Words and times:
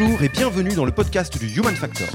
Bonjour 0.00 0.22
et 0.22 0.28
bienvenue 0.28 0.74
dans 0.74 0.84
le 0.84 0.92
podcast 0.92 1.36
du 1.38 1.48
Human 1.58 1.74
Factor. 1.74 2.06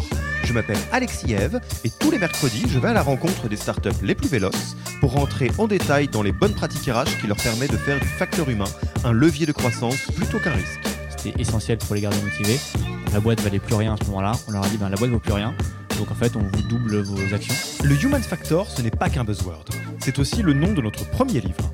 Je 0.46 0.54
m'appelle 0.54 0.78
Alexis 0.94 1.34
Eve 1.34 1.60
et 1.84 1.90
tous 1.90 2.12
les 2.12 2.18
mercredis, 2.18 2.64
je 2.70 2.80
vais 2.80 2.88
à 2.88 2.94
la 2.94 3.02
rencontre 3.02 3.50
des 3.50 3.58
startups 3.58 3.90
les 4.02 4.16
plus 4.16 4.30
véloces 4.30 4.78
pour 5.02 5.12
rentrer 5.12 5.52
en 5.58 5.68
détail 5.68 6.08
dans 6.08 6.22
les 6.22 6.32
bonnes 6.32 6.54
pratiques 6.54 6.90
RH 6.90 7.20
qui 7.20 7.28
leur 7.28 7.36
permettent 7.36 7.74
de 7.74 7.78
faire 7.78 8.00
du 8.00 8.08
facteur 8.08 8.48
humain 8.48 8.70
un 9.04 9.12
levier 9.12 9.46
de 9.46 9.52
croissance 9.52 9.98
plutôt 10.16 10.40
qu'un 10.40 10.54
risque. 10.54 10.80
C'était 11.10 11.42
essentiel 11.42 11.78
pour 11.78 11.96
les 11.96 12.02
garder 12.02 12.22
motivés. 12.22 12.58
La 13.12 13.20
boîte 13.20 13.42
valait 13.42 13.60
plus 13.60 13.76
rien 13.76 13.96
à 13.96 13.98
ce 13.98 14.06
moment-là. 14.06 14.32
On 14.48 14.52
leur 14.52 14.64
a 14.64 14.70
dit 14.70 14.78
ben, 14.78 14.88
la 14.88 14.96
boîte 14.96 15.12
vaut 15.12 15.20
plus 15.20 15.34
rien. 15.34 15.54
Donc 15.98 16.10
en 16.10 16.16
fait, 16.16 16.38
on 16.38 16.40
vous 16.42 16.62
double 16.70 17.02
vos 17.02 17.36
actions. 17.36 17.56
Le 17.84 18.02
Human 18.02 18.24
Factor, 18.24 18.70
ce 18.70 18.82
n'est 18.82 18.92
pas 18.92 19.10
qu'un 19.10 19.26
buzzword. 19.26 19.66
C'est 20.00 20.20
aussi 20.20 20.42
le 20.42 20.54
nom 20.54 20.72
de 20.72 20.82
notre 20.82 21.06
premier 21.10 21.42
livre. 21.42 21.74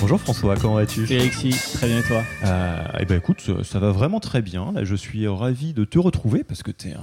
Bonjour 0.00 0.20
François, 0.20 0.56
comment 0.56 0.74
vas-tu? 0.74 1.04
Alexis, 1.10 1.50
très 1.74 1.86
bien 1.86 2.00
et 2.00 2.02
toi? 2.02 2.22
Euh, 2.44 2.82
Eh 3.00 3.04
ben 3.06 3.16
écoute, 3.18 3.62
ça 3.62 3.78
va 3.78 3.90
vraiment 3.90 4.20
très 4.20 4.42
bien. 4.42 4.72
Là, 4.72 4.84
je 4.84 4.94
suis 4.94 5.26
ravi 5.26 5.72
de 5.72 5.84
te 5.84 5.98
retrouver 5.98 6.44
parce 6.44 6.62
que 6.62 6.70
tu 6.70 6.88
es 6.88 6.92
un, 6.94 7.00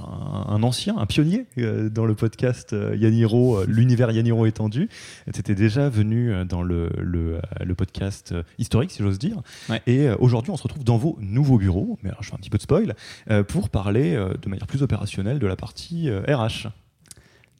un, 0.48 0.62
ancien, 0.62 0.96
un 0.98 1.06
pionnier 1.06 1.46
euh, 1.58 1.88
dans 1.88 2.06
le 2.06 2.14
podcast 2.14 2.72
euh, 2.72 2.94
Yaniro, 2.96 3.58
euh, 3.58 3.64
l'univers 3.66 4.10
Yaniro 4.12 4.46
étendu. 4.46 4.88
Tu 5.32 5.40
étais 5.40 5.54
déjà 5.54 5.88
venu 5.88 6.32
dans 6.46 6.62
le, 6.62 6.90
le, 6.98 7.40
le 7.64 7.74
podcast 7.74 8.34
historique, 8.58 8.92
si 8.92 9.02
j'ose 9.02 9.18
dire. 9.18 9.36
Ouais. 9.68 9.82
Et 9.86 10.08
aujourd'hui, 10.10 10.52
on 10.52 10.56
se 10.56 10.62
retrouve 10.62 10.84
dans 10.84 10.96
vos 10.98 11.18
nouveaux 11.20 11.58
bureaux, 11.58 11.98
mais 12.02 12.10
alors, 12.10 12.22
je 12.22 12.28
fais 12.28 12.34
un 12.34 12.38
petit 12.38 12.50
peu 12.50 12.58
de 12.58 12.62
spoil, 12.62 12.94
pour 13.48 13.68
parler 13.70 14.14
de 14.14 14.48
manière 14.48 14.66
plus 14.66 14.82
opérationnelle 14.82 15.38
de 15.38 15.46
la 15.46 15.56
partie 15.56 16.10
RH. 16.10 16.68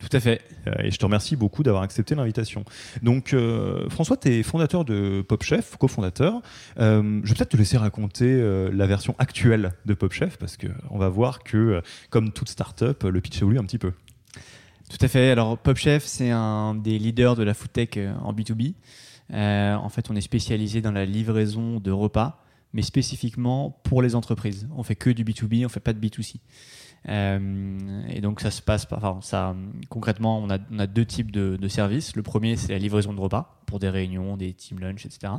Tout 0.02 0.16
à 0.16 0.20
fait. 0.20 0.42
Euh, 0.66 0.72
Et 0.82 0.90
je 0.90 0.98
te 0.98 1.04
remercie 1.04 1.36
beaucoup 1.36 1.62
d'avoir 1.62 1.82
accepté 1.82 2.14
l'invitation. 2.14 2.64
Donc, 3.02 3.32
euh, 3.32 3.88
François, 3.88 4.16
tu 4.16 4.28
es 4.28 4.42
fondateur 4.42 4.84
de 4.84 5.22
PopChef, 5.22 5.76
cofondateur. 5.76 6.42
Euh, 6.78 7.20
je 7.22 7.28
vais 7.28 7.34
peut-être 7.36 7.50
te 7.50 7.56
laisser 7.56 7.76
raconter 7.76 8.26
euh, 8.26 8.70
la 8.72 8.86
version 8.86 9.14
actuelle 9.18 9.72
de 9.86 9.94
PopChef, 9.94 10.36
parce 10.38 10.56
qu'on 10.56 10.98
va 10.98 11.08
voir 11.08 11.42
que, 11.44 11.82
comme 12.10 12.32
toute 12.32 12.48
startup, 12.48 13.04
le 13.04 13.20
pitch 13.20 13.40
évolue 13.40 13.58
un 13.58 13.64
petit 13.64 13.78
peu. 13.78 13.92
Tout 14.90 14.98
à 15.00 15.08
fait. 15.08 15.30
Alors 15.30 15.56
PopChef, 15.56 16.04
c'est 16.04 16.30
un 16.30 16.74
des 16.74 16.98
leaders 16.98 17.36
de 17.36 17.44
la 17.44 17.54
food 17.54 17.72
tech 17.72 17.90
en 18.22 18.32
B2B. 18.34 18.74
Euh, 19.32 19.74
en 19.74 19.88
fait, 19.88 20.10
on 20.10 20.16
est 20.16 20.20
spécialisé 20.20 20.82
dans 20.82 20.92
la 20.92 21.06
livraison 21.06 21.80
de 21.80 21.90
repas, 21.90 22.44
mais 22.72 22.82
spécifiquement 22.82 23.70
pour 23.84 24.02
les 24.02 24.14
entreprises. 24.14 24.68
On 24.76 24.82
fait 24.82 24.96
que 24.96 25.10
du 25.10 25.24
B2B, 25.24 25.64
on 25.64 25.68
fait 25.68 25.80
pas 25.80 25.92
de 25.92 26.06
B2C. 26.06 26.36
Euh, 27.08 28.02
et 28.08 28.20
donc 28.20 28.40
ça 28.40 28.50
se 28.50 28.62
passe, 28.62 28.86
enfin 28.90 29.56
concrètement, 29.88 30.38
on 30.38 30.48
a, 30.50 30.86
deux 30.86 31.04
types 31.04 31.30
de, 31.30 31.56
de 31.60 31.68
services. 31.68 32.16
Le 32.16 32.22
premier, 32.22 32.56
c'est 32.56 32.72
la 32.72 32.78
livraison 32.78 33.12
de 33.12 33.20
repas 33.20 33.60
pour 33.66 33.78
des 33.78 33.88
réunions, 33.88 34.36
des 34.36 34.52
team 34.52 34.78
lunch, 34.78 35.06
etc. 35.06 35.32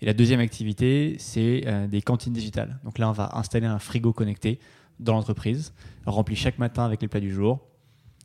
Et 0.00 0.06
la 0.06 0.14
deuxième 0.14 0.40
activité, 0.40 1.16
c'est 1.18 1.64
euh, 1.66 1.86
des 1.86 2.02
cantines 2.02 2.32
digitales. 2.32 2.78
Donc 2.84 2.98
là, 2.98 3.08
on 3.08 3.12
va 3.12 3.30
installer 3.34 3.66
un 3.66 3.78
frigo 3.78 4.12
connecté 4.12 4.58
dans 5.00 5.14
l'entreprise, 5.14 5.72
rempli 6.06 6.36
chaque 6.36 6.58
matin 6.58 6.84
avec 6.84 7.02
les 7.02 7.08
plats 7.08 7.20
du 7.20 7.32
jour. 7.32 7.60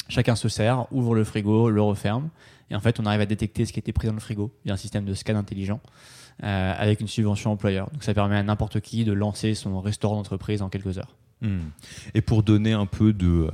Chacun 0.07 0.35
se 0.35 0.49
sert, 0.49 0.91
ouvre 0.91 1.15
le 1.15 1.23
frigo, 1.23 1.69
le 1.69 1.81
referme. 1.81 2.29
Et 2.69 2.75
en 2.75 2.79
fait, 2.79 2.99
on 2.99 3.05
arrive 3.05 3.21
à 3.21 3.25
détecter 3.25 3.65
ce 3.65 3.73
qui 3.73 3.79
était 3.79 3.93
pris 3.93 4.07
dans 4.07 4.13
le 4.13 4.19
frigo 4.19 4.51
via 4.65 4.73
un 4.73 4.77
système 4.77 5.05
de 5.05 5.13
scan 5.13 5.35
intelligent 5.35 5.79
euh, 6.43 6.73
avec 6.77 6.99
une 7.01 7.07
subvention 7.07 7.51
employeur. 7.51 7.89
Donc 7.91 8.03
ça 8.03 8.13
permet 8.13 8.37
à 8.37 8.43
n'importe 8.43 8.79
qui 8.81 9.03
de 9.03 9.13
lancer 9.13 9.55
son 9.55 9.79
restaurant 9.81 10.15
d'entreprise 10.15 10.61
en 10.61 10.69
quelques 10.69 10.97
heures. 10.97 11.15
Hmm. 11.41 11.59
Et 12.15 12.21
pour 12.21 12.43
donner 12.43 12.73
un 12.73 12.85
peu 12.85 13.13
de 13.13 13.47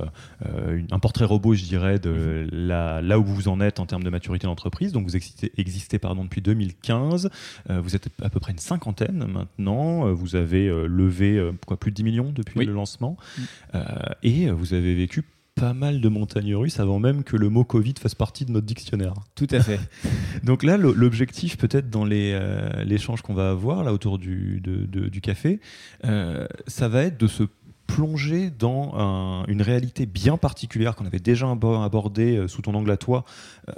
euh, 0.44 0.76
une- 0.76 0.88
un 0.90 0.98
portrait 0.98 1.24
robot, 1.24 1.54
je 1.54 1.62
dirais, 1.64 1.98
de 2.00 2.48
la, 2.50 3.00
là 3.00 3.18
où 3.20 3.24
vous 3.24 3.46
en 3.48 3.60
êtes 3.60 3.78
en 3.78 3.86
termes 3.86 4.02
de 4.02 4.10
maturité 4.10 4.46
d'entreprise. 4.48 4.90
Donc 4.92 5.06
vous 5.06 5.14
existez, 5.14 5.52
existez 5.56 5.98
pardon, 6.00 6.24
depuis 6.24 6.40
2015. 6.42 7.30
Euh, 7.70 7.80
vous 7.80 7.94
êtes 7.94 8.08
à 8.22 8.28
peu 8.28 8.40
près 8.40 8.52
une 8.52 8.58
cinquantaine 8.58 9.26
maintenant. 9.26 10.08
Euh, 10.08 10.12
Vous 10.12 10.34
avez 10.34 10.66
euh, 10.68 10.86
levé 10.86 11.36
euh, 11.38 11.52
quoi, 11.66 11.76
plus 11.78 11.90
de 11.92 11.96
10 11.96 12.02
millions 12.04 12.32
depuis 12.34 12.58
Oui. 12.58 12.66
le 12.66 12.72
lancement. 12.72 13.16
Mm. 13.38 13.42
Euh, 13.76 13.84
et 14.24 14.50
vous 14.50 14.74
avez 14.74 14.94
vécu 14.94 15.22
pas 15.54 15.72
mal 15.72 16.02
de 16.02 16.08
montagnes 16.10 16.54
russes 16.54 16.80
avant 16.80 16.98
même 16.98 17.24
que 17.24 17.34
le 17.36 17.48
mot 17.48 17.64
Covid 17.64 17.94
fasse 17.98 18.14
partie 18.14 18.44
de 18.44 18.52
notre 18.52 18.66
dictionnaire. 18.66 19.14
Tout 19.36 19.46
à 19.52 19.60
fait. 19.60 19.80
Donc 20.44 20.62
là, 20.64 20.76
l'objectif 20.76 21.56
peut-être 21.56 21.88
dans 21.88 22.04
les, 22.04 22.32
euh, 22.34 22.84
l'échange 22.84 23.22
qu'on 23.22 23.32
va 23.32 23.50
avoir 23.50 23.82
là 23.84 23.92
autour 23.94 24.18
du, 24.18 24.60
de- 24.60 24.84
de- 24.84 25.08
du 25.08 25.20
café, 25.22 25.60
euh, 26.04 26.46
ça 26.66 26.88
va 26.88 27.04
être 27.04 27.18
de 27.18 27.26
se 27.26 27.44
plonger 27.86 28.50
dans 28.50 28.92
un- 28.96 29.44
une 29.48 29.62
réalité 29.62 30.06
bien 30.06 30.36
particulière 30.36 30.96
qu'on 30.96 31.06
avait 31.06 31.18
déjà 31.18 31.46
abo- 31.50 31.82
abordée 31.82 32.36
euh, 32.36 32.48
sous 32.48 32.62
ton 32.62 32.74
angle 32.74 32.90
à 32.90 32.96
toi 32.96 33.24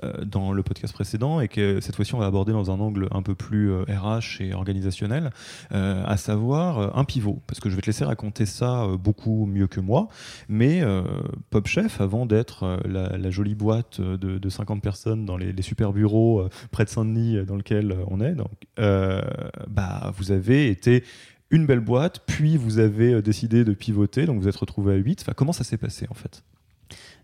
euh, 0.05 0.25
dans 0.25 0.53
le 0.53 0.63
podcast 0.63 0.93
précédent 0.95 1.41
et 1.41 1.49
que 1.49 1.81
cette 1.81 1.97
fois-ci 1.97 2.15
on 2.15 2.19
va 2.19 2.27
aborder 2.27 2.53
dans 2.53 2.71
un 2.71 2.81
angle 2.81 3.09
un 3.11 3.23
peu 3.23 3.35
plus 3.35 3.71
euh, 3.71 3.85
RH 3.89 4.41
et 4.41 4.55
organisationnel, 4.55 5.31
euh, 5.73 6.03
à 6.07 6.17
savoir 6.17 6.79
euh, 6.79 6.89
un 6.95 7.05
pivot. 7.05 7.43
Parce 7.47 7.61
que 7.61 7.69
je 7.71 7.75
vais 7.77 7.83
te 7.83 7.87
laisser 7.87 8.05
raconter 8.05 8.47
ça 8.47 8.85
euh, 8.85 8.97
beaucoup 8.97 9.47
mieux 9.47 9.67
que 9.67 9.81
moi, 9.81 10.09
mais 10.49 10.81
euh, 10.83 11.03
PopChef, 11.51 12.01
avant 12.01 12.27
d'être 12.27 12.65
euh, 12.65 12.79
la, 13.19 13.31
jolie 13.31 13.55
boîte 13.55 14.01
euh, 14.01 14.17
de, 14.17 14.39
de 14.39 14.49
50 14.49 14.83
personnes 14.83 15.25
dans 15.27 15.37
les, 15.37 15.53
les 15.53 15.63
super 15.63 15.93
bureaux 15.93 16.41
euh, 16.41 16.49
près 16.71 16.85
de 16.85 16.91
Saint-Denis 16.91 17.37
euh, 17.37 17.45
dans 17.45 17.57
lequel 17.57 17.93
euh, 17.93 18.05
on 18.09 18.21
est, 18.21 18.33
donc, 18.35 18.51
euh, 18.79 19.21
bah, 19.69 20.13
vous 20.17 20.33
avez 20.33 20.69
été 20.69 21.05
une 21.51 21.67
belle 21.67 21.81
boîte, 21.81 22.25
puis 22.27 22.57
vous 22.57 22.79
avez 22.79 23.15
euh, 23.15 23.23
décidé 23.23 23.65
de 23.65 23.73
pivoter, 23.73 24.27
donc 24.27 24.41
vous 24.41 24.49
êtes 24.49 24.57
retrouvé 24.57 24.95
à 24.95 24.97
8. 24.97 25.23
Enfin, 25.23 25.33
comment 25.35 25.53
ça 25.53 25.65
s'est 25.65 25.79
passé 25.79 26.07
en 26.11 26.15
fait? 26.15 26.43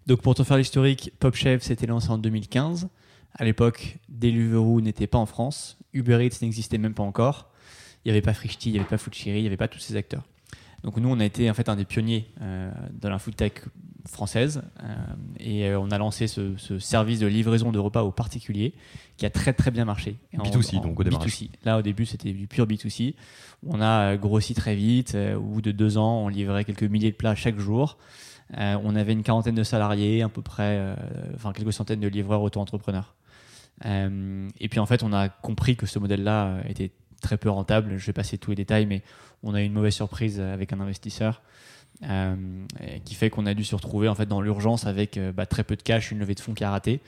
Donc 0.06 0.22
pour 0.22 0.34
te 0.34 0.42
faire 0.42 0.56
l'historique, 0.56 1.12
PopChef 1.18 1.62
s'était 1.62 1.86
lancé 1.86 2.10
en 2.10 2.18
2015. 2.18 2.88
À 3.36 3.44
l'époque, 3.44 3.98
Deliveroo 4.08 4.80
n'était 4.80 5.06
pas 5.06 5.18
en 5.18 5.26
France. 5.26 5.78
Uber 5.92 6.24
Eats 6.24 6.38
n'existait 6.42 6.78
même 6.78 6.94
pas 6.94 7.02
encore. 7.02 7.50
Il 8.04 8.08
n'y 8.08 8.12
avait 8.12 8.22
pas 8.22 8.34
Frishti, 8.34 8.70
il 8.70 8.72
n'y 8.72 8.78
avait 8.78 8.88
pas 8.88 8.98
Foodcherry, 8.98 9.38
il 9.38 9.42
n'y 9.42 9.46
avait 9.46 9.56
pas 9.56 9.68
tous 9.68 9.78
ces 9.78 9.96
acteurs. 9.96 10.24
Donc 10.84 10.98
nous, 10.98 11.08
on 11.08 11.18
a 11.18 11.24
été 11.24 11.50
en 11.50 11.54
fait 11.54 11.68
un 11.68 11.76
des 11.76 11.84
pionniers 11.84 12.26
euh, 12.42 12.70
food 13.18 13.34
tech 13.34 13.52
française 14.06 14.62
euh, 14.82 14.94
et 15.40 15.66
euh, 15.66 15.80
on 15.80 15.90
a 15.90 15.96
lancé 15.96 16.26
ce, 16.26 16.56
ce 16.58 16.78
service 16.78 17.20
de 17.20 17.26
livraison 17.26 17.72
de 17.72 17.78
repas 17.78 18.02
aux 18.02 18.12
particuliers 18.12 18.74
qui 19.16 19.24
a 19.24 19.30
très 19.30 19.54
très 19.54 19.70
bien 19.70 19.86
marché. 19.86 20.18
Et 20.32 20.38
en- 20.38 20.42
B2C, 20.42 20.76
en 20.76 20.82
donc, 20.82 21.00
au 21.00 21.04
démarrage. 21.04 21.26
B2C. 21.30 21.48
Là, 21.64 21.78
au 21.78 21.82
début, 21.82 22.04
c'était 22.04 22.32
du 22.32 22.46
pur 22.46 22.66
B2C. 22.66 23.14
On 23.66 23.80
a 23.80 24.16
grossi 24.16 24.52
très 24.54 24.76
vite. 24.76 25.16
Au 25.36 25.40
bout 25.40 25.62
de 25.62 25.72
deux 25.72 25.96
ans, 25.96 26.24
on 26.24 26.28
livrait 26.28 26.64
quelques 26.64 26.82
milliers 26.82 27.10
de 27.12 27.16
plats 27.16 27.34
chaque 27.34 27.58
jour. 27.58 27.96
Euh, 28.58 28.76
on 28.84 28.94
avait 28.94 29.14
une 29.14 29.22
quarantaine 29.22 29.54
de 29.54 29.62
salariés, 29.62 30.20
à 30.20 30.28
peu 30.28 30.42
près, 30.42 30.76
euh, 30.78 30.94
enfin 31.34 31.54
quelques 31.54 31.72
centaines 31.72 32.00
de 32.00 32.08
livreurs 32.08 32.42
auto-entrepreneurs. 32.42 33.14
Euh, 33.86 34.48
et 34.60 34.68
puis 34.68 34.80
en 34.80 34.86
fait, 34.86 35.02
on 35.02 35.12
a 35.14 35.30
compris 35.30 35.76
que 35.76 35.86
ce 35.86 35.98
modèle-là 35.98 36.58
était 36.68 36.90
très 37.24 37.36
peu 37.36 37.50
rentable. 37.50 37.98
Je 37.98 38.06
vais 38.06 38.12
passer 38.12 38.38
tous 38.38 38.50
les 38.50 38.56
détails, 38.56 38.86
mais 38.86 39.02
on 39.42 39.54
a 39.54 39.62
eu 39.62 39.64
une 39.64 39.72
mauvaise 39.72 39.94
surprise 39.94 40.40
avec 40.40 40.72
un 40.72 40.80
investisseur 40.80 41.42
euh, 42.02 42.34
qui 43.04 43.14
fait 43.14 43.30
qu'on 43.30 43.46
a 43.46 43.54
dû 43.54 43.62
se 43.62 43.74
retrouver 43.74 44.08
en 44.08 44.16
fait 44.16 44.26
dans 44.26 44.40
l'urgence 44.40 44.84
avec 44.84 45.16
euh, 45.16 45.30
bah, 45.30 45.46
très 45.46 45.62
peu 45.62 45.76
de 45.76 45.82
cash, 45.82 46.10
une 46.10 46.18
levée 46.18 46.34
de 46.34 46.40
fonds 46.40 46.52
qui 46.52 46.64
a 46.64 46.70
raté 46.70 47.00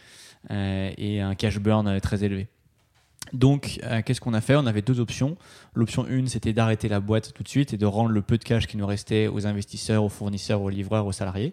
euh, 0.52 0.92
et 0.96 1.20
un 1.20 1.34
cash 1.34 1.58
burn 1.58 2.00
très 2.00 2.22
élevé. 2.22 2.46
Donc, 3.32 3.80
qu'est-ce 4.04 4.20
qu'on 4.20 4.34
a 4.34 4.40
fait? 4.40 4.54
On 4.54 4.66
avait 4.66 4.82
deux 4.82 5.00
options. 5.00 5.36
L'option 5.74 6.06
1, 6.08 6.28
c'était 6.28 6.52
d'arrêter 6.52 6.88
la 6.88 7.00
boîte 7.00 7.34
tout 7.34 7.42
de 7.42 7.48
suite 7.48 7.74
et 7.74 7.76
de 7.76 7.84
rendre 7.84 8.10
le 8.10 8.22
peu 8.22 8.38
de 8.38 8.44
cash 8.44 8.68
qui 8.68 8.76
nous 8.76 8.86
restait 8.86 9.26
aux 9.26 9.48
investisseurs, 9.48 10.04
aux 10.04 10.08
fournisseurs, 10.08 10.62
aux 10.62 10.68
livreurs, 10.68 11.06
aux 11.06 11.12
salariés. 11.12 11.52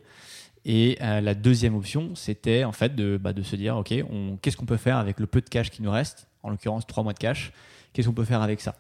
Et 0.66 1.00
la 1.00 1.34
deuxième 1.34 1.74
option, 1.74 2.14
c'était 2.14 2.64
en 2.64 2.74
fait 2.74 2.96
de, 2.96 3.18
bah, 3.18 3.34
de 3.34 3.42
se 3.42 3.56
dire, 3.56 3.76
OK, 3.76 3.92
qu'est-ce 4.44 4.56
qu'on 4.56 4.68
peut 4.68 4.78
faire 4.78 4.98
avec 4.98 5.20
le 5.20 5.26
peu 5.26 5.42
de 5.42 5.50
cash 5.50 5.72
qui 5.72 5.82
nous 5.82 5.90
reste, 5.90 6.28
en 6.44 6.52
l'occurrence 6.52 6.86
trois 6.86 7.02
mois 7.02 7.14
de 7.14 7.18
cash, 7.18 7.52
qu'est-ce 7.94 8.08
qu'on 8.08 8.14
peut 8.14 8.26
faire 8.26 8.42
avec 8.42 8.60
ça? 8.62 8.76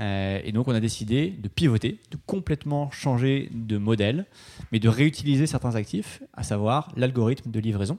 Euh, 0.00 0.40
et 0.44 0.52
donc 0.52 0.68
on 0.68 0.74
a 0.74 0.80
décidé 0.80 1.30
de 1.30 1.48
pivoter, 1.48 1.98
de 2.10 2.18
complètement 2.26 2.90
changer 2.90 3.48
de 3.52 3.78
modèle, 3.78 4.26
mais 4.72 4.78
de 4.78 4.88
réutiliser 4.88 5.46
certains 5.46 5.74
actifs, 5.74 6.22
à 6.32 6.42
savoir 6.42 6.92
l'algorithme 6.96 7.50
de 7.50 7.60
livraison. 7.60 7.98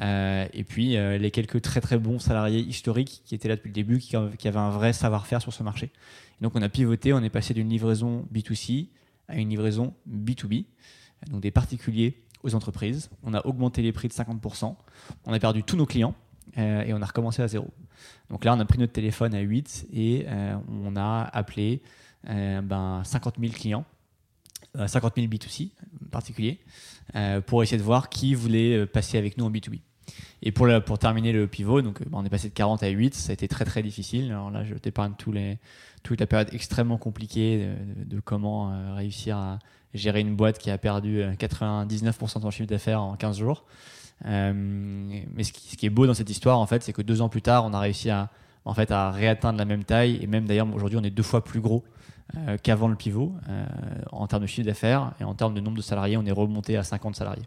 Euh, 0.00 0.46
et 0.54 0.64
puis 0.64 0.96
euh, 0.96 1.18
les 1.18 1.30
quelques 1.30 1.60
très 1.60 1.82
très 1.82 1.98
bons 1.98 2.18
salariés 2.18 2.60
historiques 2.60 3.22
qui 3.26 3.34
étaient 3.34 3.48
là 3.48 3.56
depuis 3.56 3.68
le 3.68 3.74
début, 3.74 3.98
qui, 3.98 4.16
avaient 4.16 4.56
un 4.56 4.70
vrai 4.70 4.92
savoir-faire 4.92 5.42
sur 5.42 5.52
ce 5.52 5.62
marché. 5.62 5.90
donc 6.40 6.52
on 6.54 6.62
a 6.62 6.68
pivoté, 6.68 7.12
on 7.12 7.22
est 7.22 7.30
passé 7.30 7.52
d'une 7.54 7.68
livraison 7.68 8.26
B2C 8.32 8.88
à 9.28 9.36
une 9.36 9.50
livraison 9.50 9.94
B2B, 10.08 10.64
donc 11.30 11.40
des 11.40 11.50
particuliers 11.50 12.22
aux 12.42 12.54
entreprises. 12.54 13.10
On 13.22 13.34
a 13.34 13.46
augmenté 13.46 13.82
les 13.82 13.92
prix 13.92 14.08
de 14.08 14.12
50%, 14.14 14.74
on 15.26 15.32
a 15.32 15.38
perdu 15.38 15.62
tous 15.62 15.76
nos 15.76 15.86
clients 15.86 16.14
et 16.56 16.92
on 16.92 17.00
a 17.00 17.06
recommencé 17.06 17.40
à 17.40 17.48
zéro. 17.48 17.68
Donc 18.32 18.44
là, 18.44 18.54
on 18.54 18.60
a 18.60 18.64
pris 18.64 18.78
notre 18.78 18.92
téléphone 18.92 19.34
à 19.34 19.40
8 19.40 19.88
et 19.92 20.24
euh, 20.26 20.56
on 20.68 20.96
a 20.96 21.28
appelé 21.32 21.82
euh, 22.30 22.62
ben, 22.62 23.02
50 23.04 23.34
000 23.38 23.52
clients, 23.52 23.84
50 24.74 25.14
000 25.16 25.26
B2C 25.28 25.70
particuliers, 26.10 26.58
euh, 27.14 27.42
pour 27.42 27.62
essayer 27.62 27.76
de 27.76 27.82
voir 27.82 28.08
qui 28.08 28.34
voulait 28.34 28.86
passer 28.86 29.18
avec 29.18 29.36
nous 29.36 29.44
en 29.44 29.50
B2B. 29.50 29.80
Et 30.42 30.50
pour, 30.50 30.66
terminer 30.98 31.32
le 31.32 31.46
pivot, 31.46 31.82
donc, 31.82 32.02
ben, 32.02 32.18
on 32.18 32.24
est 32.24 32.30
passé 32.30 32.48
de 32.48 32.54
40 32.54 32.82
à 32.82 32.88
8, 32.88 33.14
ça 33.14 33.30
a 33.30 33.34
été 33.34 33.48
très 33.48 33.66
très 33.66 33.82
difficile. 33.82 34.30
Alors 34.30 34.50
là, 34.50 34.64
je 34.64 34.74
t'épargne 34.74 35.12
toute 35.16 36.20
la 36.20 36.26
période 36.26 36.48
extrêmement 36.52 36.98
compliquée 36.98 37.68
de, 37.96 38.18
comment 38.18 38.94
réussir 38.94 39.36
à 39.36 39.58
gérer 39.92 40.20
une 40.20 40.34
boîte 40.34 40.58
qui 40.58 40.70
a 40.70 40.78
perdu 40.78 41.20
99% 41.20 42.36
de 42.36 42.40
son 42.40 42.50
chiffre 42.50 42.68
d'affaires 42.68 43.02
en 43.02 43.14
15 43.14 43.38
jours. 43.38 43.64
Euh, 44.26 44.52
mais 44.54 45.44
ce 45.44 45.52
qui, 45.52 45.86
est 45.86 45.90
beau 45.90 46.06
dans 46.06 46.14
cette 46.14 46.30
histoire, 46.30 46.58
en 46.58 46.66
fait, 46.66 46.82
c'est 46.82 46.92
que 46.92 47.02
deux 47.02 47.22
ans 47.22 47.28
plus 47.28 47.42
tard, 47.42 47.64
on 47.64 47.72
a 47.72 47.80
réussi 47.80 48.10
à, 48.10 48.30
en 48.64 48.74
fait, 48.74 48.90
à 48.90 49.10
réatteindre 49.10 49.58
la 49.58 49.64
même 49.64 49.84
taille. 49.84 50.18
Et 50.20 50.26
même 50.26 50.46
d'ailleurs, 50.46 50.72
aujourd'hui, 50.74 50.98
on 51.00 51.04
est 51.04 51.10
deux 51.10 51.22
fois 51.22 51.44
plus 51.44 51.60
gros 51.60 51.84
euh, 52.36 52.56
qu'avant 52.62 52.88
le 52.88 52.96
pivot 52.96 53.34
euh, 53.48 53.64
en 54.10 54.26
termes 54.26 54.42
de 54.42 54.46
chiffre 54.46 54.66
d'affaires. 54.66 55.12
Et 55.20 55.24
en 55.24 55.34
termes 55.34 55.54
de 55.54 55.60
nombre 55.60 55.76
de 55.76 55.82
salariés, 55.82 56.16
on 56.16 56.24
est 56.24 56.32
remonté 56.32 56.76
à 56.76 56.82
50 56.82 57.16
salariés. 57.16 57.46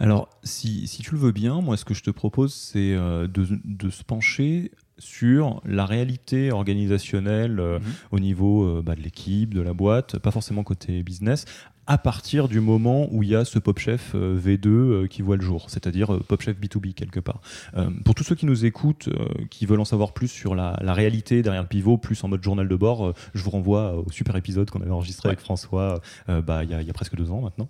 Alors, 0.00 0.28
si, 0.42 0.88
si, 0.88 1.02
tu 1.02 1.12
le 1.12 1.20
veux 1.20 1.32
bien, 1.32 1.60
moi, 1.60 1.76
ce 1.76 1.84
que 1.84 1.94
je 1.94 2.02
te 2.02 2.10
propose, 2.10 2.52
c'est 2.52 2.94
de, 2.94 3.28
de, 3.28 3.90
se 3.90 4.02
pencher 4.02 4.72
sur 4.98 5.62
la 5.64 5.86
réalité 5.86 6.50
organisationnelle 6.50 7.60
mhm. 7.60 7.80
au 8.10 8.18
niveau 8.18 8.82
bah, 8.82 8.96
de 8.96 9.00
l'équipe, 9.00 9.54
de 9.54 9.60
la 9.60 9.72
boîte, 9.72 10.18
pas 10.18 10.32
forcément 10.32 10.64
côté 10.64 11.04
business, 11.04 11.44
à 11.86 11.98
partir 11.98 12.48
du 12.48 12.60
moment 12.60 13.08
où 13.10 13.22
il 13.22 13.30
y 13.30 13.36
a 13.36 13.44
ce 13.44 13.58
Pop 13.58 13.78
Chef 13.78 14.12
euh, 14.14 14.38
V2 14.38 14.68
euh, 14.68 15.06
qui 15.06 15.22
voit 15.22 15.36
le 15.36 15.42
jour, 15.42 15.68
c'est-à-dire 15.68 16.14
euh, 16.14 16.18
Pop 16.18 16.40
Chef 16.40 16.58
B2B 16.58 16.94
quelque 16.94 17.20
part. 17.20 17.40
pour 18.04 18.14
tous 18.14 18.24
ceux 18.24 18.34
qui 18.34 18.46
nous 18.46 18.64
écoutent, 18.64 19.08
qui 19.50 19.66
veulent 19.66 19.80
en 19.80 19.84
savoir 19.84 20.12
plus 20.12 20.28
sur 20.28 20.54
la, 20.54 20.74
réalité 20.94 21.42
derrière 21.42 21.62
le 21.62 21.68
pivot, 21.68 21.98
plus 21.98 22.22
en 22.24 22.28
mode 22.28 22.42
journal 22.42 22.68
de 22.68 22.76
bord, 22.76 23.14
je 23.34 23.42
vous 23.42 23.50
renvoie 23.50 23.94
au 23.94 24.10
super 24.10 24.36
épisode 24.36 24.70
qu'on 24.70 24.80
avait 24.80 24.90
enregistré 24.90 25.28
avec 25.28 25.40
François 25.40 26.00
bah, 26.28 26.62
il, 26.62 26.70
y 26.70 26.90
a, 26.90 26.92
presque 26.92 27.16
deux 27.16 27.30
ans 27.30 27.40
maintenant. 27.40 27.68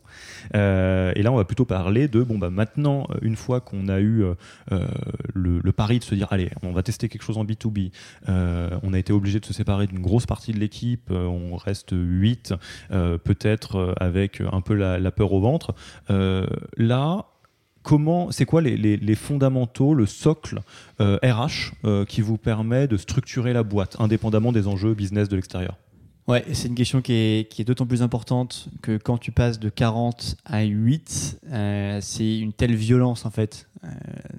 et 0.53 1.23
là, 1.23 1.33
on 1.33 1.37
va 1.37 1.45
plutôt 1.45 1.65
parler 1.65 2.09
de, 2.09 2.23
bon, 2.23 2.39
bah, 2.39 2.51
maintenant, 2.51 3.07
une 3.23 3.37
fois 3.37 3.61
qu'on 3.61 3.89
a 3.89 4.01
eu 4.01 4.25
le, 5.35 5.73
pari 5.73 5.99
de 5.99 6.05
se 6.05 6.15
dire, 6.15 6.29
allez, 6.31 6.51
on 6.63 6.73
va 6.73 6.83
tester 6.83 7.09
quelque 7.09 7.23
chose 7.23 7.39
en 7.39 7.45
B2B, 7.45 7.91
on 8.29 8.93
a 8.93 8.99
été 8.99 9.13
obligé 9.13 9.41
de 9.41 9.47
se 9.47 9.55
séparer 9.55 9.87
d'une 9.87 10.01
grosse 10.01 10.27
partie 10.27 10.53
de 10.53 10.59
l'équipe, 10.59 11.11
on 11.11 11.57
reste 11.57 11.93
8, 11.93 12.55
peut-être 12.91 13.95
avec 14.05 14.41
un 14.41 14.61
peu 14.61 14.75
la, 14.75 15.11
peur 15.11 15.33
au 15.33 15.41
ventre. 15.41 15.75
Euh, 16.11 16.47
là, 16.77 17.27
comment, 17.83 18.31
c'est 18.31 18.45
quoi 18.45 18.61
les, 18.63 19.15
fondamentaux, 19.15 19.95
le 19.95 20.07
socle 20.07 20.61
RH 20.99 21.03
euh, 21.03 21.51
euh, 21.85 22.05
qui 22.05 22.21
vous 22.21 22.39
permet 22.39 22.87
de 22.87 22.97
structurer 22.97 23.53
la 23.53 23.63
boîte, 23.63 23.97
indépendamment 23.99 24.53
des 24.53 24.69
enjeux 24.69 24.95
business 24.95 25.29
de 25.29 25.37
l'extérieur? 25.37 25.77
Ouais, 26.27 26.43
c'est 26.53 26.69
une 26.69 26.75
question 26.75 27.03
qui 27.03 27.13
est, 27.13 27.65
d'autant 27.65 27.85
plus 27.85 28.01
importante 28.01 28.69
que 28.81 28.97
quand 28.97 29.19
tu 29.19 29.31
passes 29.31 29.59
de 29.59 29.69
40 29.69 30.37
à 30.47 30.63
8, 30.63 31.41
c'est 32.01 32.39
une 32.39 32.55
telle 32.55 32.75
violence 32.75 33.27
en 33.27 33.31
fait. 33.31 33.69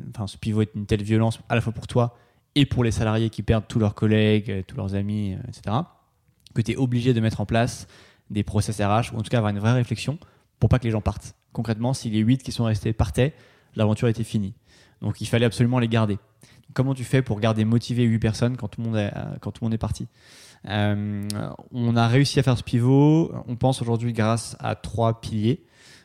enfin, 0.09 0.25
ce 0.25 0.37
pivot 0.37 0.63
est 0.63 0.73
une 0.73 0.87
telle 0.87 1.03
violence 1.03 1.39
à 1.47 1.53
la 1.53 1.61
fois 1.61 1.73
pour 1.73 1.85
toi 1.85 2.17
et 2.55 2.65
pour 2.65 2.83
les 2.83 2.89
salariés 2.89 3.29
qui 3.29 3.43
perdent 3.43 3.67
tous 3.67 3.77
leurs 3.77 3.93
collègues, 3.93 4.63
tous 4.65 4.77
leurs 4.77 4.95
amis, 4.95 5.37
etc., 5.47 5.75
que 6.55 6.61
tu 6.61 6.71
es 6.71 6.75
obligé 6.75 7.13
de 7.13 7.19
mettre 7.19 7.41
en 7.41 7.45
place 7.45 7.85
des 8.29 8.43
process 8.43 8.79
RH, 8.79 9.13
ou 9.13 9.17
en 9.17 9.21
tout 9.21 9.29
cas 9.29 9.37
avoir 9.37 9.51
une 9.51 9.59
vraie 9.59 9.73
réflexion 9.73 10.17
pour 10.59 10.69
pas 10.69 10.79
que 10.79 10.85
les 10.85 10.91
gens 10.91 11.01
partent. 11.01 11.35
Concrètement, 11.53 11.93
si 11.93 12.09
les 12.09 12.19
8 12.19 12.43
qui 12.43 12.51
sont 12.51 12.65
restés 12.65 12.93
partaient, 12.93 13.33
l'aventure 13.75 14.07
était 14.07 14.23
finie. 14.23 14.53
Donc 15.01 15.21
il 15.21 15.25
fallait 15.27 15.45
absolument 15.45 15.79
les 15.79 15.87
garder. 15.87 16.17
Comment 16.73 16.93
tu 16.93 17.03
fais 17.03 17.21
pour 17.21 17.39
garder 17.39 17.63
motivé 17.63 18.03
8 18.03 18.19
personnes 18.19 18.57
quand 18.57 18.67
tout 18.67 18.81
le 18.81 18.87
monde 18.87 18.97
est, 18.97 19.13
quand 19.41 19.51
tout 19.51 19.63
le 19.63 19.67
monde 19.67 19.73
est 19.73 19.77
parti? 19.77 20.07
Euh, 20.67 21.27
On 21.71 21.95
a 21.95 22.07
réussi 22.07 22.39
à 22.39 22.43
faire 22.43 22.57
ce 22.57 22.63
pivot, 22.63 23.31
on 23.47 23.55
pense 23.55 23.81
aujourd'hui 23.81 24.13
grâce 24.13 24.55
à 24.59 24.75
trois 24.75 25.21
piliers. 25.21 25.63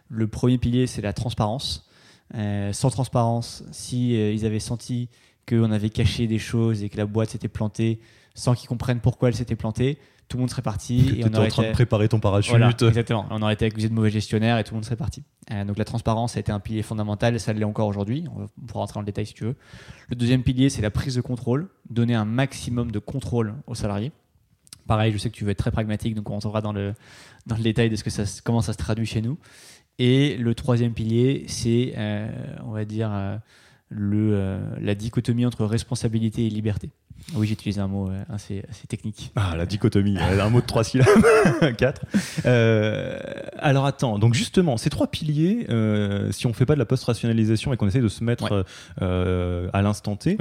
Le 0.09 0.27
premier 0.27 0.59
pilier, 0.59 0.87
c'est 0.87 1.03
la 1.03 1.13
transparence. 1.13 1.89
Euh, 2.35 2.73
sans 2.73 2.91
transparence, 2.91 3.65
si 3.73 4.17
euh, 4.17 4.33
ils 4.33 4.45
avaient 4.45 4.61
senti 4.61 5.09
qu'on 5.49 5.73
avait 5.73 5.91
caché 5.91 6.27
des 6.27 6.39
choses 6.39 6.83
et 6.83 6.89
que 6.89 6.97
la 6.97 7.07
boîte 7.07 7.31
s'était 7.31 7.49
plantée 7.49 8.01
sans 8.35 8.55
qu'ils 8.55 8.69
comprennent 8.69 9.01
pourquoi 9.01 9.29
elle 9.29 9.35
s'était 9.35 9.57
plantée, 9.57 9.99
tout 10.31 10.37
le 10.37 10.43
monde 10.43 10.51
serait 10.51 10.63
parti. 10.63 11.17
Et 11.19 11.25
on 11.25 11.35
aurait 11.35 11.47
en 11.47 11.51
train 11.51 11.63
de 11.65 11.73
préparer 11.73 12.09
ton 12.09 12.21
parachute. 12.21 12.55
exactement. 12.83 13.27
On 13.31 13.43
aurait 13.43 13.55
été 13.55 13.67
accusé 13.67 13.89
de 13.89 13.95
mauvais 13.95 14.11
gestionnaire 14.11 14.59
et 14.59 14.65
tout 14.65 14.73
le 14.73 14.77
monde 14.77 14.85
serait 14.85 14.97
parti. 14.97 15.25
Euh, 15.51 15.65
donc 15.65 15.77
la 15.77 15.85
transparence 15.85 16.37
a 16.37 16.41
été 16.41 16.53
un 16.53 16.61
pilier 16.61 16.83
fondamental, 16.83 17.39
ça 17.41 17.53
l'est 17.53 17.65
encore 17.65 17.89
aujourd'hui. 17.89 18.25
On, 18.37 18.47
pourra 18.67 18.83
rentrer 18.83 18.95
dans 18.95 19.01
le 19.01 19.07
détail 19.07 19.27
si 19.27 19.35
tu 19.35 19.43
veux. 19.43 19.57
Le 20.09 20.15
deuxième 20.15 20.45
pilier, 20.45 20.71
c'est 20.71 20.83
la 20.83 20.93
prise 20.93 21.17
de 21.17 21.21
contrôle, 21.21 21.69
donner 21.91 22.15
un 22.15 22.25
maximum 22.25 22.93
de 22.93 23.01
contrôle 23.01 23.55
aux 23.67 23.75
salariés. 23.75 24.13
Pareil, 24.87 25.13
je 25.13 25.19
sais 25.19 25.31
que 25.31 25.35
tu 25.35 25.45
veux 25.45 25.51
être 25.51 25.59
très 25.59 25.73
pragmatique, 25.73 26.15
donc 26.15 26.31
on 26.31 26.35
rentrera 26.35 26.61
dans 26.61 26.73
le, 26.73 26.95
dans 27.47 27.57
le 27.57 27.63
détail 27.63 27.91
de 27.91 27.97
ce 27.97 28.05
que 28.05 28.11
ça, 28.11 28.23
comment 28.45 28.61
ça 28.61 28.73
se 28.73 28.79
traduit 28.79 29.07
chez 29.07 29.23
nous. 29.23 29.37
Et 29.99 30.37
le 30.37 30.55
troisième 30.55 30.95
pilier, 30.95 31.45
c'est, 31.49 31.95
euh, 31.97 32.31
on 32.65 32.71
va 32.71 32.85
dire, 32.85 33.11
euh, 33.13 33.37
le, 33.89 34.61
la 34.81 34.95
dichotomie 34.95 35.45
entre 35.45 35.65
responsabilité 35.65 36.47
et 36.47 36.51
liberté. 36.51 36.91
Oui, 37.35 37.47
j'utilise 37.47 37.79
un 37.79 37.87
mot 37.87 38.09
euh, 38.09 38.25
assez, 38.29 38.63
technique. 38.89 39.31
Ah, 39.37 39.55
la 39.57 39.67
dichotomie, 39.67 40.19
un 40.19 40.49
mot 40.49 40.61
de 40.61 40.67
trois 40.67 40.85
syllabes, 40.85 41.07
quatre. 41.79 42.03
Euh, 42.45 43.19
alors 43.59 43.87
attends, 43.87 44.19
donc 44.19 44.35
justement, 44.35 44.77
ces 44.77 44.91
trois 44.91 45.07
piliers, 45.07 45.67
euh, 45.71 46.33
si 46.33 46.47
on 46.47 46.51
ne 46.51 46.55
fait 46.55 46.67
pas 46.67 46.75
de 46.75 46.79
la 46.79 46.87
post-rationalisation 46.87 47.73
et 47.73 47.77
qu'on 47.77 47.87
essaie 47.87 48.01
de 48.01 48.09
se 48.09 48.25
mettre 48.25 48.65
à 49.01 49.83
l'instant 49.83 50.17
T, 50.17 50.39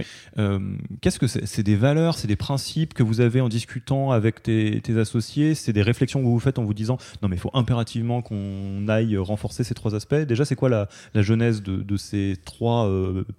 qu'est-ce 1.02 1.20
que 1.20 1.28
c'est? 1.28 1.46
C'est 1.46 1.64
des 1.64 1.76
valeurs, 1.76 2.18
c'est 2.18 2.28
des 2.28 2.36
principes 2.36 2.94
que 2.94 3.04
vous 3.04 3.22
avez 3.22 3.42
en 3.42 3.50
discutant 3.50 4.12
avec 4.12 4.42
tes, 4.44 4.82
associés, 5.00 5.54
c'est 5.54 5.74
des 5.74 5.84
réflexions 5.84 6.20
que 6.20 6.26
vous 6.26 6.34
vous 6.34 6.40
faites 6.40 6.58
en 6.58 6.64
vous 6.64 6.74
disant 6.74 6.98
non 7.22 7.30
mais 7.30 7.36
il 7.36 7.40
faut 7.40 7.52
impérativement 7.54 8.22
qu'on 8.22 8.88
aille 8.88 9.18
renforcer 9.18 9.64
ces 9.64 9.76
trois 9.76 9.94
aspects. 9.96 10.16
Déjà, 10.16 10.46
c'est 10.46 10.56
quoi 10.56 10.70
la, 10.70 10.88
genèse 11.16 11.62
de, 11.62 11.78
de 11.78 11.98
ces 11.98 12.38
trois 12.44 12.90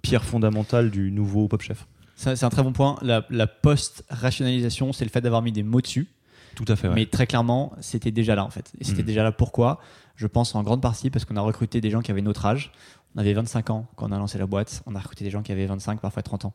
pierres 0.01 0.23
fondamentales 0.23 0.89
du 0.91 1.11
nouveau 1.11 1.47
Pop 1.47 1.61
Chef? 1.61 1.85
C'est 2.21 2.43
un 2.43 2.49
très 2.49 2.63
bon 2.63 2.73
point. 2.73 2.97
La, 3.01 3.47
post-rationalisation, 3.47 4.93
c'est 4.93 5.05
le 5.05 5.09
fait 5.09 5.21
d'avoir 5.21 5.41
mis 5.41 5.51
des 5.51 5.63
mots 5.63 5.81
dessus. 5.81 6.07
Tout 6.55 6.65
à 6.67 6.75
fait. 6.75 6.89
Mais 6.89 7.05
très 7.05 7.27
clairement, 7.27 7.73
c'était 7.79 8.11
déjà 8.11 8.35
là 8.35 8.43
en 8.45 8.49
fait. 8.49 8.71
Et 8.79 8.83
c'était 8.83 9.03
mm. 9.03 9.05
déjà 9.05 9.23
là 9.23 9.31
pourquoi? 9.31 9.79
Je 10.15 10.27
pense 10.27 10.53
en 10.53 10.63
grande 10.63 10.81
partie 10.81 11.09
parce 11.09 11.25
qu'on 11.25 11.37
a 11.37 11.41
recruté 11.41 11.81
des 11.81 11.89
gens 11.89 12.01
qui 12.01 12.11
avaient 12.11 12.21
notre 12.21 12.45
âge. 12.45 12.71
On 13.15 13.19
avait 13.19 13.33
25 13.33 13.69
ans 13.71 13.87
quand 13.95 14.09
on 14.09 14.11
a 14.11 14.17
lancé 14.17 14.37
la 14.37 14.45
boîte. 14.45 14.83
On 14.85 14.95
a 14.95 14.99
recruté 14.99 15.23
des 15.23 15.31
gens 15.31 15.41
qui 15.41 15.51
avaient 15.51 15.65
25, 15.65 15.99
parfois 15.99 16.21
30 16.21 16.45
ans. 16.45 16.53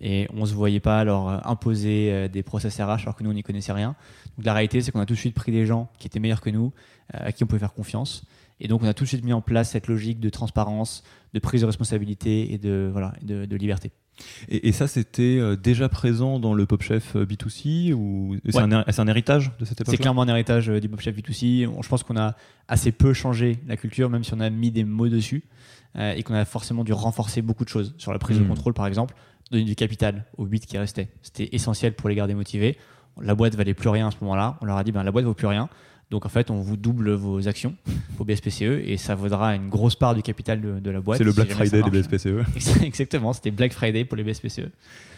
Et 0.00 0.26
on 0.34 0.40
ne 0.40 0.46
se 0.46 0.54
voyait 0.54 0.80
pas 0.80 1.04
leur 1.04 1.28
euh, 1.28 1.38
imposer 1.44 2.10
euh, 2.10 2.28
des 2.28 2.42
process 2.42 2.80
RH 2.80 3.02
alors 3.02 3.14
que 3.14 3.22
nous, 3.22 3.30
on 3.30 3.34
n'y 3.34 3.42
connaissait 3.42 3.72
rien. 3.72 3.94
Donc 4.36 4.46
la 4.46 4.54
réalité, 4.54 4.80
c'est 4.80 4.90
qu'on 4.90 5.00
a 5.00 5.06
tout 5.06 5.14
de 5.14 5.18
suite 5.18 5.34
pris 5.34 5.52
des 5.52 5.66
gens 5.66 5.90
qui 5.98 6.06
étaient 6.06 6.20
meilleurs 6.20 6.40
que 6.40 6.50
nous, 6.50 6.72
euh, 7.14 7.28
à 7.28 7.32
qui 7.32 7.44
on 7.44 7.46
pouvait 7.46 7.60
faire 7.60 7.74
confiance. 7.74 8.24
Et 8.60 8.68
donc 8.68 8.82
on 8.82 8.86
a 8.86 8.94
tout 8.94 9.04
de 9.04 9.08
suite 9.08 9.24
mis 9.24 9.32
en 9.32 9.42
place 9.42 9.70
cette 9.70 9.86
logique 9.86 10.20
de 10.20 10.30
transparence, 10.30 11.04
de 11.34 11.38
prise 11.38 11.60
de 11.60 11.66
responsabilité 11.66 12.52
et 12.52 12.58
de, 12.58 12.88
voilà, 12.92 13.12
de 13.22 13.56
liberté. 13.56 13.92
Et, 14.48 14.72
ça, 14.72 14.86
c'était 14.86 15.38
euh, 15.38 15.56
déjà 15.56 15.88
présent 15.88 16.38
dans 16.38 16.54
le 16.54 16.66
Pop 16.66 16.82
Chef 16.82 17.16
euh, 17.16 17.26
B2C 17.26 17.92
ou 17.92 18.36
c'est 18.48 18.58
un, 18.58 19.08
héritage 19.08 19.52
de 19.58 19.64
cette 19.64 19.80
époque 19.80 19.92
C'est 19.92 20.00
clairement 20.00 20.22
un 20.22 20.28
héritage 20.28 20.70
euh, 20.70 20.80
du 20.80 20.88
Pop 20.88 21.00
Chef 21.00 21.16
B2C. 21.16 21.68
Je 21.82 21.88
pense 21.88 22.02
qu'on 22.02 22.16
a 22.16 22.36
assez 22.68 22.92
peu 22.92 23.12
changé 23.12 23.58
la 23.66 23.76
culture, 23.76 24.10
même 24.10 24.24
si 24.24 24.32
on 24.34 24.40
a 24.40 24.50
mis 24.50 24.70
des 24.70 24.84
mots 24.84 25.08
dessus 25.08 25.44
et 25.96 26.24
qu'on 26.24 26.34
a 26.34 26.44
forcément 26.44 26.82
dû 26.82 26.92
renforcer 26.92 27.40
beaucoup 27.40 27.64
de 27.64 27.68
choses. 27.68 27.94
Sur 27.98 28.12
la 28.12 28.18
prise 28.18 28.36
de 28.36 28.42
hmm. 28.42 28.48
contrôle, 28.48 28.74
par 28.74 28.88
exemple, 28.88 29.14
donner 29.52 29.62
du 29.62 29.76
capital 29.76 30.24
aux 30.36 30.44
8 30.44 30.66
qui 30.66 30.76
restaient. 30.76 31.08
C'était 31.22 31.50
essentiel 31.52 31.94
pour 31.94 32.08
les 32.08 32.16
garder 32.16 32.34
motivés. 32.34 32.76
La 33.20 33.36
boîte 33.36 33.54
valait 33.54 33.74
plus 33.74 33.88
rien 33.88 34.08
à 34.08 34.10
ce 34.10 34.16
moment-là. 34.22 34.58
On 34.60 34.64
leur 34.64 34.76
a 34.76 34.82
dit 34.82 34.90
ben, 34.90 35.04
la 35.04 35.12
boîte 35.12 35.24
vaut 35.24 35.34
plus 35.34 35.46
rien. 35.46 35.68
Donc 36.10 36.26
en 36.26 36.28
fait, 36.28 36.50
on 36.50 36.60
vous 36.60 36.76
double 36.76 37.12
vos 37.12 37.48
actions, 37.48 37.74
vos 38.18 38.24
BSPCE, 38.24 38.62
et 38.86 38.96
ça 38.98 39.14
vaudra 39.14 39.54
une 39.56 39.68
grosse 39.68 39.96
part 39.96 40.14
du 40.14 40.22
capital 40.22 40.60
de, 40.60 40.78
de 40.78 40.90
la 40.90 41.00
boîte. 41.00 41.18
C'est 41.18 41.24
le 41.24 41.32
Black 41.32 41.50
Friday 41.50 41.82
des. 41.82 41.90
BSPCE. 42.02 42.82
Exactement, 42.84 43.32
c'était 43.32 43.50
Black 43.50 43.72
Friday 43.72 44.04
pour 44.04 44.16
les 44.16 44.22
BSPCE. 44.22 44.68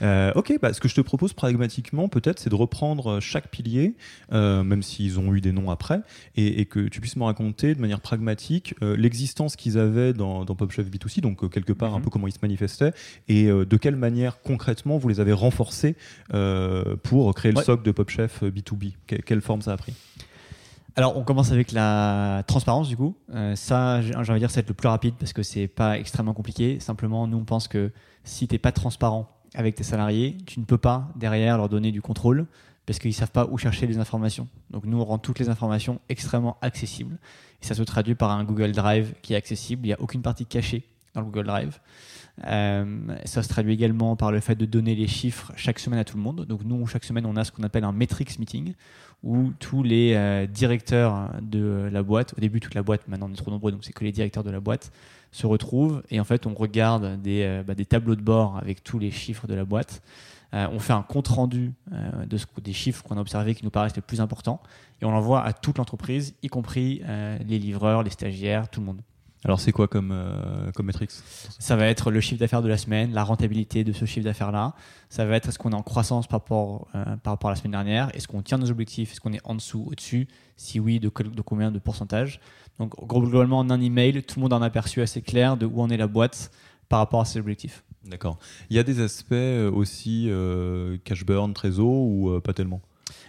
Euh, 0.03 0.33
ok, 0.37 0.55
bah, 0.63 0.73
ce 0.73 0.81
que 0.81 0.89
je 0.89 0.95
te 0.95 1.01
propose 1.01 1.33
pragmatiquement, 1.33 2.09
peut-être, 2.09 2.39
c'est 2.39 2.51
de 2.51 2.55
reprendre 2.55 3.21
chaque 3.21 3.49
pilier, 3.49 3.95
euh, 4.33 4.63
même 4.63 4.83
s'ils 4.83 5.19
ont 5.19 5.35
eu 5.35 5.41
des 5.41 5.53
noms 5.53 5.71
après, 5.71 6.01
et, 6.37 6.61
et 6.61 6.65
que 6.67 6.81
tu 6.89 7.01
puisses 7.01 7.17
me 7.17 7.25
raconter 7.25 7.75
de 7.75 7.81
manière 7.81 8.01
pragmatique 8.01 8.75
euh, 8.83 8.97
l'existence 8.97 9.57
qu'ils 9.57 9.79
avaient 9.79 10.13
dans, 10.13 10.45
dans 10.45 10.55
PopChef 10.55 10.87
B2C, 10.89 11.21
donc 11.21 11.51
quelque 11.51 11.73
part 11.73 11.95
un 11.95 11.99
Mhm. 11.99 12.05
peu 12.05 12.11
comment 12.11 12.27
ils 12.29 12.33
se 12.33 12.39
manifestaient, 12.43 12.93
et 13.29 13.47
de 13.47 13.77
quelle 13.77 13.97
manière 13.97 14.41
concrètement 14.41 14.99
vous 14.99 15.09
les 15.09 15.21
avez 15.21 15.33
renforcés 15.33 15.97
pour 17.03 17.35
créer 17.35 17.53
le 17.53 17.59
Ouais. 17.59 17.65
socle 17.65 17.83
de 17.83 17.91
PopChef 17.91 18.43
B2B. 18.43 18.93
Que- 19.07 19.17
quelle 19.17 19.41
forme 19.41 19.63
ça 19.63 19.73
a 19.73 19.77
pris? 19.77 19.95
Alors, 20.99 21.19
on 21.19 21.25
commence 21.25 21.53
avec 21.53 21.73
la 21.73 22.43
transparence, 22.47 22.89
du 22.89 22.97
coup. 22.97 23.15
Euh, 23.35 23.55
ça, 23.55 24.01
j'ai 24.01 24.15
envie 24.15 24.31
de 24.31 24.39
dire, 24.39 24.51
c'est 24.51 24.67
le 24.67 24.73
plus 24.73 24.89
rapide 24.89 25.15
parce 25.19 25.35
que 25.35 25.43
c'est 25.43 25.69
pas 25.69 25.99
extrêmement 25.99 26.33
compliqué. 26.33 26.81
Simplement, 26.81 27.27
nous, 27.27 27.37
on 27.37 27.45
pense 27.45 27.69
que 27.69 27.93
si 28.25 28.49
tu 28.49 28.55
n'es 28.55 28.59
pas 28.59 28.73
transparent 28.73 29.29
avec 29.55 29.75
tes 29.75 29.85
salariés, 29.85 30.39
tu 30.47 30.59
ne 30.59 30.65
peux 30.65 30.79
pas 30.79 31.09
derrière 31.15 31.59
leur 31.59 31.69
donner 31.69 31.93
du 31.93 32.01
contrôle 32.01 32.47
parce 32.87 32.99
qu'ils 32.99 33.13
savent 33.13 33.31
pas 33.31 33.47
où 33.51 33.59
chercher 33.59 33.87
les 33.87 33.99
informations. 33.99 34.49
Donc, 34.71 34.85
nous, 34.87 34.99
on 34.99 35.05
rend 35.05 35.19
toutes 35.19 35.39
les 35.39 35.51
informations 35.51 36.01
extrêmement 36.09 36.57
accessibles. 36.63 37.19
Et 37.63 37.67
ça 37.67 37.75
se 37.75 37.83
traduit 37.83 38.15
par 38.15 38.31
un 38.31 38.45
Google 38.45 38.73
Drive 38.73 39.13
qui 39.21 39.35
est 39.35 39.37
accessible. 39.37 39.85
Il 39.85 39.89
n'y 39.89 39.95
a 39.95 40.01
aucune 40.01 40.23
partie 40.23 40.47
cachée 40.47 40.83
dans 41.13 41.21
le 41.21 41.27
Google 41.27 41.47
Drive. 41.47 41.79
Euh, 42.45 42.85
ça 43.25 43.43
se 43.43 43.49
traduit 43.49 43.73
également 43.73 44.15
par 44.17 44.31
le 44.31 44.41
fait 44.41 44.55
de 44.55 44.67
donner 44.67 44.95
les 44.95 45.07
chiffres 45.07 45.53
chaque 45.57 45.79
semaine 45.79 45.99
à 45.99 46.05
tout 46.05 46.17
le 46.17 46.23
monde. 46.23 46.45
Donc 46.47 46.65
nous, 46.65 46.87
chaque 46.87 47.05
semaine, 47.05 47.27
on 47.27 47.37
a 47.37 47.45
ce 47.45 47.53
qu'on 47.53 47.63
appelle 47.63 47.85
un 47.85 47.93
metrics 47.93 48.39
meeting 48.39 48.75
où 49.23 49.53
tous 49.59 49.83
les 49.83 50.13
euh, 50.15 50.47
directeurs 50.47 51.31
de 51.41 51.89
la 51.91 52.03
boîte, 52.03 52.35
au 52.37 52.41
début 52.41 52.61
toute 52.61 52.75
la 52.75 52.83
boîte, 52.83 53.09
maintenant 53.09 53.29
on 53.31 53.33
est 53.33 53.37
trop 53.37 53.51
nombreux, 53.51 53.73
donc 53.73 53.83
c'est 53.83 53.95
que 53.95 54.05
les 54.05 54.13
directeurs 54.13 54.45
de 54.45 54.51
la 54.51 54.61
boîte, 54.61 54.93
se 55.33 55.47
retrouvent 55.47 56.03
et 56.11 56.21
en 56.21 56.25
fait 56.25 56.47
on 56.47 56.55
regarde 56.55 57.21
des, 57.21 57.43
euh, 57.43 57.63
bah, 57.63 57.75
tableaux 57.89 58.15
de 58.15 58.21
bord 58.21 58.59
avec 58.59 58.85
tous 58.85 58.99
les 58.99 59.11
chiffres 59.11 59.47
de 59.47 59.55
la 59.55 59.65
boîte. 59.65 60.03
On 60.53 60.79
fait 60.79 60.95
un 60.95 61.03
compte 61.03 61.29
rendu 61.29 61.75
des 62.57 62.73
chiffres 62.73 63.03
qu'on 63.03 63.19
a 63.19 63.21
observés 63.21 63.55
qui 63.55 63.63
nous 63.63 63.71
paraissent 63.71 63.97
les 63.97 64.01
plus 64.01 64.23
importants 64.23 64.63
et 65.03 65.05
on 65.05 65.11
l'envoie 65.11 65.45
à 65.45 65.53
toute 65.53 65.77
l'entreprise, 65.77 66.35
y 66.43 66.49
compris 66.49 67.03
les 67.47 67.59
livreurs, 67.59 68.03
les 68.03 68.11
stagiaires, 68.11 68.71
tout 68.71 68.81
le 68.81 68.87
monde. 68.87 69.03
Alors 69.47 69.61
c'est 69.61 69.71
quoi 69.71 69.87
comme, 69.87 70.11
euh, 70.13 70.73
comme 70.73 70.87
metrics 70.87 71.13
Ça 71.13 71.77
va 71.77 71.87
être 71.87 72.11
le 72.11 72.21
chiffre 72.21 72.41
d'affaires 72.41 72.63
de 72.63 72.69
la 72.69 72.77
semaine, 72.77 73.13
la 73.13 73.23
rentabilité 73.23 73.85
de 73.85 73.93
ce 73.93 74.05
chiffre 74.05 74.25
d'affaires-là. 74.25 74.75
Ça 75.09 75.25
va 75.25 75.37
être 75.37 75.49
est-ce 75.49 75.59
qu'on 75.61 75.71
est 75.71 75.77
en 75.77 75.85
croissance 75.85 76.27
par 76.27 76.41
rapport, 76.41 76.89
euh, 76.97 77.17
par 77.23 77.33
rapport 77.35 77.51
à 77.51 77.53
la 77.53 77.57
semaine 77.57 77.71
dernière 77.71 78.11
Est-ce 78.13 78.27
qu'on 78.27 78.43
tient 78.43 78.59
nos 78.59 78.69
objectifs? 78.73 79.13
Est-ce 79.13 79.21
qu'on 79.21 79.33
est 79.33 79.41
en 79.45 79.55
dessous, 79.55 79.87
au-dessus? 79.87 80.27
Si 80.57 80.81
oui, 80.81 80.99
de 80.99 81.09
combien 81.09 81.71
de 81.71 81.79
pourcentage? 81.79 82.41
Donc 82.81 82.97
globalement, 83.07 83.61
en 83.61 83.71
un 83.71 83.81
email, 83.81 84.21
tout 84.25 84.41
le 84.41 84.43
monde 84.43 84.53
a 84.53 84.57
un 84.57 84.63
aperçu 84.63 85.01
assez 85.01 85.23
clair 85.23 85.57
de 85.57 85.65
où 85.65 85.81
en 85.81 85.91
est 85.91 85.97
la 85.97 86.09
boîte 86.09 86.51
par 86.89 86.99
rapport 86.99 87.21
à 87.21 87.25
ses 87.25 87.39
objectifs. 87.39 87.85
D'accord. 88.05 88.39
Il 88.71 88.77
y 88.77 88.79
a 88.81 88.83
des 88.83 89.01
aspects 89.01 89.33
euh, 89.33 89.71
aussi 89.71 90.27
euh, 90.29 90.97
cash 91.05 91.25
burn, 91.25 91.53
trésor 91.55 91.93
ou 91.93 92.31
euh, 92.31 92.41
pas 92.41 92.53
tellement? 92.53 92.81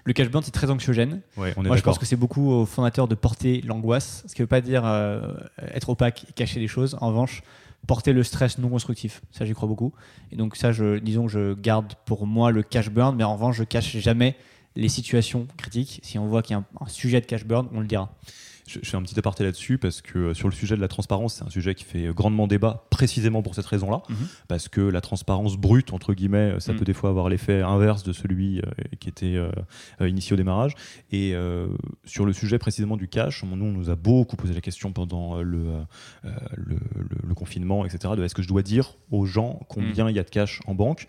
Le 0.07 0.13
cash 0.13 0.29
burn, 0.29 0.41
c'est 0.41 0.51
très 0.51 0.71
anxiogène. 0.71 1.19
Ouais, 1.35 1.53
on 1.57 1.65
est 1.65 1.67
Moi, 1.67 1.75
je 1.75 1.81
pense 1.81 1.99
que 1.99 2.05
c'est 2.05 2.15
beaucoup 2.15 2.49
aux 2.49 2.65
fondateurs 2.65 3.09
de 3.09 3.15
porter 3.15 3.59
l'angoisse, 3.65 4.23
ce 4.25 4.33
qui 4.33 4.41
ne 4.41 4.43
veut 4.43 4.47
pas 4.47 4.61
dire 4.61 4.83
euh, 4.85 5.33
être 5.73 5.89
opaque 5.89 6.23
et 6.29 6.31
cacher 6.31 6.61
les 6.61 6.69
choses. 6.69 6.97
En 7.01 7.09
revanche, 7.09 7.43
porter 7.87 8.13
le 8.13 8.23
stress 8.23 8.57
non 8.57 8.69
constructif. 8.69 9.21
Ça, 9.33 9.43
j'y 9.43 9.51
crois 9.51 9.67
beaucoup. 9.67 9.91
Et 10.31 10.37
donc, 10.37 10.55
ça, 10.55 10.71
je, 10.71 10.97
disons 10.99 11.25
que 11.25 11.31
je 11.33 11.53
garde 11.55 11.93
pour 12.05 12.25
moi 12.25 12.51
le 12.51 12.63
cash 12.63 12.89
burn, 12.89 13.17
mais 13.17 13.25
en 13.25 13.33
revanche, 13.33 13.57
je 13.57 13.65
cache 13.65 13.97
jamais 13.97 14.37
les 14.77 14.87
situations 14.87 15.45
critiques. 15.57 15.99
Si 16.03 16.17
on 16.17 16.25
voit 16.25 16.41
qu'il 16.41 16.53
y 16.53 16.55
a 16.55 16.59
un, 16.59 16.85
un 16.85 16.87
sujet 16.87 17.19
de 17.19 17.25
cash 17.25 17.43
burn, 17.43 17.67
on 17.73 17.81
le 17.81 17.87
dira. 17.87 18.09
Je, 18.67 18.79
je 18.83 18.89
fais 18.89 18.97
un 18.97 19.01
petit 19.01 19.17
aparté 19.17 19.43
là-dessus 19.43 19.77
parce 19.79 20.01
que 20.01 20.19
euh, 20.19 20.33
sur 20.36 20.47
le 20.47 20.53
sujet 20.53 20.75
de 20.75 20.81
la 20.81 20.88
transparence, 20.88 21.36
c'est 21.36 21.43
un 21.45 21.50
sujet 21.50 21.74
qui 21.74 21.83
fait 21.86 22.13
grandement 22.13 22.45
débat 22.47 22.86
précisément 22.91 23.41
pour 23.41 23.55
cette 23.55 23.65
raison-là. 23.65 24.03
Mhm. 24.09 24.15
Parce 24.47 24.67
que 24.67 24.81
la 24.81 25.01
transparence 25.01 25.55
brute, 25.57 25.93
entre 25.93 26.13
guillemets, 26.13 26.59
ça 26.59 26.74
Mhm. 26.74 26.79
peut 26.79 26.86
des 26.86 26.93
fois 26.93 27.09
avoir 27.09 27.29
l'effet 27.29 27.62
inverse 27.62 28.03
de 28.03 28.13
celui 28.13 28.59
euh, 28.59 28.63
qui 29.00 29.09
était 29.09 29.36
euh, 29.38 29.50
euh, 30.01 30.09
initié 30.09 30.33
au 30.33 30.38
démarrage. 30.38 30.74
Et 31.12 31.33
euh, 31.33 31.67
sur 32.05 32.25
le 32.25 32.33
sujet 32.33 32.59
précisément 32.59 32.97
du 32.97 33.07
cash, 33.07 33.43
nous, 33.43 33.65
on 33.65 33.71
nous 33.71 33.89
a 33.89 33.95
beaucoup 33.95 34.36
posé 34.36 34.53
la 34.53 34.62
question 34.62 34.91
pendant 34.91 35.38
euh, 35.38 35.41
le, 35.41 35.59
euh, 36.25 36.29
le, 36.57 36.75
le- 36.75 37.07
le 37.27 37.33
confinement, 37.33 37.86
etc. 37.86 38.13
de 38.17 38.24
est-ce 38.24 38.36
que 38.36 38.41
je 38.41 38.47
dois 38.50 38.62
dire 38.63 38.95
aux 39.12 39.25
gens 39.25 39.62
combien 39.69 40.09
il 40.09 40.15
y 40.15 40.19
a 40.19 40.24
de 40.24 40.29
cash 40.29 40.59
en 40.67 40.75
banque? 40.75 41.07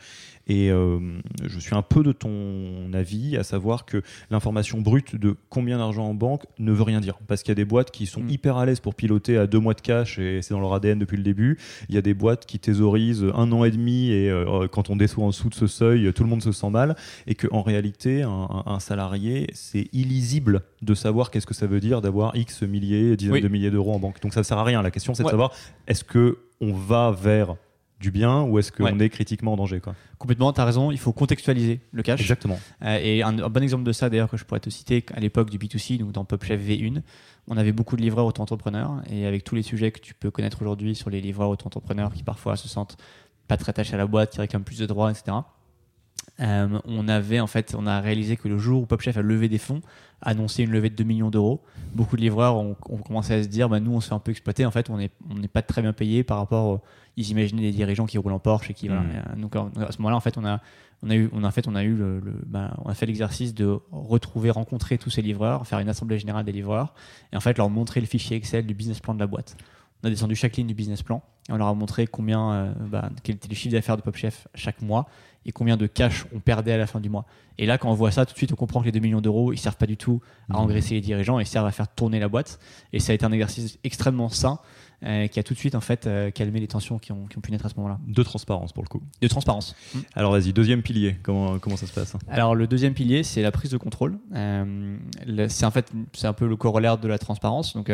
Et 0.49 0.71
euh, 0.71 0.99
je 1.45 1.59
suis 1.59 1.75
un 1.75 1.83
peu 1.83 2.03
de 2.03 2.13
ton 2.13 2.93
avis, 2.93 3.37
à 3.37 3.43
savoir 3.43 3.85
que 3.85 4.03
l'information 4.31 4.81
brute 4.81 5.17
de 5.17 5.37
combien 5.51 5.79
d'argent 5.79 6.07
en 6.07 6.15
banque 6.15 6.45
ne 6.59 6.73
veut 6.73 6.83
rien 6.83 7.01
dire. 7.01 7.19
Parce 7.27 7.43
qu'il 7.43 7.51
y 7.51 7.53
a 7.53 7.57
des 7.57 7.65
boîtes 7.65 7.91
qui 7.91 8.07
sont 8.07 8.23
Mm. 8.23 8.31
hyper 8.31 8.57
à 8.57 8.67
l'aise 8.67 8.81
pour 8.81 8.95
piloter 8.95 9.37
à 9.37 9.47
deux 9.47 9.59
mois 9.59 9.75
de 9.75 9.81
cash 9.81 10.19
et 10.19 10.41
c'est 10.43 10.55
dans 10.55 10.61
leur 10.61 10.73
ADN 10.75 10.99
depuis 10.99 11.17
le 11.17 11.23
début. 11.23 11.59
Il 11.89 11.95
y 11.95 11.99
a 11.99 12.03
des 12.03 12.15
boîtes 12.15 12.47
qui 12.47 12.59
thésaurisent 12.59 13.25
un 13.35 13.53
an 13.53 13.65
et 13.65 13.71
demi 13.71 14.11
et 14.11 14.31
euh, 14.31 14.67
quand 14.69 14.91
on 14.91 14.97
déçoit 14.97 15.25
en 15.25 15.29
dessous 15.29 15.49
de 15.51 15.55
ce 15.55 15.67
seuil, 15.67 16.13
tout 16.13 16.23
le 16.23 16.29
monde 16.29 16.43
se 16.43 16.53
sent 16.53 16.71
mal. 16.71 16.97
Et 17.27 17.35
qu'en 17.35 17.63
réalité, 17.63 18.23
un, 18.23 18.81
salarié, 18.81 19.49
c'est 19.53 19.89
illisible 19.93 20.63
de 20.83 20.95
savoir 20.95 21.31
qu'est-ce 21.31 21.47
que 21.47 21.55
ça 21.55 21.67
veut 21.67 21.81
dire 21.81 22.01
d'avoir 22.01 22.35
X 22.37 22.63
milliers, 22.63 23.17
dizaines 23.17 23.35
Oui. 23.35 23.41
de 23.41 23.49
milliers 23.49 23.71
d'euros 23.71 23.93
en 23.93 23.99
banque. 23.99 24.21
Donc 24.23 24.33
ça 24.35 24.43
sert 24.43 24.59
à 24.59 24.65
rien. 24.65 24.83
La 24.83 24.91
question, 24.91 25.15
c'est 25.15 25.25
de 25.25 25.29
savoir 25.29 25.53
est-ce 25.87 26.05
que 26.05 26.39
on 26.61 26.73
va 26.73 27.11
vers 27.13 27.55
du 28.01 28.11
bien 28.11 28.43
ou 28.43 28.59
est-ce 28.59 28.71
qu'on 28.71 28.85
Ouais. 28.85 29.05
est 29.05 29.09
critiquement 29.09 29.55
en 29.55 29.57
danger 29.57 29.81
quoi? 29.81 29.95
Complètement, 30.19 30.53
tu 30.53 30.61
as 30.61 30.65
raison, 30.65 30.91
il 30.93 30.99
faut 30.99 31.13
contextualiser 31.13 31.81
le 31.93 32.03
cash. 32.03 32.21
Exactement. 32.21 32.59
Euh, 32.83 32.99
et 33.03 33.23
un, 33.23 33.39
un 33.39 33.49
bon 33.49 33.63
exemple 33.63 33.85
de 33.85 33.93
ça, 33.93 34.09
d'ailleurs, 34.09 34.31
que 34.31 34.37
je 34.37 34.45
pourrais 34.45 34.61
te 34.61 34.71
citer, 34.71 35.05
à 35.15 35.21
l'époque 35.21 35.51
du 35.51 35.59
B2C, 35.59 35.99
donc 35.99 36.13
dans 36.13 36.25
PopChef 36.25 36.61
V1, 36.61 37.03
on 37.49 37.57
avait 37.57 37.73
beaucoup 37.73 37.97
de 37.97 38.03
livreurs 38.03 38.27
auto-entrepreneurs. 38.27 39.01
Et 39.11 39.27
avec 39.27 39.43
tous 39.45 39.55
les 39.55 39.63
sujets 39.63 39.91
que 39.91 40.01
tu 40.01 40.15
peux 40.15 40.31
connaître 40.31 40.61
aujourd'hui 40.63 40.95
sur 40.95 41.11
les 41.11 41.21
livreurs 41.21 41.49
auto-entrepreneurs 41.51 42.13
qui 42.13 42.23
parfois 42.23 42.57
se 42.57 42.69
sentent 42.69 42.97
pas 43.49 43.57
très 43.57 43.71
attachés 43.71 43.95
à 43.95 43.99
la 43.99 44.07
boîte, 44.07 44.31
qui 44.33 44.41
réclament 44.41 44.65
plus 44.65 44.79
de 44.79 44.87
droits, 44.87 45.11
etc. 45.11 45.37
euh, 46.41 46.79
on 46.85 47.09
avait 47.09 47.41
en 47.41 47.47
fait, 47.47 47.75
on 47.77 47.87
a 47.87 48.01
réalisé 48.01 48.37
que 48.37 48.49
le 48.49 48.59
jour 48.59 48.83
où 48.83 48.87
PopChef 48.87 49.17
a 49.17 49.23
levé 49.23 49.49
des 49.49 49.59
fonds, 49.59 49.81
annoncé 50.23 50.63
une 50.65 50.71
levée 50.71 50.91
de 50.91 50.95
2 50.97 51.05
millions 51.05 51.31
d'euros, 51.31 51.63
beaucoup 51.95 52.17
de 52.17 52.21
livreurs 52.23 52.57
ont, 52.57 52.77
ont 52.89 52.99
commencé 52.99 53.35
à 53.35 53.43
se 53.43 53.49
dire, 53.49 53.69
bah, 53.69 53.81
nous 53.81 53.93
on 53.93 54.01
se 54.01 54.09
fait 54.09 54.15
un 54.15 54.19
peu 54.21 54.31
exploiter, 54.31 54.65
en 54.67 54.71
fait 54.71 54.91
on 54.91 54.99
n'est 54.99 55.11
on 55.31 55.41
pas 55.49 55.63
très 55.63 55.83
bien 55.83 55.93
payé 55.93 56.23
par 56.25 56.39
rapport, 56.39 56.67
au- 56.67 56.81
ils 57.17 57.31
imaginaient 57.31 57.63
des 57.63 57.73
dirigeants 57.73 58.07
qui 58.07 58.19
roulent 58.19 58.33
en 58.33 58.39
Porsche 58.39 58.71
et 58.71 58.75
qui 58.75 58.87
voilà. 58.89 59.03
Mm. 59.03 59.11
Euh, 59.11 59.41
donc 59.41 59.57
en- 59.57 59.71
à 59.81 59.91
ce 59.93 59.99
moment-là 59.99 60.17
en 60.17 60.21
fait 60.21 60.39
on 60.39 60.45
a 60.45 60.61
on 61.05 61.11
a 61.11 61.15
eu, 61.15 61.31
on 61.33 61.45
a, 61.45 61.47
en 61.47 61.51
fait, 61.53 61.69
on 61.69 61.77
a 61.77 61.85
eu 61.85 61.95
le, 61.95 62.19
le- 62.19 62.41
bah, 62.45 62.75
on 62.85 62.89
a 62.89 62.95
fait 62.95 63.07
l'exercice 63.07 63.55
de 63.55 63.79
retrouver, 63.93 64.51
rencontrer 64.51 64.99
tous 64.99 65.11
ces 65.11 65.23
livreurs, 65.23 65.65
faire 65.65 65.79
une 65.79 65.89
assemblée 65.89 66.19
générale 66.19 66.45
des 66.45 66.51
livreurs, 66.51 66.93
et 67.33 67.37
en 67.37 67.41
fait 67.41 67.57
leur 67.57 67.71
montrer 67.71 68.01
le 68.01 68.07
fichier 68.07 68.37
Excel 68.37 68.67
du 68.67 68.75
business 68.75 68.99
plan 68.99 69.15
de 69.15 69.21
la 69.21 69.29
boîte. 69.29 69.57
On 70.03 70.09
a 70.09 70.11
descendu 70.11 70.35
chaque 70.35 70.57
ligne 70.57 70.67
du 70.67 70.75
business 70.75 71.05
plan 71.05 71.23
et 71.49 71.53
on 71.53 71.57
leur 71.57 71.69
a 71.69 71.75
montré 71.75 72.09
combien, 72.09 72.51
euh, 72.51 72.73
bah, 72.89 73.11
quel 73.23 73.37
était 73.37 73.47
le 73.49 73.55
chiffre 73.55 73.73
d'affaires 73.75 73.97
de 73.97 74.03
PopChef 74.03 74.49
chaque 74.57 74.83
mois 74.83 75.07
et 75.47 75.53
combien 75.53 75.77
de 75.77 75.87
cash 75.87 76.27
on 76.35 76.41
perdait 76.41 76.73
à 76.73 76.77
la 76.79 76.87
fin 76.87 77.01
du 77.01 77.09
mois. 77.09 77.25
Et 77.59 77.67
là, 77.67 77.79
quand 77.79 77.91
on 77.91 77.95
voit 77.95 78.11
ça, 78.11 78.25
tout 78.27 78.33
de 78.35 78.37
suite, 78.39 78.53
on 78.53 78.57
comprend 78.57 78.81
que 78.81 78.85
les 78.87 78.93
2 78.93 79.01
millions 79.01 79.21
d'euros, 79.21 79.53
ils 79.53 79.59
servent 79.59 79.77
pas 79.77 79.87
du 79.87 79.97
tout 79.97 80.21
à 80.51 80.55
Mhm. 80.55 80.61
engraisser 80.65 80.95
les 80.95 81.01
dirigeants, 81.01 81.39
ils 81.41 81.47
servent 81.47 81.67
à 81.67 81.73
faire 81.73 81.89
tourner 81.89 82.21
la 82.21 82.29
boîte. 82.29 82.59
Et 82.93 83.01
ça 83.01 83.13
a 83.13 83.15
été 83.15 83.25
un 83.25 83.33
exercice 83.33 83.79
extrêmement 83.83 84.29
sain 84.29 84.59
euh, 85.05 85.27
qui 85.29 85.39
a 85.39 85.43
tout 85.45 85.55
de 85.55 85.59
suite 85.59 85.75
en 85.77 85.81
fait 85.81 86.07
euh, 86.07 86.31
calmé 86.33 86.59
les 86.61 86.67
tensions 86.67 86.99
qui 86.99 87.13
ont, 87.13 87.27
qui 87.27 87.39
ont 87.39 87.41
pu 87.41 87.51
naître 87.53 87.67
à 87.67 87.69
ce 87.69 87.77
moment-là. 87.77 87.99
De 88.07 88.23
transparence 88.23 88.73
pour 88.73 88.83
le 88.83 88.89
coup. 88.89 89.01
De 89.23 89.29
transparence. 89.29 89.75
Alors 90.15 90.33
vas-y, 90.33 90.53
deuxième 90.53 90.83
pilier, 90.83 91.17
comment, 91.23 91.59
comment 91.61 91.77
ça 91.77 91.87
se 91.87 91.93
passe? 91.93 92.15
Alors 92.29 92.55
le 92.57 92.67
deuxième 92.67 92.95
pilier, 92.95 93.23
c'est 93.23 93.43
la 93.43 93.53
prise 93.53 93.71
de 93.71 93.77
contrôle. 93.77 94.19
Euh, 94.35 94.97
c'est 95.49 95.65
en 95.65 95.71
fait 95.71 95.91
c'est 96.13 96.27
un 96.27 96.33
peu 96.33 96.47
le 96.49 96.57
corollaire 96.57 96.99
de 96.99 97.07
la 97.09 97.19
transparence. 97.19 97.75
Donc 97.75 97.93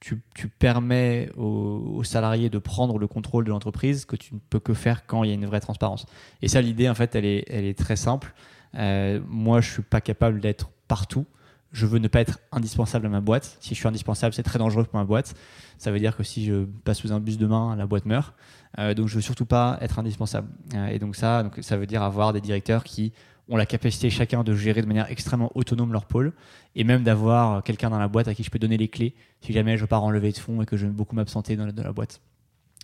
tu, 0.00 0.48
permets 0.58 1.30
aux, 1.36 2.02
salariés 2.04 2.50
de 2.50 2.58
prendre 2.58 2.98
le 2.98 3.06
contrôle 3.06 3.44
de 3.44 3.50
l'entreprise 3.50 4.04
que 4.04 4.16
tu 4.16 4.34
ne 4.34 4.40
peux 4.50 4.60
que 4.60 4.74
faire 4.74 5.06
quand 5.06 5.24
il 5.24 5.28
y 5.28 5.30
a 5.30 5.34
une 5.34 5.46
vraie 5.46 5.60
transparence. 5.60 6.06
Et 6.42 6.48
ça, 6.48 6.60
l'idée 6.60 6.88
en 6.88 6.94
fait, 6.94 7.14
elle 7.14 7.24
est, 7.24 7.78
très 7.78 7.96
simple. 7.96 8.32
Euh, 8.74 9.20
moi, 9.28 9.60
je 9.60 9.70
suis 9.70 9.82
pas 9.82 10.00
capable 10.00 10.40
d'être 10.40 10.70
partout. 10.86 11.26
Je 11.72 11.84
veux 11.84 11.98
ne 11.98 12.08
pas 12.08 12.20
être 12.20 12.38
indispensable 12.50 13.06
à 13.06 13.08
ma 13.10 13.20
boîte. 13.20 13.58
Si 13.60 13.74
je 13.74 13.80
suis 13.80 13.88
indispensable, 13.88 14.32
c'est 14.32 14.42
très 14.42 14.58
dangereux 14.58 14.84
pour 14.84 14.98
ma 14.98 15.04
boîte. 15.04 15.34
Ça 15.76 15.90
veut 15.90 15.98
dire 15.98 16.16
que 16.16 16.22
si 16.22 16.46
je 16.46 16.64
passe 16.84 16.98
sous 16.98 17.12
un 17.12 17.20
bus 17.20 17.36
demain, 17.36 17.76
la 17.76 17.86
boîte 17.86 18.06
meurt. 18.06 18.34
Euh, 18.78 18.94
donc 18.94 19.08
je 19.08 19.16
veux 19.16 19.20
surtout 19.20 19.44
pas 19.44 19.78
être 19.80 19.98
indispensable. 19.98 20.48
Euh, 20.74 20.88
et 20.88 20.98
donc 20.98 21.14
ça, 21.14 21.42
donc 21.42 21.58
ça 21.60 21.76
veut 21.76 21.86
dire 21.86 22.02
avoir 22.02 22.32
des 22.32 22.40
directeurs 22.40 22.84
qui 22.84 23.12
ont 23.48 23.56
la 23.56 23.66
capacité 23.66 24.10
chacun 24.10 24.44
de 24.44 24.54
gérer 24.54 24.82
de 24.82 24.86
manière 24.86 25.10
extrêmement 25.10 25.50
autonome 25.54 25.92
leur 25.92 26.04
pôle 26.04 26.32
et 26.76 26.84
même 26.84 27.02
d'avoir 27.02 27.62
quelqu'un 27.62 27.90
dans 27.90 27.98
la 27.98 28.08
boîte 28.08 28.28
à 28.28 28.34
qui 28.34 28.42
je 28.42 28.50
peux 28.50 28.58
donner 28.58 28.76
les 28.76 28.88
clés 28.88 29.14
si 29.40 29.52
jamais 29.52 29.76
je 29.76 29.84
pars 29.84 30.02
en 30.02 30.10
levée 30.10 30.32
de 30.32 30.38
fonds 30.38 30.60
et 30.62 30.66
que 30.66 30.76
je 30.76 30.86
vais 30.86 30.92
beaucoup 30.92 31.16
m'absenter 31.16 31.56
dans, 31.56 31.66
la- 31.66 31.92
boîte. 31.92 32.20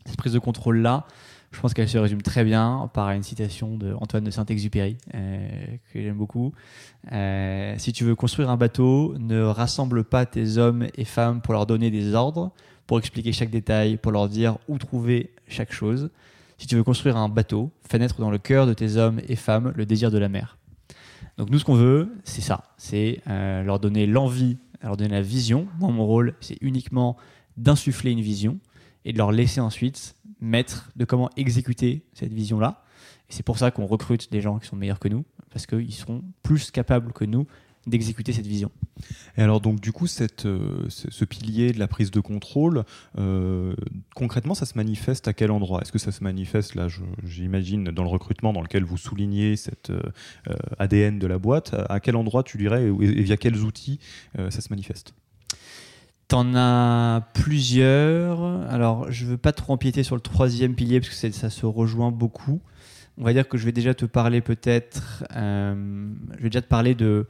Cette 0.06 0.16
prise 0.16 0.32
de 0.32 0.38
contrôle 0.38 0.78
là, 0.78 1.06
je 1.52 1.60
pense 1.60 1.72
qu'elle 1.74 1.88
se 1.88 1.98
résume 1.98 2.22
très 2.22 2.44
bien 2.44 2.90
par 2.92 3.10
une 3.10 3.22
citation 3.22 3.76
de 3.76 3.94
Antoine 3.94 4.24
de 4.24 4.30
Saint-Exupéry 4.30 4.96
euh, 5.14 5.48
que 5.92 6.02
j'aime 6.02 6.16
beaucoup. 6.16 6.52
Euh, 7.12 7.74
si 7.78 7.92
tu 7.92 8.04
veux 8.04 8.14
construire 8.14 8.50
un 8.50 8.56
bateau, 8.56 9.14
ne 9.18 9.40
rassemble 9.42 10.04
pas 10.04 10.26
tes 10.26 10.58
hommes 10.58 10.88
et 10.96 11.04
femmes 11.04 11.40
pour 11.40 11.54
leur 11.54 11.66
donner 11.66 11.90
des 11.90 12.14
ordres, 12.14 12.50
pour 12.86 12.98
expliquer 12.98 13.32
chaque 13.32 13.50
détail, 13.50 13.96
pour 13.96 14.12
leur 14.12 14.28
dire 14.28 14.58
où 14.68 14.78
trouver 14.78 15.30
chaque 15.48 15.72
chose. 15.72 16.10
Si 16.64 16.68
tu 16.68 16.76
veux 16.76 16.82
construire 16.82 17.18
un 17.18 17.28
bateau, 17.28 17.70
fais 17.86 17.98
naître 17.98 18.18
dans 18.18 18.30
le 18.30 18.38
cœur 18.38 18.66
de 18.66 18.72
tes 18.72 18.96
hommes 18.96 19.20
et 19.28 19.36
femmes 19.36 19.74
le 19.76 19.84
désir 19.84 20.10
de 20.10 20.16
la 20.16 20.30
mer. 20.30 20.56
Donc 21.36 21.50
nous, 21.50 21.58
ce 21.58 21.64
qu'on 21.66 21.74
veut, 21.74 22.10
c'est 22.24 22.40
ça, 22.40 22.64
c'est 22.78 23.20
euh, 23.28 23.62
leur 23.62 23.78
donner 23.78 24.06
l'envie 24.06 24.56
leur 24.82 24.96
donner 24.96 25.10
la 25.10 25.20
vision. 25.20 25.68
Moi, 25.78 25.90
mon 25.90 26.06
rôle, 26.06 26.32
c'est 26.40 26.56
uniquement 26.62 27.18
d'insuffler 27.58 28.12
une 28.12 28.22
vision 28.22 28.60
et 29.04 29.12
de 29.12 29.18
leur 29.18 29.30
laisser 29.30 29.60
ensuite 29.60 30.16
mettre 30.40 30.90
de 30.96 31.04
comment 31.04 31.28
exécuter 31.36 32.06
cette 32.14 32.32
vision-là. 32.32 32.82
C'est 33.28 33.42
pour 33.42 33.58
ça 33.58 33.70
qu'on 33.70 33.84
recrute 33.84 34.32
des 34.32 34.40
gens 34.40 34.58
qui 34.58 34.66
sont 34.66 34.76
meilleurs 34.76 35.00
que 35.00 35.08
nous, 35.08 35.26
parce 35.50 35.66
qu'ils 35.66 35.92
seront 35.92 36.24
plus 36.42 36.70
capables 36.70 37.12
que 37.12 37.26
nous 37.26 37.46
d'exécuter 37.86 38.32
cette 38.32 38.46
vision. 38.46 38.70
Et 39.36 39.42
alors 39.42 39.60
donc 39.60 39.80
du 39.80 39.92
coup 39.92 40.06
cette, 40.06 40.46
euh, 40.46 40.86
ce 40.88 41.24
pilier 41.24 41.72
de 41.72 41.78
la 41.78 41.88
prise 41.88 42.10
de 42.10 42.20
contrôle, 42.20 42.84
euh, 43.18 43.74
concrètement 44.14 44.54
ça 44.54 44.66
se 44.66 44.76
manifeste 44.76 45.28
à 45.28 45.32
quel 45.32 45.50
endroit? 45.50 45.80
Est-ce 45.82 45.92
que 45.92 45.98
ça 45.98 46.12
se 46.12 46.22
manifeste 46.22 46.74
là, 46.74 46.86
j'imagine, 47.24 47.84
dans 47.84 48.04
le 48.04 48.08
recrutement 48.08 48.52
dans 48.52 48.62
lequel 48.62 48.84
vous 48.84 48.96
soulignez 48.96 49.56
cet 49.56 49.90
euh, 49.90 50.00
ADN 50.78 51.18
de 51.18 51.26
la 51.26 51.38
boîte? 51.38 51.74
À 51.88 52.00
quel 52.00 52.16
endroit 52.16 52.42
tu 52.42 52.58
dirais 52.58 52.84
et, 52.84 53.22
via 53.22 53.36
quels 53.36 53.58
outils 53.58 53.98
ça 54.36 54.60
se 54.60 54.68
manifeste? 54.70 55.14
T'en 56.28 56.54
as 56.54 57.28
plusieurs. 57.34 58.42
Alors, 58.70 59.10
je 59.10 59.26
veux 59.26 59.36
pas 59.36 59.52
trop 59.52 59.74
empiéter 59.74 60.02
sur 60.02 60.14
le 60.14 60.22
troisième 60.22 60.74
pilier 60.74 61.00
parce 61.00 61.14
que 61.14 61.30
ça 61.32 61.50
se 61.50 61.66
rejoint 61.66 62.10
beaucoup. 62.10 62.60
On 63.18 63.24
va 63.24 63.32
dire 63.32 63.46
que 63.46 63.58
je 63.58 63.64
vais 63.64 63.72
déjà 63.72 63.94
te 63.94 64.06
parler 64.06 64.40
peut-être. 64.40 65.24
je 65.30 66.42
vais 66.42 66.48
déjà 66.48 66.62
te 66.62 66.68
parler 66.68 66.94
de 66.94 67.26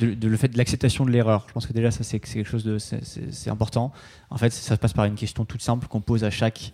de, 0.00 0.28
le 0.28 0.36
fait 0.36 0.48
de 0.48 0.58
l'acceptation 0.58 1.04
de 1.04 1.10
l'erreur. 1.10 1.44
Je 1.48 1.52
pense 1.52 1.66
que 1.66 1.72
déjà 1.72 1.90
ça 1.90 2.04
c'est 2.04 2.20
quelque 2.20 2.48
chose 2.48 2.64
de 2.64 2.78
c'est 2.78 3.50
important. 3.50 3.92
En 4.30 4.36
fait, 4.36 4.50
ça 4.50 4.76
passe 4.76 4.92
par 4.92 5.04
une 5.04 5.14
question 5.14 5.44
toute 5.44 5.62
simple 5.62 5.86
qu'on 5.86 6.00
pose 6.00 6.24
à 6.24 6.30
chaque 6.30 6.72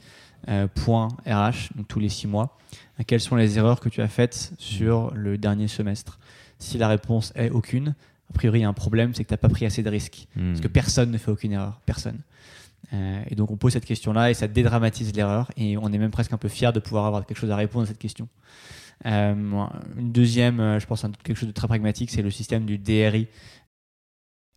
euh, 0.48 0.66
point 0.68 1.08
RH, 1.26 1.76
donc 1.76 1.88
tous 1.88 2.00
les 2.00 2.08
six 2.08 2.26
mois. 2.26 2.56
Quelles 3.06 3.20
sont 3.20 3.36
les 3.36 3.58
erreurs 3.58 3.80
que 3.80 3.88
tu 3.88 4.00
as 4.02 4.08
faites 4.08 4.52
sur 4.58 5.12
le 5.14 5.38
dernier 5.38 5.68
semestre? 5.68 6.18
Si 6.58 6.78
la 6.78 6.88
réponse 6.88 7.32
est 7.34 7.50
aucune, 7.50 7.94
a 8.30 8.32
priori 8.32 8.60
il 8.60 8.62
y 8.62 8.64
a 8.64 8.68
un 8.68 8.74
problème, 8.74 9.14
c'est 9.14 9.24
que 9.24 9.28
tu 9.28 9.34
n'as 9.34 9.38
pas 9.38 9.48
pris 9.48 9.66
assez 9.66 9.82
de 9.82 9.90
risques. 9.90 10.26
Hmm. 10.36 10.50
Parce 10.50 10.60
que 10.60 10.68
personne 10.68 11.10
ne 11.10 11.18
fait 11.18 11.30
aucune 11.30 11.52
erreur, 11.52 11.80
personne. 11.86 12.20
Euh, 12.92 13.22
et 13.28 13.34
donc 13.34 13.50
on 13.50 13.56
pose 13.56 13.72
cette 13.72 13.84
question-là 13.84 14.30
et 14.30 14.34
ça 14.34 14.48
dédramatise 14.48 15.14
l'erreur 15.14 15.50
et 15.56 15.76
on 15.76 15.92
est 15.92 15.98
même 15.98 16.10
presque 16.10 16.32
un 16.32 16.38
peu 16.38 16.48
fier 16.48 16.72
de 16.72 16.80
pouvoir 16.80 17.06
avoir 17.06 17.24
quelque 17.24 17.38
chose 17.38 17.50
à 17.50 17.56
répondre 17.56 17.84
à 17.84 17.86
cette 17.86 17.98
question. 17.98 18.28
Euh, 19.06 19.34
une 19.96 20.12
deuxième, 20.12 20.60
euh, 20.60 20.78
je 20.78 20.86
pense, 20.86 21.04
quelque 21.22 21.36
chose 21.36 21.48
de 21.48 21.54
très 21.54 21.66
pragmatique, 21.66 22.10
c'est 22.10 22.22
le 22.22 22.30
système 22.30 22.66
du 22.66 22.78
DRI, 22.78 23.28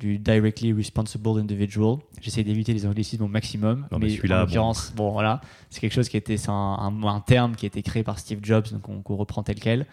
du 0.00 0.18
directly 0.18 0.72
responsible 0.72 1.38
individual. 1.38 1.98
J'essaie 2.20 2.42
d'éviter 2.42 2.72
les 2.72 2.86
anglicismes 2.86 3.22
au 3.22 3.28
maximum, 3.28 3.86
mais, 3.92 4.18
en 4.32 4.40
l'occurrence, 4.40 4.92
bon. 4.96 5.12
voilà, 5.12 5.42
c'est 5.68 5.80
quelque 5.80 5.92
chose 5.92 6.08
qui 6.08 6.16
était 6.16 6.36
un, 6.48 7.02
un, 7.04 7.20
terme 7.20 7.54
qui 7.54 7.66
a 7.66 7.68
été 7.68 7.82
créé 7.82 8.02
par 8.02 8.18
Steve 8.18 8.40
Jobs, 8.42 8.66
donc 8.72 8.88
on, 8.88 9.16
reprend 9.16 9.42
tel 9.42 9.60
quel. 9.60 9.86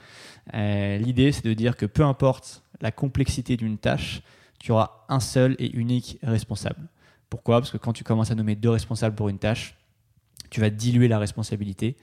Euh, 0.53 0.97
l'idée, 0.97 1.31
c'est 1.33 1.43
de 1.43 1.53
dire 1.53 1.75
que 1.75 1.85
peu 1.85 2.03
importe 2.03 2.63
la 2.79 2.91
complexité 2.91 3.57
d'une 3.57 3.77
tâche, 3.77 4.21
tu 4.59 4.71
auras 4.71 4.91
un 5.09 5.19
seul 5.19 5.55
et 5.59 5.75
unique 5.75 6.17
responsable. 6.23 6.87
Pourquoi? 7.29 7.59
Parce 7.59 7.71
que 7.71 7.77
quand 7.77 7.93
tu 7.93 8.05
commences 8.05 8.31
à 8.31 8.35
nommer 8.35 8.55
deux 8.55 8.69
responsables 8.69 9.15
pour 9.15 9.27
une 9.27 9.39
tâche, 9.39 9.75
tu 10.49 10.61
vas 10.61 10.69
diluer 10.69 11.09
la 11.09 11.19
responsabilité 11.19 11.97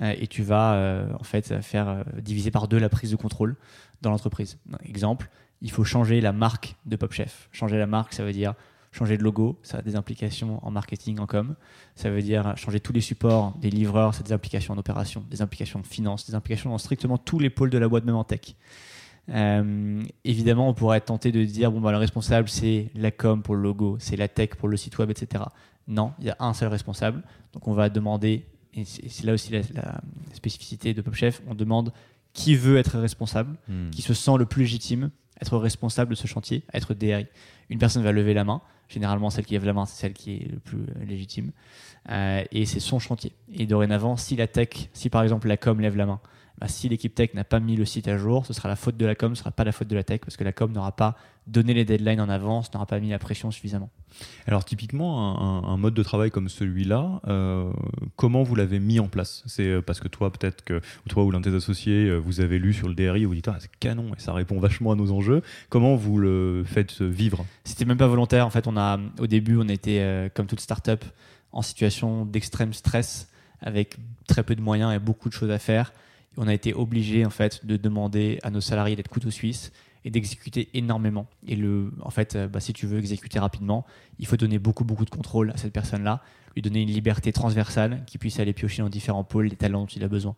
euh, 0.00 0.14
et 0.18 0.26
tu 0.26 0.42
vas 0.42 0.74
euh, 0.74 1.12
en 1.20 1.24
fait 1.24 1.60
faire 1.60 2.04
diviser 2.22 2.50
par 2.50 2.68
deux 2.68 2.78
la 2.78 2.88
prise 2.88 3.10
de 3.10 3.16
contrôle 3.16 3.56
dans 4.00 4.10
l'entreprise. 4.10 4.56
Exemple, 4.84 5.28
il 5.62 5.70
faut 5.70 5.84
changer 5.84 6.20
la 6.20 6.32
marque 6.32 6.76
de 6.86 6.96
Pop 6.96 7.12
Chef. 7.12 7.48
Changer 7.52 7.78
la 7.78 7.86
marque, 7.86 8.12
ça 8.12 8.24
veut 8.24 8.32
dire 8.32 8.54
changer 8.92 9.16
de 9.16 9.22
logo, 9.22 9.58
ça 9.62 9.78
a 9.78 9.82
des 9.82 9.94
implications 9.94 10.64
en 10.66 10.70
marketing, 10.70 11.18
en 11.20 11.26
com. 11.26 11.54
Ça 11.94 12.10
veut 12.10 12.22
dire 12.22 12.56
changer 12.56 12.80
tous 12.80 12.92
les 12.92 13.00
supports 13.00 13.54
des 13.58 13.70
livreurs, 13.70 14.14
ça 14.14 14.20
a 14.20 14.22
des 14.24 14.32
implications 14.32 14.74
en 14.74 14.78
opération, 14.78 15.24
des 15.30 15.42
implications 15.42 15.80
en 15.80 15.84
finance, 15.84 16.26
des 16.26 16.34
implications 16.34 16.70
dans 16.70 16.78
strictement 16.78 17.18
tous 17.18 17.38
les 17.38 17.50
pôles 17.50 17.70
de 17.70 17.78
la 17.78 17.88
boîte, 17.88 18.04
même 18.04 18.16
en 18.16 18.24
tech. 18.24 18.56
Euh, 19.28 20.02
évidemment, 20.24 20.68
on 20.68 20.74
pourrait 20.74 20.98
être 20.98 21.06
tenté 21.06 21.30
de 21.30 21.44
dire 21.44 21.70
bon, 21.70 21.80
bah, 21.80 21.92
le 21.92 21.98
responsable, 21.98 22.48
c'est 22.48 22.90
la 22.94 23.10
com 23.10 23.42
pour 23.42 23.54
le 23.54 23.62
logo, 23.62 23.96
c'est 24.00 24.16
la 24.16 24.28
tech 24.28 24.50
pour 24.58 24.68
le 24.68 24.76
site 24.76 24.98
web, 24.98 25.10
etc. 25.10 25.44
Non, 25.86 26.12
il 26.18 26.26
y 26.26 26.30
a 26.30 26.36
un 26.40 26.52
seul 26.52 26.68
responsable. 26.68 27.22
Donc, 27.52 27.68
on 27.68 27.72
va 27.72 27.90
demander, 27.90 28.46
et 28.74 28.84
c'est 28.84 29.24
là 29.24 29.34
aussi 29.34 29.52
la, 29.52 30.00
spécificité 30.32 30.94
de 30.94 31.02
Pop 31.02 31.14
Chef, 31.14 31.42
on 31.46 31.54
demande 31.54 31.92
qui 32.32 32.54
veut 32.54 32.76
être 32.76 32.98
responsable, 32.98 33.56
hmm. 33.68 33.90
qui 33.90 34.02
se 34.02 34.14
sent 34.14 34.36
le 34.38 34.46
plus 34.46 34.62
légitime 34.62 35.10
être 35.40 35.56
responsable 35.56 36.10
de 36.10 36.16
ce 36.16 36.26
chantier, 36.26 36.62
être 36.72 36.94
DRI. 36.94 37.26
Une 37.68 37.78
personne 37.78 38.02
va 38.02 38.12
lever 38.12 38.34
la 38.34 38.44
main. 38.44 38.60
Généralement, 38.88 39.30
celle 39.30 39.46
qui 39.46 39.54
lève 39.54 39.64
la 39.64 39.72
main, 39.72 39.86
c'est 39.86 40.00
celle 40.00 40.12
qui 40.12 40.36
est 40.36 40.50
le 40.50 40.58
plus 40.58 40.78
euh, 40.78 41.04
légitime. 41.04 41.52
Euh, 42.10 42.44
et 42.50 42.66
c'est 42.66 42.80
son 42.80 42.98
chantier. 42.98 43.32
Et 43.52 43.66
dorénavant, 43.66 44.16
si 44.16 44.36
la 44.36 44.46
tech, 44.46 44.88
si 44.92 45.10
par 45.10 45.22
exemple 45.22 45.48
la 45.48 45.56
com 45.56 45.80
lève 45.80 45.96
la 45.96 46.06
main, 46.06 46.20
bah, 46.60 46.68
si 46.68 46.88
l'équipe 46.90 47.14
tech 47.14 47.32
n'a 47.32 47.44
pas 47.44 47.58
mis 47.58 47.74
le 47.74 47.86
site 47.86 48.06
à 48.06 48.18
jour, 48.18 48.44
ce 48.44 48.52
sera 48.52 48.68
la 48.68 48.76
faute 48.76 48.98
de 48.98 49.06
la 49.06 49.14
com, 49.14 49.34
ce 49.34 49.40
ne 49.40 49.44
sera 49.44 49.50
pas 49.50 49.64
la 49.64 49.72
faute 49.72 49.88
de 49.88 49.96
la 49.96 50.04
tech, 50.04 50.20
parce 50.20 50.36
que 50.36 50.44
la 50.44 50.52
com 50.52 50.70
n'aura 50.70 50.92
pas 50.92 51.16
donné 51.46 51.72
les 51.72 51.86
deadlines 51.86 52.20
en 52.20 52.28
avance, 52.28 52.72
n'aura 52.74 52.84
pas 52.84 53.00
mis 53.00 53.08
la 53.08 53.18
pression 53.18 53.50
suffisamment. 53.50 53.88
Alors 54.46 54.66
typiquement, 54.66 55.64
un, 55.66 55.76
mode 55.78 55.94
de 55.94 56.02
travail 56.02 56.30
comme 56.30 56.50
celui-là, 56.50 57.22
euh, 57.28 57.72
comment 58.16 58.42
vous 58.42 58.54
l'avez 58.54 58.78
mis 58.78 59.00
en 59.00 59.08
place? 59.08 59.42
C'est 59.46 59.66
euh, 59.66 59.80
parce 59.80 60.00
que 60.00 60.08
toi, 60.08 60.30
peut-être 60.30 60.62
que 60.62 60.82
toi 61.08 61.24
ou 61.24 61.30
l'un 61.30 61.40
de 61.40 61.48
tes 61.48 61.56
associés, 61.56 62.08
euh, 62.08 62.18
vous 62.18 62.40
avez 62.40 62.58
lu 62.58 62.74
sur 62.74 62.88
le 62.88 62.94
DRI 62.94 63.24
vous 63.24 63.34
dites 63.34 63.48
ah, 63.48 63.56
c'est 63.58 63.70
canon 63.78 64.12
et 64.14 64.20
ça 64.20 64.34
répond 64.34 64.60
vachement 64.60 64.92
à 64.92 64.96
nos 64.96 65.12
enjeux. 65.12 65.42
Comment 65.70 65.96
vous 65.96 66.18
le 66.18 66.62
faites 66.66 67.00
vivre? 67.00 67.46
C'était 67.64 67.86
même 67.86 67.96
pas 67.96 68.08
volontaire. 68.08 68.46
En 68.46 68.50
fait, 68.50 68.66
on 68.66 68.76
a 68.76 68.98
au 69.18 69.26
début, 69.26 69.56
on 69.56 69.68
était 69.68 70.30
comme 70.34 70.46
toute 70.46 70.60
startup 70.60 71.04
en 71.52 71.62
situation 71.62 72.26
d'extrême 72.26 72.74
stress 72.74 73.28
avec 73.62 73.96
très 74.26 74.42
peu 74.42 74.54
de 74.54 74.60
moyens 74.60 74.92
et 74.94 74.98
beaucoup 74.98 75.28
de 75.28 75.34
choses 75.34 75.50
à 75.50 75.58
faire 75.58 75.92
on 76.36 76.48
a 76.48 76.54
été 76.54 76.74
obligé 76.74 77.24
en 77.24 77.30
fait 77.30 77.64
de 77.66 77.76
demander 77.76 78.38
à 78.42 78.50
nos 78.50 78.60
salariés 78.60 78.96
d'être 78.96 79.08
couteau 79.08 79.30
suisse 79.30 79.72
et 80.04 80.10
d'exécuter 80.10 80.68
énormément. 80.74 81.26
Et 81.46 81.56
le, 81.56 81.92
en 82.00 82.10
fait, 82.10 82.34
euh, 82.34 82.48
bah, 82.48 82.60
si 82.60 82.72
tu 82.72 82.86
veux 82.86 82.98
exécuter 82.98 83.38
rapidement, 83.38 83.84
il 84.18 84.26
faut 84.26 84.36
donner 84.36 84.58
beaucoup 84.58 84.84
beaucoup 84.84 85.04
de 85.04 85.10
contrôle 85.10 85.50
à 85.50 85.56
cette 85.56 85.72
personne-là, 85.72 86.22
lui 86.54 86.62
donner 86.62 86.82
une 86.82 86.90
liberté 86.90 87.32
transversale 87.32 88.02
qui 88.06 88.18
puisse 88.18 88.40
aller 88.40 88.52
piocher 88.52 88.82
dans 88.82 88.88
différents 88.88 89.24
pôles 89.24 89.46
les 89.46 89.56
talents 89.56 89.82
dont 89.82 89.86
il 89.86 90.02
a 90.02 90.08
besoin. 90.08 90.36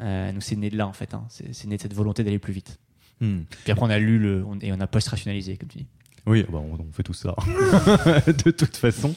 Euh, 0.00 0.32
nous 0.32 0.40
c'est 0.40 0.56
né 0.56 0.70
de 0.70 0.76
là 0.76 0.86
en 0.86 0.92
fait, 0.92 1.14
hein. 1.14 1.26
c'est 1.28 1.66
né 1.66 1.76
de 1.76 1.82
cette 1.82 1.94
volonté 1.94 2.22
d'aller 2.22 2.38
plus 2.38 2.52
vite. 2.52 2.78
Hmm. 3.20 3.40
Puis 3.64 3.72
après 3.72 3.84
on 3.84 3.90
a 3.90 3.98
lu 3.98 4.18
le, 4.18 4.44
et 4.62 4.72
on 4.72 4.80
a 4.80 4.86
post-rationalisé 4.86 5.56
comme 5.56 5.68
tu 5.68 5.78
dis. 5.78 5.86
Oui, 6.26 6.44
bah, 6.48 6.58
on, 6.58 6.92
fait 6.92 7.02
tout 7.02 7.14
ça 7.14 7.34
de 8.26 8.50
toute 8.50 8.76
façon. 8.76 9.14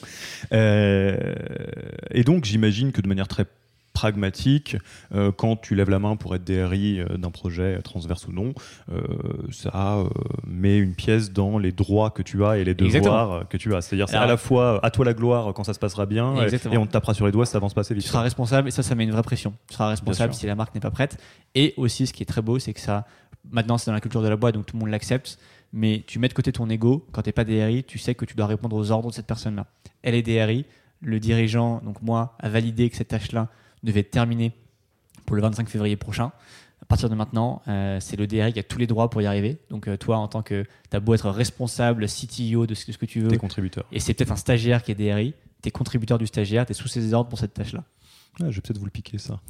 Euh, 0.52 1.34
et 2.10 2.24
donc 2.24 2.44
j'imagine 2.44 2.92
que 2.92 3.00
de 3.00 3.08
manière 3.08 3.28
très 3.28 3.46
pragmatique. 3.94 4.76
Euh, 5.14 5.32
quand 5.32 5.56
tu 5.56 5.74
lèves 5.74 5.88
la 5.88 5.98
main 5.98 6.16
pour 6.16 6.34
être 6.34 6.44
DRI 6.44 7.00
euh, 7.00 7.16
d'un 7.16 7.30
projet 7.30 7.80
transverse 7.80 8.28
ou 8.28 8.32
non, 8.32 8.52
euh, 8.92 9.00
ça 9.50 10.04
met 10.46 10.76
une 10.76 10.94
pièce 10.94 11.32
dans 11.32 11.56
les 11.58 11.72
droits 11.72 12.10
que 12.10 12.22
tu 12.22 12.44
as 12.44 12.58
et 12.58 12.64
les 12.64 12.74
devoirs 12.74 13.48
que 13.48 13.56
tu 13.56 13.74
as. 13.74 13.80
C'est-à-dire 13.80 14.08
c'est 14.08 14.16
à 14.16 14.26
la 14.26 14.36
fois 14.36 14.84
à 14.84 14.90
toi 14.90 15.04
la 15.06 15.14
gloire 15.14 15.54
quand 15.54 15.64
ça 15.64 15.72
se 15.72 15.78
passera 15.78 16.04
bien 16.04 16.34
et, 16.36 16.76
on 16.76 16.86
te 16.86 16.92
tapera 16.92 17.14
sur 17.14 17.24
les 17.24 17.32
doigts 17.32 17.46
si 17.46 17.52
ça 17.52 17.58
avance 17.58 17.72
pas 17.72 17.80
assez 17.80 17.94
vite. 17.94 18.02
Tu 18.02 18.10
seras 18.10 18.22
responsable 18.22 18.68
et 18.68 18.70
ça, 18.72 18.82
ça 18.82 18.94
met 18.94 19.04
une 19.04 19.12
vraie 19.12 19.22
pression. 19.22 19.54
Tu 19.68 19.74
seras 19.74 19.88
responsable 19.88 20.34
si 20.34 20.46
la 20.46 20.56
marque 20.56 20.74
n'est 20.74 20.80
pas 20.80 20.90
prête. 20.90 21.16
Et 21.54 21.72
aussi, 21.76 22.06
ce 22.06 22.12
qui 22.12 22.22
est 22.22 22.26
très 22.26 22.42
beau, 22.42 22.58
c'est 22.58 22.74
que 22.74 22.80
ça, 22.80 23.06
maintenant, 23.50 23.78
c'est 23.78 23.86
dans 23.86 23.94
la 23.94 24.00
culture 24.00 24.22
de 24.22 24.28
la 24.28 24.36
boîte, 24.36 24.54
donc 24.54 24.66
tout 24.66 24.76
le 24.76 24.80
monde 24.80 24.90
l'accepte. 24.90 25.38
Mais 25.72 26.04
tu 26.06 26.18
mets 26.18 26.28
de 26.28 26.34
côté 26.34 26.52
ton 26.52 26.68
ego. 26.68 27.06
Quand 27.12 27.22
tu 27.22 27.28
n'es 27.28 27.32
pas 27.32 27.44
DRI, 27.44 27.84
tu 27.84 27.98
sais 27.98 28.14
que 28.14 28.24
tu 28.24 28.34
dois 28.34 28.46
répondre 28.46 28.76
aux 28.76 28.90
ordres 28.90 29.10
de 29.10 29.14
cette 29.14 29.26
personne-là. 29.26 29.66
Elle 30.02 30.14
est 30.14 30.22
DRI. 30.22 30.66
Le 31.00 31.20
dirigeant, 31.20 31.80
donc 31.84 32.00
moi, 32.00 32.36
a 32.40 32.48
validé 32.48 32.88
que 32.90 32.96
cette 32.96 33.08
tâche-là 33.08 33.48
devait 33.84 34.00
être 34.00 34.10
terminé 34.10 34.52
pour 35.26 35.36
le 35.36 35.42
25 35.42 35.68
février 35.68 35.96
prochain. 35.96 36.32
À 36.84 36.86
partir 36.86 37.08
de 37.08 37.14
maintenant, 37.14 37.62
euh, 37.66 37.98
c'est 37.98 38.16
le 38.16 38.26
DRI 38.26 38.52
qui 38.52 38.58
a 38.58 38.62
tous 38.62 38.76
les 38.76 38.86
droits 38.86 39.08
pour 39.08 39.22
y 39.22 39.26
arriver. 39.26 39.56
Donc 39.70 39.88
euh, 39.88 39.96
toi, 39.96 40.18
en 40.18 40.28
tant 40.28 40.42
que, 40.42 40.66
tu 40.90 40.96
as 40.96 41.00
beau 41.00 41.14
être 41.14 41.30
responsable, 41.30 42.06
CTO 42.06 42.66
de 42.66 42.74
ce, 42.74 42.92
que 42.92 43.06
tu 43.06 43.20
veux. 43.20 43.28
T'es 43.28 43.38
contributeur. 43.38 43.86
Et 43.90 44.00
c'est 44.00 44.12
peut-être 44.12 44.32
un 44.32 44.36
stagiaire 44.36 44.82
qui 44.82 44.92
est 44.92 44.94
DRI. 44.94 45.32
T'es 45.62 45.70
contributeur 45.70 46.18
du 46.18 46.26
stagiaire, 46.26 46.66
t'es 46.66 46.74
sous 46.74 46.88
ses 46.88 47.14
ordres 47.14 47.30
pour 47.30 47.38
cette 47.38 47.54
tâche-là. 47.54 47.84
je 48.38 48.44
vais 48.44 48.60
peut-être 48.60 48.76
vous 48.76 48.84
le 48.84 48.90
piquer 48.90 49.16
ça. 49.18 49.40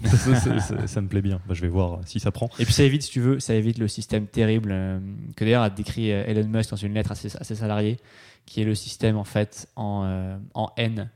ça, 0.87 1.01
me 1.01 1.09
plaît 1.09 1.23
bien. 1.23 1.41
Bah, 1.49 1.55
je 1.55 1.63
vais 1.63 1.69
voir 1.69 2.03
si 2.07 2.21
ça 2.21 2.31
prend. 2.31 2.49
Et 2.61 2.65
puis 2.65 2.73
ça 2.73 2.85
évite, 2.85 3.03
si 3.03 3.11
tu 3.11 3.19
veux, 3.19 3.41
ça 3.41 3.55
évite 3.55 3.79
le 3.79 3.89
système 3.89 4.29
terrible 4.29 4.71
euh, 4.71 5.01
que 5.35 5.45
d'ailleurs 5.45 5.65
a 5.65 5.71
décrit 5.71 6.11
Elon 6.11 6.47
Musk 6.47 6.71
dans 6.71 6.77
une 6.77 6.95
lettre 6.95 7.11
à 7.11 7.17
ses, 7.17 7.37
à 7.37 7.43
ses, 7.43 7.57
salariés, 7.57 7.99
qui 8.47 8.63
est 8.63 8.65
le 8.65 8.77
système 8.77 9.17
en 9.17 9.25
fait 9.25 9.69
en, 9.75 10.39
en 10.55 10.71
N, 10.77 11.11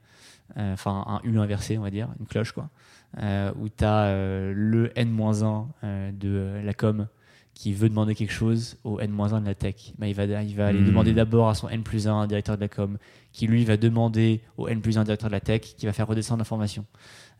enfin 0.56 1.04
un 1.06 1.20
U 1.22 1.38
inversé, 1.38 1.78
on 1.78 1.82
va 1.82 1.90
dire, 1.90 2.08
une 2.18 2.26
cloche 2.26 2.50
quoi. 2.50 2.70
Euh, 3.16 3.50
où 3.58 3.70
tu 3.70 3.84
as 3.84 4.04
euh, 4.08 4.52
le 4.54 4.92
N-1 4.94 5.66
euh, 5.82 6.12
de 6.12 6.60
la 6.62 6.74
com 6.74 7.06
qui 7.54 7.72
veut 7.72 7.88
demander 7.88 8.14
quelque 8.14 8.32
chose 8.32 8.76
au 8.84 9.00
N-1 9.00 9.40
de 9.40 9.46
la 9.46 9.54
tech, 9.54 9.92
bah, 9.98 10.06
il 10.06 10.14
va, 10.14 10.24
il 10.24 10.54
va 10.54 10.66
aller 10.68 10.80
Hmm. 10.80 10.84
demander 10.86 11.12
d'abord 11.14 11.48
à 11.48 11.54
son 11.54 11.68
N 11.68 11.82
plus 11.82 12.06
1, 12.06 12.26
directeur 12.28 12.54
de 12.56 12.60
la 12.60 12.68
com, 12.68 12.98
qui 13.32 13.46
lui 13.48 13.64
va 13.64 13.76
demander 13.76 14.42
au 14.58 14.68
N 14.68 14.80
plus 14.80 14.98
1, 14.98 15.04
directeur 15.04 15.28
de 15.28 15.32
la 15.32 15.40
tech, 15.40 15.62
qui 15.62 15.86
va 15.86 15.92
faire 15.92 16.06
redescendre 16.06 16.38
l'information. 16.38 16.84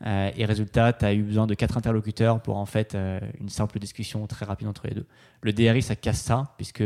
Euh, 0.06 0.30
et 0.36 0.44
résultat, 0.44 0.92
tu 0.92 1.04
as 1.04 1.12
eu 1.14 1.22
besoin 1.22 1.46
de 1.46 1.54
quatre 1.54 1.76
interlocuteurs 1.76 2.40
pour 2.40 2.56
en 2.56 2.66
fait 2.66 2.94
euh, 2.94 3.20
une 3.38 3.48
simple 3.48 3.78
discussion 3.78 4.26
très 4.26 4.46
rapide 4.46 4.66
entre 4.68 4.88
les 4.88 4.94
deux. 4.94 5.06
Le 5.42 5.52
DRI, 5.52 5.82
ça 5.82 5.94
casse 5.94 6.20
ça, 6.22 6.54
puisque 6.56 6.82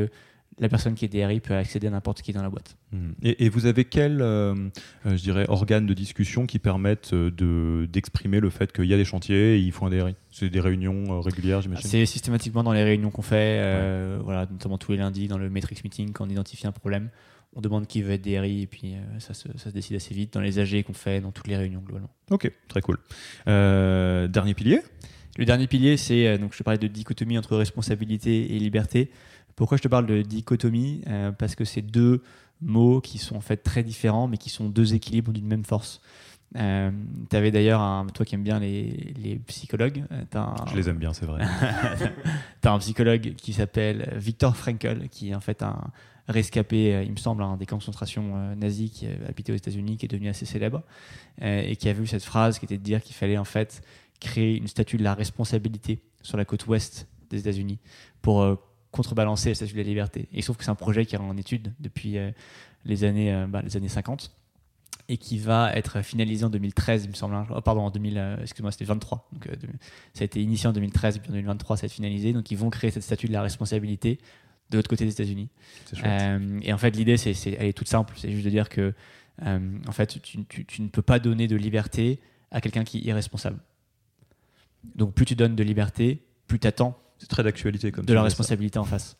la 0.59 0.69
personne 0.69 0.95
qui 0.95 1.05
est 1.05 1.09
DRI 1.09 1.41
peut 1.41 1.55
accéder 1.55 1.87
à 1.87 1.91
n'importe 1.91 2.23
qui 2.23 2.33
dans 2.33 2.43
la 2.43 2.51
boîte. 2.51 2.77
Hmm. 2.93 3.12
Et, 3.23 3.47
et 3.47 3.49
vous 3.49 3.67
avez 3.67 3.85
quel, 3.85 4.21
euh, 4.21 4.55
euh, 5.07 5.17
je 5.17 5.23
dirais, 5.23 5.47
organes 5.49 5.87
de 5.87 5.95
discussion 5.95 6.47
qui 6.47 6.59
permettent 6.59 7.15
euh, 7.15 7.31
de 7.31 7.87
d'exprimer 7.87 8.41
le 8.41 8.51
fait 8.51 8.73
qu'il 8.73 8.85
y 8.85 8.95
a 8.95 8.97
des 8.97 9.05
chantiers 9.05 9.57
et 9.57 9.59
il 9.59 9.73
faut 9.73 9.87
un 9.87 9.91
DRI 9.91 10.15
C'est 10.31 10.51
des 10.51 10.61
réunions 10.61 11.05
euh, 11.09 11.21
régulières, 11.21 11.62
j'imagine? 11.62 11.88
C'est 11.88 12.05
systématiquement 12.07 12.62
dans 12.62 12.73
les 12.73 12.85
réunions 12.85 13.11
qu'on 13.11 13.23
fait, 13.23 13.59
euh, 13.61 14.21
voilà, 14.23 14.47
notamment 14.51 14.79
tous 14.79 14.93
les 14.93 14.99
lundis 14.99 15.27
dans 15.27 15.38
le 15.38 15.49
Matrix 15.49 15.79
Meeting, 15.85 16.12
quand 16.12 16.27
on 16.27 16.31
identifie 16.31 16.67
un 16.67 16.73
problème, 16.73 17.09
on 17.55 17.61
demande 17.61 17.87
qui 17.87 18.03
veut 18.03 18.12
être 18.12 18.23
DRI 18.23 18.62
et 18.62 18.67
puis 18.67 18.95
euh, 18.95 19.19
ça, 19.21 19.35
se, 19.35 19.49
ça 19.57 19.71
se 19.71 19.75
décide 19.75 19.97
assez 19.97 20.15
vite 20.15 20.35
dans 20.35 20.41
les 20.41 20.59
AG 20.59 20.83
qu'on 20.85 20.93
fait, 20.93 21.21
dans 21.21 21.33
toutes 21.33 21.49
les 21.49 21.57
réunions 21.57 21.81
globalement. 21.81 22.11
Ok, 22.31 22.51
très 22.69 22.83
cool. 22.83 22.99
Dernier 23.47 24.55
pilier? 24.55 24.81
Le 25.38 25.47
dernier 25.47 25.67
pilier, 25.67 25.97
c'est, 25.97 26.37
donc 26.37 26.55
je 26.55 26.62
parlais 26.62 26.79
de 26.79 26.87
dichotomie 26.87 27.38
entre 27.38 27.57
responsabilité 27.57 28.55
et 28.55 28.59
liberté. 28.59 29.11
Pourquoi 29.57 29.77
je 29.77 29.83
te 29.83 29.88
parle 29.88 30.07
de 30.07 30.23
dichotomie? 30.23 31.03
Euh, 31.07 31.33
Parce 31.33 31.55
que 31.55 31.65
c'est 31.65 31.83
deux 31.83 32.23
mots 32.61 33.01
qui 33.01 33.19
sont 33.19 33.37
en 33.37 33.41
fait 33.41 33.57
très 33.59 33.83
différents, 33.83 34.29
mais 34.29 34.37
qui 34.38 34.51
sont 34.51 34.69
deux 34.69 34.95
équilibres 34.95 35.33
d'une 35.33 35.47
même 35.47 35.65
force. 35.65 36.01
Euh, 36.57 36.91
tu 37.31 37.37
avais 37.37 37.51
d'ailleurs, 37.51 38.07
toi 38.12 38.27
qui 38.27 38.35
aimes 38.35 38.43
bien 38.43 38.59
les, 38.61 39.15
les 39.17 39.37
psychologues, 39.47 40.05
euh, 40.12 40.25
un- 40.35 40.55
Je 40.71 40.77
les 40.77 40.88
aime 40.88 40.99
bien, 40.99 41.12
c'est 41.15 41.25
vrai. 41.27 41.43
tu 42.62 42.69
as 42.69 42.73
un 42.73 42.79
psychologue 42.79 43.35
qui 43.37 43.53
s'appelle 43.53 44.12
Viktor 44.17 44.57
Frankl, 44.57 45.09
qui 45.11 45.31
est 45.31 45.35
en 45.35 45.41
fait 45.41 45.62
un 45.62 45.79
rescapé, 46.29 46.95
euh, 46.95 47.03
il 47.03 47.11
me 47.12 47.17
semble, 47.17 47.43
hein, 47.43 47.57
des 47.57 47.67
camps 47.67 47.77
de 47.79 47.81
concentration 47.83 48.55
nazis 48.55 48.91
qui 48.91 49.07
habitait 49.29 49.53
aux 49.53 49.57
États-Unis, 49.57 49.97
qui 49.97 50.05
est 50.07 50.09
devenu 50.09 50.29
assez 50.29 50.45
célèbre, 50.47 50.83
euh, 51.43 51.62
et 51.67 51.77
qui 51.77 51.88
a 51.88 51.93
vu 51.93 52.07
cette 52.07 52.23
phrase 52.25 52.59
qui 52.59 52.67
était 52.67 52.79
de 52.79 52.83
dire 52.83 53.03
qu'il 53.03 53.17
fallait 53.17 53.38
en 53.38 53.45
fait 53.45 53.83
créer 54.21 54.57
une 54.57 54.69
statue 54.69 54.99
de 54.99 55.03
la 55.05 55.15
responsabilité 55.15 56.01
sur 56.23 56.37
la 56.37 56.45
côte 56.45 56.67
ouest 56.69 57.09
des 57.31 57.41
États-Unis 57.41 57.79
pour 58.21 58.43
euh, 58.43 58.55
contrebalancer 58.92 59.48
la 59.48 59.55
statue 59.57 59.72
de 59.72 59.78
la 59.78 59.85
liberté. 59.85 60.20
Et 60.33 60.38
il 60.38 60.42
se 60.42 60.46
trouve 60.46 60.57
que 60.59 60.64
c'est 60.64 60.70
un 60.70 60.74
projet 60.76 61.05
qui 61.07 61.16
est 61.16 61.18
en 61.18 61.37
étude 61.37 61.72
depuis 61.81 62.16
euh, 62.18 62.31
les, 62.85 63.02
années, 63.05 63.33
euh, 63.35 63.46
bah, 63.48 63.62
les 63.62 63.76
années 63.76 63.88
50 63.88 64.31
et 65.09 65.16
qui 65.16 65.38
va 65.38 65.74
être 65.74 66.00
finalisé 66.02 66.44
en 66.44 66.50
2013, 66.50 67.05
il 67.05 67.11
me 67.11 67.14
semble. 67.14 67.35
hein. 67.35 67.46
Oh, 67.50 67.61
pardon, 67.61 67.81
en 67.81 67.90
2000, 67.90 68.16
euh, 68.18 68.37
excuse-moi, 68.40 68.70
c'était 68.70 68.85
23. 68.85 69.28
Donc, 69.33 69.48
euh, 69.48 69.52
ça 70.14 70.22
a 70.22 70.24
été 70.24 70.40
initié 70.40 70.68
en 70.68 70.72
2013 70.72 71.16
et 71.16 71.20
puis 71.20 71.31
en 71.31 71.33
2023, 71.33 71.76
ça 71.76 71.83
va 71.83 71.87
être 71.87 71.92
finalisé. 71.92 72.33
Donc, 72.33 72.50
ils 72.52 72.57
vont 72.57 72.70
créer 72.70 72.90
cette 72.92 73.02
statue 73.02 73.26
de 73.26 73.33
la 73.33 73.42
responsabilité 73.42 74.18
de 74.70 74.76
l'autre 74.78 74.88
côté 74.88 75.05
des 75.05 75.11
États-Unis. 75.11 75.48
Euh, 76.07 76.61
et 76.62 76.72
en 76.72 76.78
fait, 76.78 76.90
l'idée, 76.96 77.16
c'est, 77.16 77.35
c'est- 77.35 77.57
elle 77.59 77.66
est 77.66 77.72
toute 77.72 77.88
simple. 77.88 78.14
C'est 78.16 78.31
juste 78.31 78.44
de 78.44 78.50
dire 78.50 78.68
que, 78.68 78.94
euh, 79.44 79.78
en 79.88 79.92
fait, 79.92 80.20
tu, 80.22 80.44
tu- 80.44 80.64
tu 80.64 80.83
ne 80.83 80.88
peux 80.88 81.02
pas 81.02 81.18
donner 81.18 81.48
de 81.48 81.57
liberté 81.57 82.20
à 82.50 82.61
quelqu'un 82.61 82.85
qui 82.85 82.98
est 82.98 83.02
irresponsable. 83.02 83.59
Donc, 84.94 85.14
plus 85.14 85.24
tu 85.24 85.35
donnes 85.35 85.57
de 85.57 85.62
liberté, 85.62 86.22
plus 86.46 86.59
tu 86.59 86.66
attends 86.66 86.98
C'est 87.23 87.29
très 87.29 87.45
d'actualité 87.45 87.93
comme 87.93 88.05
de 88.05 88.13
la 88.13 88.21
ça. 88.21 88.25
responsabilité 88.25 88.79
en 88.81 88.85
face. 88.85 89.17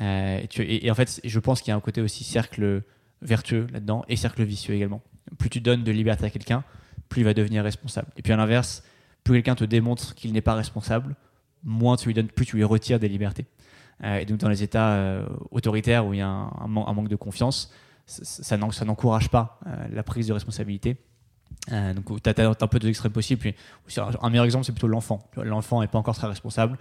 Euh, 0.00 0.40
et, 0.40 0.48
tu- 0.48 0.62
et- 0.62 0.86
et 0.86 0.90
en 0.90 0.94
fait, 0.94 1.20
je 1.24 1.38
pense 1.38 1.60
qu'il 1.62 1.70
y 1.70 1.72
a 1.72 1.76
un 1.76 1.80
côté 1.80 2.00
aussi 2.00 2.24
cercle 2.24 2.82
vertueux 3.22 3.68
là-dedans 3.72 4.04
et 4.08 4.16
cercle 4.16 4.42
vicieux 4.42 4.74
également. 4.74 5.00
Plus 5.38 5.48
tu 5.50 5.60
donnes 5.60 5.84
de 5.84 5.92
liberté 5.92 6.24
à 6.26 6.30
quelqu'un, 6.30 6.64
plus 7.08 7.20
il 7.20 7.24
va 7.24 7.34
devenir 7.34 7.62
responsable. 7.62 8.08
Et 8.16 8.22
puis 8.22 8.32
à 8.32 8.36
l'inverse, 8.36 8.82
plus 9.22 9.34
quelqu'un 9.34 9.54
te 9.54 9.64
démontre 9.64 10.14
qu'il 10.16 10.32
n'est 10.32 10.40
pas 10.40 10.54
responsable, 10.54 11.14
moins 11.62 11.96
tu 11.96 12.08
lui 12.08 12.14
donnes, 12.14 12.28
plus 12.28 12.44
tu 12.46 12.56
lui 12.56 12.64
retires 12.64 12.98
des 12.98 13.08
libertés. 13.08 13.46
Euh, 14.04 14.18
et 14.18 14.24
donc 14.24 14.38
dans 14.38 14.48
les 14.48 14.62
États 14.64 14.90
euh, 14.94 15.26
autoritaires 15.52 16.06
où 16.06 16.12
il 16.14 16.18
y 16.18 16.22
a 16.22 16.28
un, 16.28 16.50
un 16.60 16.66
man- 16.68 16.84
un 16.86 16.92
manque 16.92 17.08
de 17.08 17.16
confiance, 17.16 17.72
ça, 18.06 18.24
ça 18.24 18.56
n'en- 18.56 18.70
ça 18.72 18.84
n'encourage 18.84 19.28
pas 19.28 19.60
la 19.90 20.02
prise 20.02 20.26
de 20.28 20.32
responsabilité. 20.32 20.96
Euh, 21.72 21.92
donc 21.94 22.22
tu 22.22 22.30
as, 22.30 22.48
un 22.48 22.66
peu 22.68 22.78
deux 22.78 22.88
extrêmes 22.88 23.12
possibles. 23.12 23.40
Puis, 23.40 23.54
un 24.22 24.30
meilleur 24.30 24.44
exemple, 24.44 24.64
c'est 24.64 24.72
plutôt 24.72 24.86
l'enfant. 24.88 25.28
L'enfant 25.36 25.80
n'est 25.80 25.88
pas 25.88 25.98
encore 25.98 26.14
très 26.16 26.26
responsable 26.28 26.78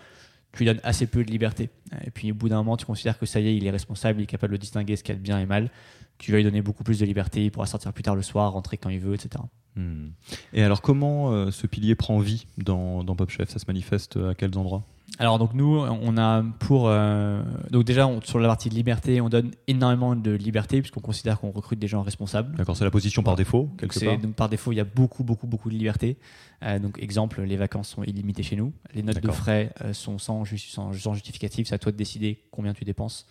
tu 0.53 0.59
lui 0.59 0.65
donnes 0.65 0.79
assez 0.83 1.07
peu 1.07 1.23
de 1.23 1.29
liberté. 1.31 1.69
Et 2.05 2.11
puis 2.11 2.31
au 2.31 2.35
bout 2.35 2.49
d'un 2.49 2.57
moment, 2.57 2.77
tu 2.77 2.85
considères 2.85 3.19
que 3.19 3.25
ça 3.25 3.39
y 3.39 3.47
est, 3.47 3.55
il 3.55 3.65
est 3.65 3.71
responsable, 3.71 4.19
il 4.19 4.23
est 4.23 4.27
capable 4.27 4.53
de 4.53 4.57
distinguer 4.57 4.95
ce 4.95 5.03
qu'il 5.03 5.13
y 5.13 5.15
a 5.15 5.19
de 5.19 5.23
bien 5.23 5.39
et 5.39 5.45
mal. 5.45 5.69
Tu 6.17 6.31
vas 6.31 6.37
lui 6.37 6.43
donner 6.43 6.61
beaucoup 6.61 6.83
plus 6.83 6.99
de 6.99 7.05
liberté, 7.05 7.45
il 7.45 7.51
pourra 7.51 7.67
sortir 7.67 7.93
plus 7.93 8.03
tard 8.03 8.15
le 8.15 8.23
soir, 8.23 8.51
rentrer 8.51 8.77
quand 8.77 8.89
il 8.89 8.99
veut, 8.99 9.13
etc. 9.13 9.43
Hmm. 9.77 10.09
Et 10.53 10.63
alors, 10.63 10.81
comment 10.81 11.31
euh, 11.31 11.51
ce 11.51 11.67
pilier 11.67 11.95
prend 11.95 12.19
vie 12.19 12.47
dans, 12.57 13.03
dans 13.03 13.15
Pop 13.15 13.29
Chef? 13.29 13.49
Ça 13.49 13.59
se 13.59 13.65
manifeste 13.67 14.17
à 14.17 14.33
quels 14.33 14.57
endroits? 14.57 14.83
Alors 15.19 15.39
donc 15.39 15.53
nous, 15.53 15.77
on 15.79 16.17
a 16.17 16.43
pour... 16.59 16.89
euh, 16.89 17.41
donc 17.71 17.85
déjà, 17.85 18.07
on- 18.07 18.19
sur 18.21 18.39
la 18.39 18.47
partie 18.49 18.69
liberté, 18.69 19.21
on 19.21 19.29
donne 19.29 19.51
énormément 19.67 20.15
de 20.17 20.31
liberté 20.31 20.81
puisqu'on 20.81 20.99
considère 20.99 21.39
qu'on 21.39 21.51
recrute 21.51 21.79
des 21.79 21.87
gens 21.87 22.01
responsables. 22.01 22.55
D'accord, 22.57 22.75
c'est 22.75 22.83
la 22.83 22.91
position 22.91 23.23
par 23.23 23.35
défaut, 23.37 23.69
quelque 23.77 24.03
part. 24.03 24.17
donc 24.17 24.35
par 24.35 24.49
défaut, 24.49 24.73
il 24.73 24.75
y 24.75 24.79
a 24.81 24.83
beaucoup, 24.83 25.23
beaucoup, 25.23 25.47
beaucoup 25.47 25.69
de 25.69 25.75
liberté. 25.75 26.17
Euh, 26.63 26.77
donc 26.79 26.99
exemple, 27.01 27.41
les 27.41 27.55
vacances 27.55 27.87
sont 27.87 28.03
illimitées 28.03 28.43
chez 28.43 28.57
nous. 28.57 28.73
Les 28.93 29.01
notes 29.01 29.21
de 29.21 29.31
frais 29.31 29.71
euh, 29.81 29.93
sont 29.93 30.17
sans, 30.19 30.43
sans, 30.45 30.91
sans 30.93 31.13
justificatif. 31.13 31.67
C'est 31.69 31.75
à 31.75 31.79
toi 31.79 31.91
de 31.93 31.97
décider 31.97 32.43
combien 32.51 32.73
tu 32.73 32.83
dépenses. 32.83 33.27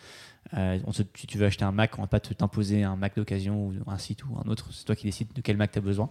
Euh, 0.54 0.78
on 0.86 0.92
te- 0.92 1.02
si 1.16 1.26
tu 1.26 1.38
veux 1.38 1.46
acheter 1.46 1.64
un 1.64 1.72
Mac, 1.72 1.98
on 1.98 2.02
va 2.02 2.06
pas 2.06 2.20
t'imposer 2.20 2.84
un 2.84 2.96
Mac 2.96 3.16
d'occasion 3.16 3.66
ou 3.66 3.74
un 3.86 3.98
site 3.98 4.24
ou 4.24 4.36
un 4.44 4.48
autre. 4.48 4.68
C'est 4.72 4.84
toi 4.84 4.94
qui 4.94 5.04
décides 5.06 5.32
de 5.32 5.40
quel 5.40 5.56
Mac 5.56 5.72
tu 5.72 5.78
as 5.78 5.82
besoin. 5.82 6.10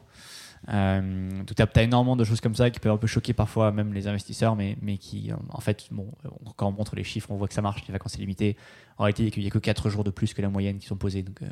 Euh, 0.70 1.30
tu 1.56 1.62
as, 1.62 1.84
énormément 1.84 2.16
de 2.16 2.24
choses 2.24 2.42
comme 2.42 2.56
ça 2.56 2.70
qui 2.70 2.80
peuvent 2.80 2.92
un 2.92 2.98
peu 2.98 3.08
choquer 3.08 3.34
parfois 3.34 3.72
même 3.72 3.94
les 3.94 4.08
investisseurs, 4.08 4.56
mais, 4.56 4.78
mais 4.82 4.98
qui 4.98 5.32
euh, 5.32 5.36
en 5.50 5.62
fait, 5.62 5.88
bon, 5.92 6.12
euh, 6.26 6.30
quand 6.56 6.68
on 6.68 6.72
montre 6.72 6.96
les 6.96 7.04
chiffres, 7.04 7.30
on 7.32 7.38
voit 7.38 7.48
que 7.48 7.54
ça 7.54 7.62
marche, 7.62 7.86
les 7.88 7.92
vacances 7.92 8.16
illimitées. 8.16 8.58
En 8.98 9.04
réalité, 9.04 9.32
il 9.36 9.42
n'y 9.42 9.48
a 9.48 9.52
que 9.52 9.60
4 9.60 9.90
jours 9.90 10.04
de 10.04 10.10
plus 10.12 10.34
que 10.34 10.42
la 10.42 10.50
moyenne 10.50 10.80
qui 10.80 10.88
sont 10.88 10.96
posés. 10.98 11.24
Donc 11.24 11.42
euh, 11.42 11.48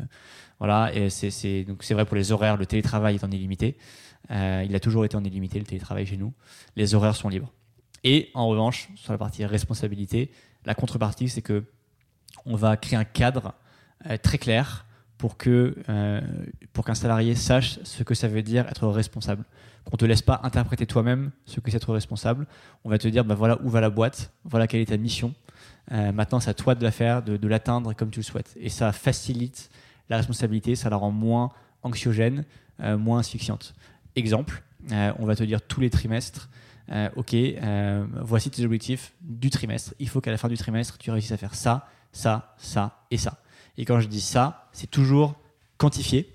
voilà, 0.60 0.92
c'est- 1.10 1.66
vrai 1.94 2.06
pour 2.06 2.16
les 2.16 2.32
horaires, 2.32 2.58
le 2.58 2.66
télétravail 2.66 3.16
est 3.16 3.24
en 3.24 3.32
illimité. 3.32 3.78
Il 4.30 4.74
a 4.74 4.80
toujours 4.80 5.06
été 5.06 5.16
en 5.18 5.24
illimité 5.24 5.60
le 5.60 5.66
télétravail 5.66 6.06
chez 6.06 6.18
nous. 6.18 6.34
Les 6.76 6.96
horaires 6.96 7.16
sont 7.16 7.30
libres. 7.30 7.52
Et 8.06 8.30
en 8.34 8.48
revanche, 8.48 8.90
sur 8.96 9.12
la 9.12 9.18
partie 9.18 9.46
responsabilité, 9.46 10.32
la 10.66 10.74
contrepartie, 10.76 11.30
c'est 11.30 11.42
que 11.42 11.66
on 12.46 12.56
va 12.56 12.78
créer 12.78 12.98
un 12.98 13.06
cadre 13.06 13.54
euh, 14.10 14.18
très 14.18 14.38
clair 14.38 14.86
pour 15.18 15.38
que 15.38 15.76
euh, 15.88 16.22
pour 16.74 16.84
qu'un 16.84 16.96
salarié 16.96 17.36
sache 17.36 17.80
ce 17.84 18.04
que 18.04 18.14
ça 18.14 18.28
veut 18.28 18.42
dire 18.42 18.68
être 18.68 18.88
responsable. 18.88 19.46
Qu'on 19.86 19.98
te 19.98 20.06
laisse 20.06 20.22
pas 20.22 20.40
interpréter 20.44 20.86
toi-même 20.86 21.32
ce 21.46 21.60
que 21.60 21.72
c'est 21.72 21.78
être 21.78 21.94
responsable. 21.94 22.48
On 22.84 22.90
va 22.90 22.98
te 22.98 23.08
dire 23.08 23.24
bah 23.24 23.36
voilà 23.36 23.62
où 23.64 23.70
va 23.70 23.82
la 23.82 23.90
boîte, 23.90 24.32
voilà 24.44 24.68
quelle 24.68 24.82
est 24.82 24.88
ta 24.88 24.98
mission. 24.98 25.34
Euh, 25.92 26.12
maintenant, 26.12 26.40
c'est 26.40 26.50
à 26.50 26.54
toi 26.54 26.76
de 26.76 26.84
la 26.84 26.92
faire, 26.92 27.22
de, 27.22 27.48
l'atteindre 27.48 27.94
comme 27.94 28.10
tu 28.10 28.20
le 28.20 28.24
souhaites. 28.24 28.56
Et 28.60 28.70
ça 28.70 28.92
facilite 28.92 29.70
la 30.10 30.18
responsabilité, 30.18 30.76
ça 30.76 30.90
la 30.90 30.96
rend 30.96 31.12
moins 31.12 31.52
anxiogène, 31.84 32.46
moins 32.80 33.20
asphyxiante. 33.20 33.74
Exemple, 34.16 34.64
on 34.92 35.26
va 35.26 35.36
te 35.36 35.44
dire 35.44 35.62
tous 35.62 35.82
les 35.82 35.90
trimestres, 35.90 36.50
ok, 37.16 37.36
voici 38.22 38.50
tes 38.50 38.64
objectifs 38.64 39.14
du 39.22 39.50
trimestre. 39.50 39.94
Il 40.00 40.08
faut 40.08 40.22
qu'à 40.22 40.32
la 40.32 40.38
fin 40.38 40.48
du 40.48 40.58
trimestre, 40.58 40.98
tu 40.98 41.12
réussisses 41.12 41.34
à 41.34 41.38
faire 41.38 41.56
ça, 41.56 41.88
ça, 42.14 42.56
ça 42.58 43.06
et 43.12 43.18
ça. 43.18 43.44
Et 43.78 43.84
quand 43.84 44.00
je 44.00 44.08
dis 44.08 44.22
ça, 44.22 44.70
c'est 44.72 44.90
toujours 44.90 45.36
quantifié 45.78 46.34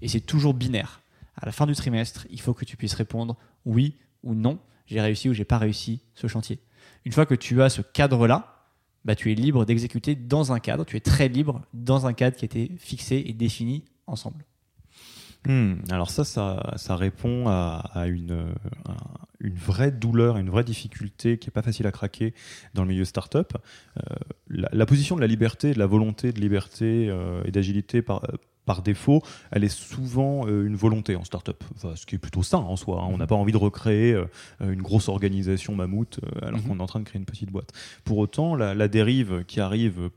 et 0.00 0.08
c'est 0.08 0.20
toujours 0.20 0.54
binaire. 0.54 1.00
À 1.36 1.46
la 1.46 1.52
fin 1.52 1.66
du 1.66 1.74
trimestre, 1.74 2.26
il 2.30 2.40
faut 2.40 2.54
que 2.54 2.64
tu 2.64 2.76
puisses 2.76 2.94
répondre 2.94 3.36
oui 3.64 3.94
ou 4.22 4.34
non, 4.34 4.58
j'ai 4.86 5.00
réussi 5.00 5.28
ou 5.28 5.34
j'ai 5.34 5.44
pas 5.44 5.58
réussi 5.58 6.00
ce 6.14 6.26
chantier. 6.26 6.58
Une 7.04 7.12
fois 7.12 7.26
que 7.26 7.34
tu 7.34 7.62
as 7.62 7.68
ce 7.68 7.82
cadre-là, 7.82 8.64
bah, 9.04 9.14
tu 9.14 9.30
es 9.30 9.34
libre 9.34 9.64
d'exécuter 9.64 10.14
dans 10.14 10.52
un 10.52 10.60
cadre, 10.60 10.84
tu 10.84 10.96
es 10.96 11.00
très 11.00 11.28
libre 11.28 11.62
dans 11.74 12.06
un 12.06 12.14
cadre 12.14 12.36
qui 12.36 12.44
a 12.44 12.46
été 12.46 12.72
fixé 12.78 13.22
et 13.26 13.34
défini 13.34 13.84
ensemble. 14.06 14.44
Hmm, 15.46 15.74
Alors 15.90 16.10
ça, 16.10 16.24
ça, 16.24 16.72
ça 16.76 16.96
répond 16.96 17.46
à, 17.48 18.06
une, 18.06 18.30
euh, 18.30 18.54
une 19.44 19.54
vraie 19.54 19.92
douleur, 19.92 20.36
une 20.38 20.50
vraie 20.50 20.64
difficulté 20.64 21.38
qui 21.38 21.48
est 21.48 21.52
pas 21.52 21.62
facile 21.62 21.86
à 21.86 21.92
craquer 21.92 22.34
dans 22.74 22.82
le 22.82 22.88
milieu 22.88 23.04
startup. 23.04 23.52
Euh, 23.98 24.00
la, 24.48 24.68
la 24.72 24.86
position 24.86 25.14
de 25.16 25.20
la 25.20 25.26
liberté, 25.28 25.72
de 25.74 25.78
la 25.78 25.86
volonté 25.86 26.32
de 26.32 26.40
liberté 26.40 27.08
euh, 27.08 27.42
et 27.44 27.50
d'agilité 27.52 28.02
par, 28.02 28.24
euh, 28.24 28.36
par 28.64 28.82
défaut, 28.82 29.22
elle 29.50 29.62
est 29.62 29.68
souvent 29.68 30.46
euh, 30.48 30.66
une 30.66 30.74
volonté 30.76 31.14
en 31.16 31.24
startup, 31.24 31.62
enfin, 31.76 31.94
ce 31.94 32.06
qui 32.06 32.14
est 32.14 32.18
plutôt 32.18 32.42
sain 32.42 32.58
en 32.58 32.76
soi. 32.76 33.02
hein. 33.02 33.08
On 33.10 33.18
n'a 33.18 33.26
pas 33.26 33.34
envie 33.34 33.52
de 33.52 33.58
recréer 33.58 34.16
une 34.60 34.80
grosse 34.82 35.08
organisation 35.08 35.74
mammouth 35.76 36.18
alors 36.42 36.60
Mhm. 36.60 36.66
qu'on 36.68 36.78
est 36.78 36.82
en 36.82 36.86
train 36.86 37.00
de 37.00 37.04
créer 37.04 37.18
une 37.20 37.26
petite 37.26 37.50
boîte. 37.52 37.70
Pour 38.04 38.16
autant, 38.18 38.54
la, 38.56 38.74
la 38.74 38.88
dérive 38.88 39.44
qui 39.46 39.60
arrive 39.60 40.08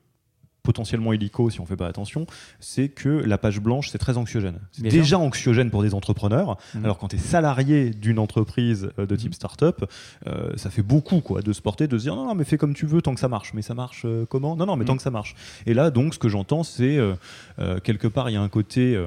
potentiellement 0.67 1.13
illico 1.13 1.49
si 1.49 1.61
on 1.61 1.65
fait 1.65 1.77
pas 1.77 1.87
attention, 1.87 2.27
c'est 2.59 2.89
que 2.89 3.07
la 3.09 3.37
page 3.37 3.61
blanche, 3.61 3.87
c'est 3.89 3.97
très 3.97 4.17
anxiogène. 4.17 4.59
C'est 4.73 4.81
Bien 4.83 4.91
déjà 4.91 5.17
anxiogène 5.17 5.69
pour 5.71 5.81
des 5.81 5.93
entrepreneurs. 5.93 6.57
Mhm. 6.75 6.83
Alors 6.83 6.97
quand 6.97 7.07
tu 7.07 7.15
es 7.15 7.19
salarié 7.19 7.89
d'une 7.91 8.19
entreprise 8.19 8.89
euh, 8.99 9.05
de 9.05 9.15
type 9.15 9.29
Mhm. 9.29 9.33
startup, 9.41 9.85
euh, 10.27 10.51
ça 10.57 10.69
fait 10.69 10.81
beaucoup 10.83 11.21
quoi, 11.21 11.41
de 11.41 11.53
se 11.53 11.61
porter, 11.61 11.87
de 11.87 11.97
se 11.97 12.03
dire 12.03 12.15
non, 12.17 12.25
non, 12.25 12.35
mais 12.35 12.43
fais 12.43 12.57
comme 12.57 12.73
tu 12.73 12.85
veux 12.85 13.01
tant 13.01 13.13
que 13.13 13.19
ça 13.21 13.29
marche. 13.29 13.53
Mais 13.53 13.61
ça 13.61 13.73
marche 13.73 14.01
euh, 14.05 14.25
comment? 14.29 14.55
Non, 14.57 14.65
non, 14.65 14.75
mais 14.75 14.83
tant 14.83 14.93
Mhm. 14.93 14.97
que 14.97 15.03
ça 15.03 15.11
marche. 15.11 15.35
Et 15.65 15.73
là, 15.73 15.89
donc, 15.89 16.13
ce 16.13 16.19
que 16.19 16.27
j'entends, 16.27 16.63
c'est 16.63 16.97
euh, 16.97 17.15
quelque 17.87 18.07
part, 18.09 18.29
il 18.29 18.33
y 18.33 18.37
a 18.37 18.41
un 18.41 18.49
côté 18.49 19.01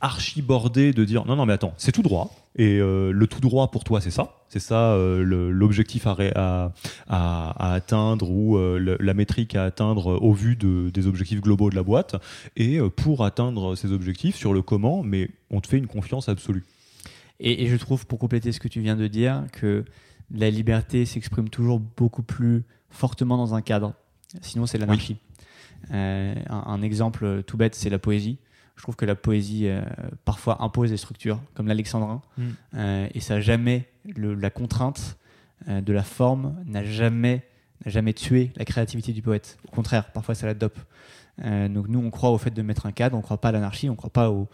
archi 0.00 0.40
bordé 0.42 0.92
de 0.92 1.04
dire 1.04 1.24
non, 1.26 1.36
non, 1.36 1.44
mais 1.46 1.52
attends, 1.52 1.74
c'est 1.76 1.92
tout 1.92 2.02
droit. 2.02 2.30
Et 2.56 2.78
euh, 2.78 3.10
le 3.10 3.26
tout 3.26 3.40
droit 3.40 3.70
pour 3.72 3.82
toi, 3.82 4.00
c'est 4.00 4.12
ça? 4.12 4.44
C'est 4.48 4.60
ça 4.60 4.92
euh, 4.92 5.24
l'objectif 5.50 6.06
à, 6.06 6.14
ré- 6.14 6.32
à, 6.36 6.72
à- 7.08 7.70
à 7.70 7.74
atteindre 7.74 8.30
ou 8.30 8.56
euh, 8.56 8.96
la 9.00 9.14
métrique 9.14 9.56
à 9.56 9.64
atteindre 9.64 10.22
au 10.22 10.32
vu 10.32 10.54
de- 10.54 10.90
des 10.90 11.08
objectifs 11.08 11.40
globaux 11.40 11.68
de 11.68 11.74
la 11.74 11.82
boîte. 11.82 12.14
Et 12.56 12.78
pour 12.96 13.24
atteindre 13.24 13.74
ces 13.74 13.90
objectifs 13.90 14.36
sur 14.36 14.54
le 14.54 14.62
comment, 14.62 15.02
mais 15.02 15.30
on 15.50 15.60
te 15.60 15.66
fait 15.66 15.78
une 15.78 15.88
confiance 15.88 16.28
absolue. 16.28 16.64
Et, 17.40 17.64
et 17.64 17.66
je 17.66 17.76
trouve, 17.76 18.06
pour 18.06 18.20
compléter 18.20 18.52
ce 18.52 18.60
que 18.60 18.68
tu 18.68 18.80
viens 18.80 18.94
de 18.94 19.08
dire, 19.08 19.44
que 19.52 19.84
la 20.30 20.48
liberté 20.48 21.04
s'exprime 21.06 21.48
toujours 21.48 21.80
beaucoup 21.80 22.22
plus 22.22 22.62
fortement 22.88 23.36
dans 23.36 23.54
un 23.54 23.62
cadre. 23.62 23.94
Sinon, 24.42 24.66
c'est 24.66 24.78
l'anarchie. 24.78 25.16
Un, 25.90 26.34
un 26.48 26.82
exemple 26.82 27.42
tout 27.42 27.56
bête, 27.56 27.74
c'est 27.74 27.90
la 27.90 27.98
poésie. 27.98 28.38
Je 28.76 28.82
trouve 28.82 28.96
que 28.96 29.04
la 29.04 29.14
poésie 29.14 29.68
euh, 29.68 29.82
parfois 30.24 30.62
impose 30.62 30.90
des 30.90 30.96
structures, 30.96 31.40
comme 31.54 31.68
l'alexandrin, 31.68 32.22
Mm. 32.38 32.42
Euh, 32.74 33.08
et 33.14 33.20
ça 33.20 33.40
jamais 33.40 33.88
le- 34.16 34.34
la 34.34 34.50
contrainte 34.50 35.16
euh, 35.68 35.80
de 35.80 35.92
la 35.92 36.02
forme 36.02 36.56
n'a 36.66 36.84
jamais 36.84 37.44
n'a 37.84 37.90
jamais 37.90 38.12
tué 38.14 38.50
la 38.56 38.64
créativité 38.64 39.12
du 39.12 39.20
poète. 39.22 39.58
Au 39.68 39.70
contraire, 39.74 40.10
parfois 40.12 40.34
ça 40.34 40.46
la 40.46 40.54
dope. 40.54 40.78
Donc 41.42 41.88
nous, 41.88 41.98
on 41.98 42.10
croit 42.10 42.30
au 42.30 42.38
fait 42.38 42.50
de 42.52 42.62
mettre 42.62 42.86
un 42.86 42.92
cadre, 42.92 43.16
on 43.16 43.20
croit 43.20 43.40
pas 43.40 43.48
à 43.48 43.52
l'anarchie, 43.52 43.90
on 43.90 43.96
croit 43.96 44.08
pas 44.12 44.30
au, 44.30 44.48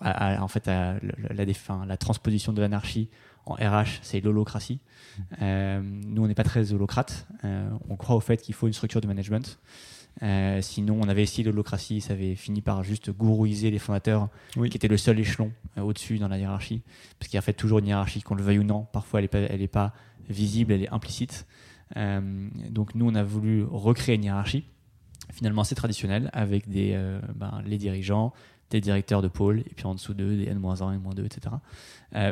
à- 0.00 0.36
à- 0.38 0.42
en 0.42 0.48
fait 0.48 0.66
à 0.68 0.94
la, 1.02 1.34
la, 1.34 1.44
défin- 1.44 1.84
la 1.86 1.96
transposition 1.96 2.52
de 2.52 2.60
l'anarchie 2.60 3.08
en 3.46 3.54
RH, 3.54 3.98
c'est 4.02 4.20
l'holocratie. 4.20 4.78
Euh, 5.42 5.80
nous, 5.82 6.22
on 6.22 6.28
n'est 6.28 6.34
pas 6.34 6.44
très 6.44 6.72
holocrate. 6.72 7.26
On 7.88 7.96
croit 7.96 8.14
au 8.16 8.20
fait 8.20 8.36
qu'il 8.38 8.54
faut 8.54 8.66
une 8.68 8.72
structure 8.72 9.00
de 9.00 9.06
management. 9.08 9.58
Euh, 10.22 10.60
sinon, 10.60 10.98
on 11.00 11.08
avait 11.08 11.22
essayé 11.22 11.44
l'holocratie, 11.44 12.00
ça 12.00 12.12
avait 12.12 12.34
fini 12.34 12.60
par 12.60 12.82
juste 12.84 13.10
gourouiser 13.10 13.70
les 13.70 13.78
fondateurs, 13.78 14.28
Oui. 14.56 14.68
qui 14.68 14.76
étaient 14.76 14.88
le 14.88 14.96
seul 14.98 15.18
échelon 15.18 15.50
euh, 15.78 15.82
au-dessus 15.82 16.18
dans 16.18 16.28
la 16.28 16.38
hiérarchie. 16.38 16.82
Parce 17.18 17.28
qu'il 17.28 17.36
y 17.36 17.38
a 17.38 17.40
en 17.40 17.42
fait 17.44 17.52
toujours 17.54 17.78
une 17.78 17.86
hiérarchie, 17.86 18.20
qu'on 18.22 18.34
le 18.34 18.42
veuille 18.42 18.58
ou 18.58 18.64
non. 18.64 18.86
Parfois, 18.92 19.20
elle 19.20 19.24
n'est 19.24 19.28
pas, 19.28 19.38
elle 19.38 19.62
est 19.62 19.68
pas 19.68 19.94
visible, 20.28 20.72
elle 20.72 20.82
est 20.82 20.92
implicite. 20.92 21.46
Euh, 21.96 22.48
donc, 22.70 22.94
nous, 22.94 23.06
on 23.08 23.14
a 23.14 23.22
voulu 23.22 23.64
recréer 23.64 24.16
une 24.16 24.24
hiérarchie, 24.24 24.64
finalement 25.32 25.62
assez 25.62 25.74
traditionnelle, 25.74 26.28
avec 26.32 26.68
des, 26.68 26.98
ben, 27.36 27.62
les 27.64 27.78
dirigeants, 27.78 28.32
des 28.70 28.80
directeurs 28.80 29.22
de 29.22 29.28
pôle, 29.28 29.60
et 29.60 29.74
puis 29.74 29.86
en 29.86 29.94
dessous 29.94 30.12
d'eux, 30.14 30.36
des 30.36 30.44
N-1, 30.48 30.92
N-2, 30.94 31.24
etc. 31.24 31.54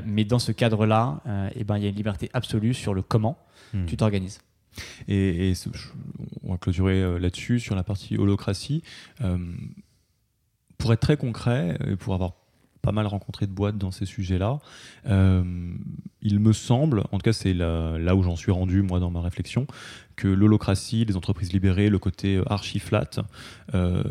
Mais 0.05 0.25
dans 0.25 0.39
ce 0.39 0.53
cadre-là, 0.53 1.23
eh 1.55 1.65
ben, 1.65 1.77
il 1.79 1.85
y 1.85 1.87
a 1.87 1.89
une 1.91 1.97
liberté 1.97 2.29
absolue 2.35 2.75
sur 2.75 2.93
le 2.95 3.03
comment 3.03 3.39
Hmm. 3.75 3.85
tu 3.85 3.99
t'organises. 3.99 4.41
Et, 5.09 5.53
on 6.43 6.53
va 6.53 6.59
clôturer 6.59 7.03
euh, 7.03 7.19
là-dessus 7.19 7.61
sur 7.61 7.75
la 7.75 7.83
partie 7.83 8.17
holocratie. 8.17 8.83
Euh, 9.21 9.39
pour 10.79 10.93
être 10.93 11.01
très 11.01 11.17
concret 11.17 11.77
et 11.89 11.97
pour 11.97 12.15
avoir 12.15 12.35
pas 12.83 12.93
mal 12.93 13.07
rencontré 13.07 13.47
de 13.47 13.51
boîtes 13.51 13.77
dans 13.77 13.91
ces 13.91 14.07
sujets-là, 14.07 14.61
euh, 15.07 15.43
il 16.23 16.39
me 16.39 16.53
semble, 16.53 17.01
en 17.11 17.19
tout 17.19 17.25
cas 17.25 17.33
c'est 17.33 17.53
là, 17.53 18.15
où 18.15 18.23
j'en 18.23 18.37
suis 18.37 18.53
rendu 18.53 18.83
moi 18.83 19.01
dans 19.01 19.11
ma 19.11 19.21
réflexion, 19.21 19.67
que 20.15 20.29
l'holocratie, 20.29 21.05
les 21.05 21.17
entreprises 21.17 21.53
libérées, 21.53 21.91
le 21.91 21.99
côté 21.99 22.41
archi-flat, 22.47 23.11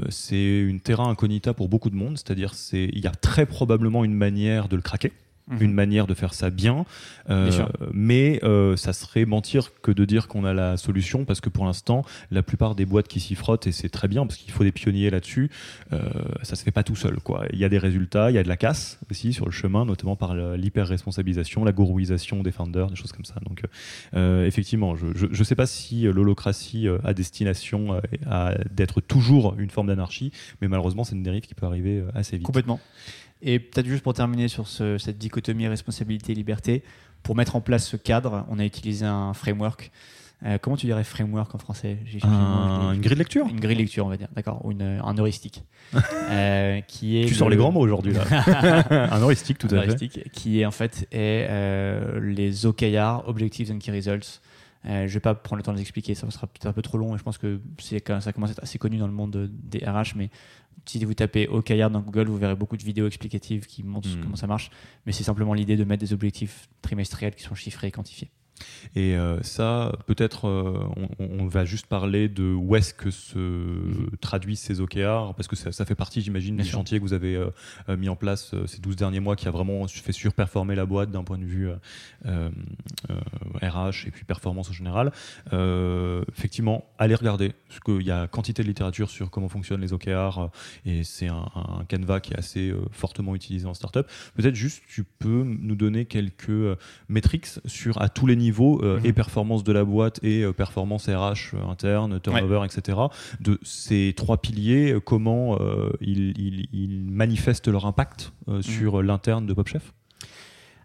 c'est 0.10 0.60
une 0.60 0.82
terra 0.82 1.06
incognita 1.06 1.54
pour 1.54 1.70
beaucoup 1.70 1.90
de 1.90 1.96
monde, 1.96 2.18
c'est-à-dire 2.18 2.54
c'est 2.54 2.90
il 2.92 3.00
y 3.00 3.08
a 3.08 3.12
très 3.12 3.46
probablement 3.46 4.04
une 4.04 4.14
manière 4.14 4.68
de 4.68 4.76
le 4.76 4.82
craquer 4.82 5.14
une 5.60 5.74
manière 5.74 6.08
de 6.08 6.14
faire 6.14 6.34
ça 6.34 6.50
bien, 6.50 6.86
euh, 7.30 7.50
Bien 7.50 7.70
mais 7.94 8.40
euh, 8.44 8.76
ça 8.76 8.94
serait 8.94 9.26
mentir 9.26 9.72
que 9.82 9.92
de 9.92 10.06
dire 10.06 10.28
qu'on 10.28 10.44
a 10.46 10.54
la 10.54 10.78
solution 10.78 11.26
parce 11.26 11.42
que 11.42 11.50
pour 11.50 11.66
l'instant, 11.66 12.04
la 12.32 12.44
plupart 12.44 12.76
des 12.76 12.86
boîtes 12.86 13.08
qui 13.08 13.20
s'y 13.20 13.36
frottent 13.36 13.68
et 13.68 13.72
c'est 13.72 13.90
très 13.90 14.08
bien 14.08 14.26
parce 14.26 14.38
qu'il 14.38 14.52
faut 14.52 14.64
des 14.64 14.72
pionniers 14.72 15.10
là-dessus, 15.10 15.50
euh, 15.94 16.00
ça 16.44 16.56
se 16.56 16.64
fait 16.64 16.72
pas 16.72 16.84
tout 16.84 16.96
seul. 16.96 17.20
Quoi. 17.22 17.46
Il 17.54 17.60
y 17.60 17.66
a 17.66 17.70
des 17.70 17.78
résultats, 17.78 18.30
il 18.32 18.36
y 18.36 18.38
a 18.38 18.44
de 18.44 18.50
la 18.50 18.58
casse 18.58 19.00
aussi 19.10 19.34
sur 19.34 19.46
le 19.46 19.52
chemin, 19.52 19.86
notamment 19.86 20.16
par 20.16 20.36
l'hyper-responsabilisation, 20.36 21.64
la 21.64 21.72
gourouisation 21.72 22.44
des 22.44 22.52
founders, 22.52 22.90
des 22.90 22.96
choses 22.96 23.12
comme 23.12 23.26
ça. 23.26 23.36
Donc 23.48 23.62
euh, 24.16 24.46
effectivement, 24.46 24.96
je, 24.96 25.08
je, 25.16 25.28
je 25.32 25.44
sais 25.44 25.56
pas 25.56 25.66
si 25.66 26.04
l'holocratie 26.04 26.88
euh, 26.88 26.98
a 27.04 27.14
destination 27.14 27.94
euh, 27.94 28.02
à 28.30 28.56
d'être 28.72 29.02
toujours 29.02 29.56
une 29.58 29.70
forme 29.70 29.88
d'anarchie, 29.88 30.32
mais 30.62 30.68
malheureusement 30.68 31.04
c'est 31.04 31.16
une 31.16 31.24
dérive 31.24 31.46
qui 31.46 31.56
peut 31.56 31.66
arriver 31.66 32.00
euh, 32.00 32.12
assez 32.14 32.38
vite. 32.38 32.46
Complètement. 32.46 32.80
Et 33.42 33.60
peut-être 33.60 33.86
juste 33.88 34.04
pour 34.04 34.14
terminer 34.14 34.48
sur 34.48 34.68
ce- 34.68 34.98
cette 34.98 35.18
dichotomie 35.18 35.68
responsabilité-liberté, 35.68 36.84
pour 37.24 37.36
mettre 37.36 37.56
en 37.56 37.62
place 37.62 37.88
ce 37.88 37.98
cadre, 37.98 38.46
on 38.50 38.60
a 38.60 38.66
utilisé 38.66 39.06
un 39.06 39.34
framework. 39.34 39.92
Euh, 40.46 40.60
comment 40.62 40.78
tu 40.78 40.86
dirais 40.86 41.04
framework 41.04 41.54
en 41.56 41.58
français? 41.58 41.98
Un- 42.24 42.92
une 42.94 43.02
grille 43.02 43.16
de 43.16 43.20
lecture? 43.20 43.48
Une 43.48 43.60
grille 43.60 43.76
de 43.76 43.82
lecture, 43.82 44.06
on 44.06 44.10
va 44.10 44.18
dire, 44.18 44.28
d'accord, 44.36 44.64
ou 44.66 44.72
une, 44.72 45.00
un 45.04 45.18
heuristique. 45.18 45.64
Euh, 46.30 46.82
qui 46.82 47.22
est 47.22 47.26
Tu 47.26 47.34
sors 47.34 47.48
le- 47.48 47.56
les 47.56 47.58
grands 47.58 47.72
mots 47.72 47.80
aujourd'hui 47.80 48.12
là. 48.14 48.24
un 49.14 49.22
heuristique 49.22 49.58
tout 49.58 49.68
un 49.72 49.78
à 49.78 49.82
fait. 49.84 49.88
heuristique, 49.88 50.32
qui 50.34 50.60
est 50.60 50.66
en 50.66 50.72
fait 50.72 51.08
est, 51.14 51.48
euh, 51.50 52.20
les 52.20 52.66
OKR, 52.66 53.24
Objectives 53.28 53.72
and 53.72 53.80
Key 53.80 53.92
Results. 53.94 54.42
Euh, 54.86 55.08
je 55.08 55.14
vais 55.14 55.20
pas 55.20 55.36
prendre 55.36 55.58
le 55.58 55.64
temps 55.64 55.72
de 55.72 55.78
les 55.78 55.82
expliquer, 55.82 56.16
ça 56.16 56.30
sera 56.32 56.48
peut-être 56.48 56.68
un 56.68 56.74
peu 56.74 56.82
trop 56.82 56.98
long 56.98 57.16
et 57.16 57.18
je 57.18 57.24
pense 57.24 57.38
que 57.38 57.60
c'est 57.80 58.00
quand- 58.00 58.22
ça 58.22 58.32
commence 58.32 58.50
à 58.50 58.54
être 58.54 58.64
assez 58.64 58.78
connu 58.78 58.98
dans 58.98 59.08
le 59.08 59.14
monde 59.14 59.32
de- 59.32 59.48
des 59.52 59.80
RH, 59.80 60.16
mais 60.16 60.30
si 60.86 61.04
vous 61.04 61.14
tapez 61.14 61.48
OKR 61.50 61.90
dans 61.90 62.00
Google, 62.02 62.28
vous 62.30 62.38
verrez 62.38 62.56
beaucoup 62.56 62.78
de 62.78 62.84
vidéos 62.84 63.08
explicatives 63.08 63.66
qui 63.66 63.84
montrent 63.84 64.08
Hmm. 64.08 64.22
comment 64.24 64.36
ça 64.36 64.48
marche, 64.48 64.70
mais 65.06 65.12
c'est 65.12 65.24
simplement 65.24 65.54
l'idée 65.54 65.76
de 65.76 65.84
mettre 65.84 66.02
des 66.02 66.14
objectifs 66.14 66.70
trimestriels 66.82 67.36
qui 67.36 67.44
sont 67.44 67.56
chiffrés 67.56 67.88
et 67.88 67.92
quantifiés. 67.92 68.30
Et 68.96 69.16
euh, 69.16 69.42
ça, 69.44 69.92
peut-être, 70.06 70.48
euh, 70.48 70.80
on, 71.20 71.44
on 71.44 71.48
va 71.48 71.66
juste 71.66 71.88
parler 71.88 72.30
de 72.30 72.54
où 72.54 72.76
est-ce 72.76 72.94
que 72.94 73.12
se 73.12 73.40
traduisent 74.22 74.60
ces 74.60 74.82
OKR, 74.82 75.34
parce 75.36 75.48
que 75.48 75.56
ça, 75.56 75.72
ça 75.72 75.86
fait 75.86 75.96
partie, 75.96 76.22
j'imagine, 76.22 76.58
du 76.58 76.64
sûr. 76.64 76.74
chantier 76.74 76.98
que 76.98 77.04
vous 77.04 77.14
avez 77.14 77.36
euh, 77.36 77.98
mis 77.98 78.10
en 78.10 78.16
place 78.16 78.56
ces 78.66 78.80
12 78.80 78.96
derniers 78.96 79.20
mois, 79.20 79.36
qui 79.36 79.48
a 79.48 79.52
vraiment 79.52 79.88
fait 79.88 80.12
surperformer 80.12 80.76
la 80.76 80.86
boîte 80.86 81.12
d'un 81.12 81.24
point 81.24 81.38
de 81.38 81.46
vue 81.46 81.70
RH 82.26 84.08
et 84.08 84.12
puis 84.12 84.26
performance 84.26 84.70
en 84.70 84.74
général. 84.74 85.12
Effectivement, 86.36 86.86
allez 86.98 87.16
regarder, 87.16 87.54
parce 87.68 87.80
qu'il 87.80 88.06
y 88.06 88.12
a 88.12 88.28
quantité 88.28 88.64
de 88.64 88.68
littérature 88.68 89.10
sur 89.10 89.30
comment 89.30 89.50
fonctionnent 89.50 89.82
les 89.82 89.94
OKR, 89.94 90.50
et 90.86 91.04
c'est 91.04 91.28
un, 91.28 91.46
un 91.56 91.86
canevas 91.86 92.20
qui 92.20 92.34
est 92.34 92.38
assez 92.38 92.74
fortement 92.92 93.36
utilisé 93.36 93.68
en 93.68 93.74
startup. 93.74 94.08
Peut-être 94.36 94.56
juste, 94.56 94.84
tu 94.88 95.04
peux 95.04 95.44
nous 95.44 95.76
donner 95.76 96.06
quelques 96.06 96.78
metrics 97.10 97.48
sur 97.66 98.02
à 98.02 98.10
tous 98.10 98.28
les 98.28 98.36
niveaux, 98.36 98.47
euh, 98.52 99.00
Mhm. 99.00 99.06
et 99.06 99.14
performance 99.14 99.64
de 99.64 99.72
la 99.72 99.84
boîte 99.84 100.20
et 100.24 100.44
euh, 100.44 100.54
performance 100.54 101.08
RH 101.08 101.54
euh, 101.56 101.70
interne, 101.70 102.20
turnover, 102.20 102.62
etc. 102.66 102.98
De 103.40 103.60
ces 103.64 104.14
trois 104.16 104.38
piliers, 104.38 104.96
comment 105.04 105.58
ils, 106.02 106.34
ils- 106.40 106.68
ils 106.74 107.02
manifestent 107.04 107.68
leur 107.68 107.86
impact 107.86 108.34
euh, 108.48 108.62
sur 108.62 109.02
l'interne 109.04 109.46
de 109.46 109.54
PopChef 109.54 109.94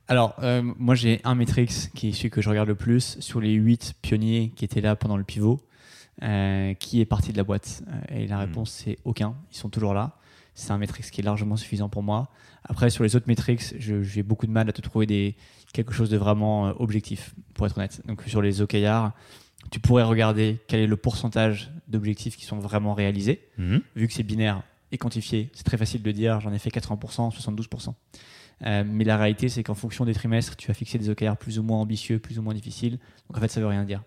Alors, 0.09 0.35
moi 0.79 0.95
j'ai 0.95 1.21
un 1.25 1.35
Matrix 1.35 1.89
qui 1.95 2.09
est 2.09 2.13
celui 2.13 2.31
que 2.31 2.43
je 2.43 2.49
regarde 2.51 2.69
le 2.69 2.75
plus 2.75 3.17
sur 3.21 3.41
les 3.41 3.53
8 3.53 3.95
pionniers 4.03 4.53
qui 4.57 4.65
étaient 4.65 4.81
là 4.81 4.97
pendant 4.97 5.17
le 5.17 5.25
pivot, 5.25 5.61
qui 6.79 7.01
est 7.01 7.05
parti 7.07 7.33
de 7.33 7.37
la 7.37 7.45
boîte. 7.45 7.83
Et 8.11 8.27
la 8.27 8.39
réponse 8.39 8.71
c'est 8.71 8.99
aucun, 9.05 9.35
ils 9.53 9.57
sont 9.57 9.69
toujours 9.71 9.95
là. 9.95 10.17
C'est 10.55 10.71
un 10.71 10.79
Matrix 10.79 11.05
qui 11.11 11.21
est 11.21 11.25
largement 11.25 11.57
suffisant 11.57 11.89
pour 11.89 12.03
moi. 12.03 12.31
Après, 12.65 12.91
sur 12.91 13.05
les 13.05 13.17
autres 13.17 13.27
Matrix, 13.29 13.73
j'ai 13.79 14.23
beaucoup 14.23 14.47
de 14.47 14.53
mal 14.53 14.69
à 14.69 14.73
te 14.73 14.81
trouver 14.81 15.07
des, 15.07 15.37
quelque 15.73 15.93
chose 15.93 16.11
de 16.11 16.17
vraiment 16.17 16.69
euh, 16.69 16.73
objectif, 16.79 17.35
pour 17.55 17.67
être 17.67 17.79
honnête. 17.79 18.03
Donc 18.07 18.23
sur 18.27 18.43
les 18.43 18.61
OKR, 18.61 19.11
tu 19.71 19.81
pourrais 19.81 20.03
regarder 20.03 20.59
quel 20.69 20.81
est 20.81 20.87
le 20.87 20.97
pourcentage 20.97 21.71
d'objectifs 21.89 22.37
qui 22.37 22.45
sont 22.45 22.59
vraiment 22.59 22.95
réalisés. 22.95 23.49
Vu 23.97 24.09
que 24.09 24.13
c'est 24.13 24.23
binaire 24.23 24.63
et 24.91 24.99
quantifié, 24.99 25.51
c'est 25.55 25.65
très 25.65 25.79
facile 25.79 26.03
de 26.03 26.11
dire 26.11 26.41
j'en 26.41 26.53
ai 26.53 26.59
fait 26.59 26.71
80%, 26.71 27.35
72%. 27.35 27.95
Euh, 28.65 28.85
mais 28.87 29.05
la 29.05 29.17
réalité, 29.17 29.49
c'est 29.49 29.63
qu'en 29.63 29.75
fonction 29.75 30.05
des 30.05 30.15
trimestres, 30.15 30.57
tu 30.57 30.69
vas 30.69 30.75
fixer 30.75 30.99
des 30.99 31.11
OKR 31.11 31.37
plus 31.37 31.59
ou 31.59 31.63
moins 31.63 31.79
ambitieux, 31.79 32.19
plus 32.19 32.39
ou 32.39 32.43
moins 32.43 32.55
difficiles. 32.55 32.99
Donc 33.29 33.39
en 33.39 33.41
fait, 33.41 33.49
ça 33.49 33.61
veut 33.61 33.67
rien 33.67 33.85
dire. 33.85 34.03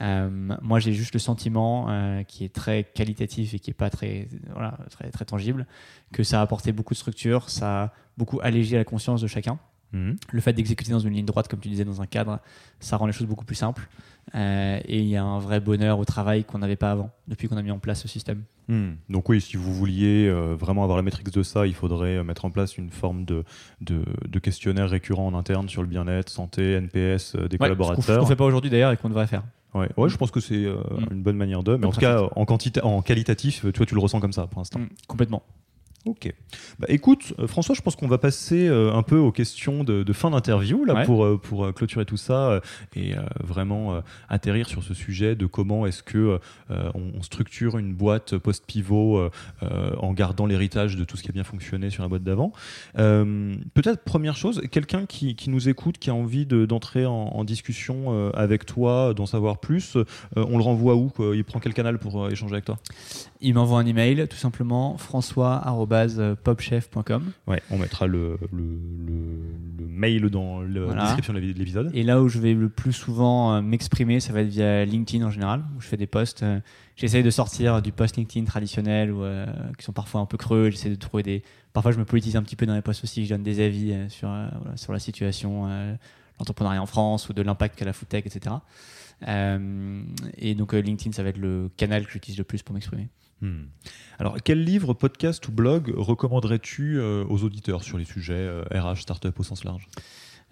Euh, 0.00 0.30
moi, 0.62 0.80
j'ai 0.80 0.92
juste 0.92 1.12
le 1.12 1.20
sentiment 1.20 1.86
euh, 1.90 2.22
qui 2.22 2.44
est 2.44 2.52
très 2.54 2.84
qualitatif 2.84 3.52
et 3.54 3.58
qui 3.58 3.70
est 3.70 3.74
pas 3.74 3.90
très, 3.90 4.28
voilà, 4.52 4.78
très, 4.90 5.10
très 5.10 5.24
tangible, 5.24 5.66
que 6.12 6.22
ça 6.22 6.38
a 6.40 6.42
apporté 6.42 6.72
beaucoup 6.72 6.94
de 6.94 6.98
structure, 6.98 7.50
ça 7.50 7.82
a 7.84 7.92
beaucoup 8.16 8.40
allégé 8.42 8.76
la 8.76 8.84
conscience 8.84 9.20
de 9.20 9.26
chacun. 9.26 9.58
Mhm. 9.92 10.16
Le 10.32 10.40
fait 10.40 10.54
d'exécuter 10.54 10.90
dans 10.92 10.98
une 11.00 11.12
ligne 11.12 11.26
droite, 11.26 11.48
comme 11.48 11.60
tu 11.60 11.68
disais, 11.68 11.84
dans 11.84 12.00
un 12.00 12.06
cadre, 12.06 12.38
ça 12.80 12.96
rend 12.96 13.04
les 13.06 13.12
choses 13.12 13.26
beaucoup 13.26 13.44
plus 13.44 13.54
simples. 13.56 13.86
Euh, 14.34 14.80
et 14.86 15.00
il 15.00 15.06
y 15.08 15.16
a 15.16 15.22
un 15.24 15.38
vrai 15.38 15.60
bonheur 15.60 15.98
au 15.98 16.06
travail 16.06 16.44
qu'on 16.44 16.58
n'avait 16.60 16.76
pas 16.76 16.92
avant, 16.92 17.10
depuis 17.28 17.48
qu'on 17.48 17.58
a 17.58 17.62
mis 17.62 17.70
en 17.72 17.78
place 17.78 18.00
ce 18.00 18.08
système. 18.08 18.42
Hmm. 18.68 18.92
Donc 19.10 19.28
oui, 19.28 19.42
si 19.42 19.58
vous 19.58 19.74
vouliez 19.74 20.28
euh, 20.28 20.54
vraiment 20.58 20.84
avoir 20.84 20.96
la 20.96 21.02
métrique 21.02 21.30
de 21.30 21.42
ça, 21.42 21.66
il 21.66 21.74
faudrait 21.74 22.24
mettre 22.24 22.46
en 22.46 22.50
place 22.50 22.78
une 22.78 22.88
forme 22.90 23.26
de, 23.26 23.44
de, 23.82 24.02
de 24.26 24.38
questionnaire 24.38 24.88
récurrent 24.88 25.26
en 25.26 25.34
interne 25.34 25.68
sur 25.68 25.82
le 25.82 25.88
bien-être, 25.88 26.30
santé, 26.30 26.72
NPS 26.76 26.94
euh, 26.94 27.02
des 27.02 27.04
Ouais, 27.04 27.18
ce 27.34 27.34
qu'on- 27.34 27.48
Ce 27.50 27.58
collaborateurs. 27.58 28.20
qu'on 28.20 28.26
fait 28.26 28.36
pas 28.36 28.44
aujourd'hui 28.46 28.70
d'ailleurs 28.70 28.92
et 28.92 28.96
qu'on 28.96 29.10
devrait 29.10 29.26
faire. 29.26 29.42
Ouais, 29.74 29.88
ouais, 29.96 30.08
je 30.08 30.16
pense 30.18 30.30
que 30.30 30.40
c'est 30.40 30.64
euh, 30.66 30.76
Mm. 30.90 31.12
une 31.12 31.22
bonne 31.22 31.36
manière 31.36 31.62
de. 31.62 31.76
Mais 31.76 31.86
en 31.86 31.92
tout 31.92 32.00
cas, 32.00 32.28
en, 32.36 32.44
quantité, 32.44 32.82
en 32.82 33.00
qualitatif, 33.02 33.60
tu 33.72 33.78
vois, 33.78 33.86
tu 33.86 33.94
le 33.94 34.00
ressens 34.00 34.20
comme 34.20 34.32
ça 34.32 34.46
pour 34.46 34.60
l'instant. 34.60 34.80
Mm, 34.80 34.88
complètement. 35.08 35.42
Ok. 36.04 36.32
Bah, 36.80 36.86
écoute, 36.88 37.32
euh, 37.38 37.46
François, 37.46 37.76
je 37.76 37.80
pense 37.80 37.94
qu'on 37.94 38.08
va 38.08 38.18
passer 38.18 38.66
euh, 38.66 38.92
un 38.92 39.02
peu 39.04 39.18
aux 39.18 39.30
questions 39.30 39.84
de, 39.84 40.02
de 40.02 40.12
fin 40.12 40.30
d'interview 40.30 40.84
là 40.84 40.94
Ouais. 40.94 41.04
pour 41.04 41.24
euh, 41.24 41.38
pour 41.38 41.72
clôturer 41.74 42.04
tout 42.04 42.16
ça 42.16 42.50
euh, 42.50 42.60
et 42.96 43.12
vraiment 43.42 44.00
atterrir 44.28 44.68
sur 44.68 44.82
ce 44.82 44.94
sujet 44.94 45.36
de 45.36 45.46
comment 45.46 45.86
est-ce 45.86 46.02
que 46.02 46.40
on, 46.70 47.22
structure 47.22 47.78
une 47.78 47.94
boîte 47.94 48.36
post 48.36 48.64
pivot 48.66 49.18
euh, 49.18 49.30
en 49.98 50.12
gardant 50.12 50.46
l'héritage 50.46 50.96
de 50.96 51.04
tout 51.04 51.16
ce 51.16 51.22
qui 51.22 51.28
a 51.28 51.32
bien 51.32 51.44
fonctionné 51.44 51.88
sur 51.90 52.02
la 52.02 52.08
boîte 52.08 52.24
d'avant. 52.24 52.52
Peut-être 52.94 54.02
première 54.04 54.36
chose, 54.36 54.60
quelqu'un 54.70 55.06
qui, 55.06 55.34
qui 55.36 55.50
nous 55.50 55.68
écoute, 55.68 55.98
qui 55.98 56.10
a 56.10 56.14
envie 56.14 56.46
de- 56.46 56.66
d'entrer 56.66 57.06
en, 57.06 57.12
en 57.12 57.44
discussion 57.44 58.30
avec 58.34 58.66
toi, 58.66 59.14
d'en 59.14 59.26
savoir 59.26 59.58
plus, 59.58 59.96
on 60.36 60.56
le 60.56 60.62
renvoie 60.62 60.96
où 60.96 61.08
quoi? 61.08 61.34
Il 61.36 61.44
prend 61.44 61.60
quel 61.60 61.74
canal 61.74 61.98
pour 61.98 62.28
échanger 62.30 62.54
avec 62.54 62.64
toi? 62.64 62.78
Il 63.40 63.54
m'envoie 63.54 63.80
un 63.80 63.86
email, 63.86 64.26
tout 64.28 64.36
simplement, 64.36 64.96
françois.popchef.com. 65.92 67.32
Ouais, 67.46 67.62
on 67.70 67.78
mettra 67.78 68.06
le, 68.06 68.38
le, 68.52 68.58
le- 69.06 69.42
le 69.78 69.86
mail 69.86 70.28
dans 70.30 70.60
la 70.62 70.80
Voilà. 70.84 71.02
description 71.04 71.32
de 71.34 71.38
l'épisode. 71.38 71.90
Et 71.94 72.02
là 72.02 72.20
où 72.22 72.28
je 72.28 72.38
vais 72.38 72.54
le 72.54 72.68
plus 72.68 72.92
souvent 72.92 73.54
euh, 73.54 73.60
m'exprimer, 73.62 74.20
ça 74.20 74.32
va 74.32 74.40
être 74.40 74.48
via 74.48 74.84
LinkedIn 74.84 75.24
en 75.26 75.30
général, 75.30 75.62
où 75.76 75.80
je 75.80 75.86
fais 75.86 75.96
des 75.96 76.06
posts. 76.06 76.42
euh, 76.42 76.60
J'essaye 76.96 77.22
de 77.22 77.30
sortir 77.30 77.80
du 77.82 77.90
post 77.92 78.16
LinkedIn 78.16 78.44
traditionnel, 78.46 79.12
euh, 79.14 79.46
qui 79.78 79.84
sont 79.84 79.92
parfois 79.92 80.20
un 80.20 80.26
peu 80.26 80.36
creux. 80.36 80.70
J'essaie 80.70 80.90
de 80.90 80.94
trouver 80.94 81.22
des. 81.22 81.42
Parfois, 81.72 81.92
je 81.92 81.98
me 81.98 82.04
politise 82.04 82.36
un 82.36 82.42
petit 82.42 82.56
peu 82.56 82.66
dans 82.66 82.74
les 82.74 82.82
posts 82.82 83.04
aussi. 83.04 83.24
Je 83.24 83.30
donne 83.34 83.42
des 83.42 83.64
avis 83.64 83.92
euh, 83.92 84.08
sur, 84.08 84.28
euh, 84.30 84.46
voilà, 84.60 84.76
sur 84.76 84.92
la 84.92 84.98
situation, 84.98 85.66
euh, 85.68 85.94
l'entrepreneuriat 86.38 86.82
en 86.82 86.86
France, 86.86 87.28
ou 87.28 87.32
de 87.32 87.42
l'impact 87.42 87.78
qu'a 87.78 87.84
la 87.86 87.92
foodtech, 87.92 88.26
etc. 88.26 88.56
Euh, 89.28 90.02
et 90.38 90.54
donc, 90.54 90.74
euh, 90.74 90.80
LinkedIn, 90.80 91.12
ça 91.12 91.22
va 91.22 91.30
être 91.30 91.38
le 91.38 91.70
canal 91.76 92.04
que 92.06 92.12
j'utilise 92.12 92.38
le 92.38 92.44
plus 92.44 92.62
pour 92.62 92.74
m'exprimer. 92.74 93.08
Hmm. 93.42 93.64
Alors, 94.20 94.36
quel 94.42 94.62
livre, 94.62 94.94
podcast 94.94 95.46
ou 95.48 95.52
blog 95.52 95.92
recommanderais-tu 95.96 96.98
euh, 96.98 97.24
aux 97.28 97.42
auditeurs 97.42 97.82
sur 97.82 97.98
les 97.98 98.04
sujets 98.04 98.34
euh, 98.34 98.62
RH, 98.72 99.02
startup 99.02 99.38
au 99.38 99.42
sens 99.42 99.64
large? 99.64 99.88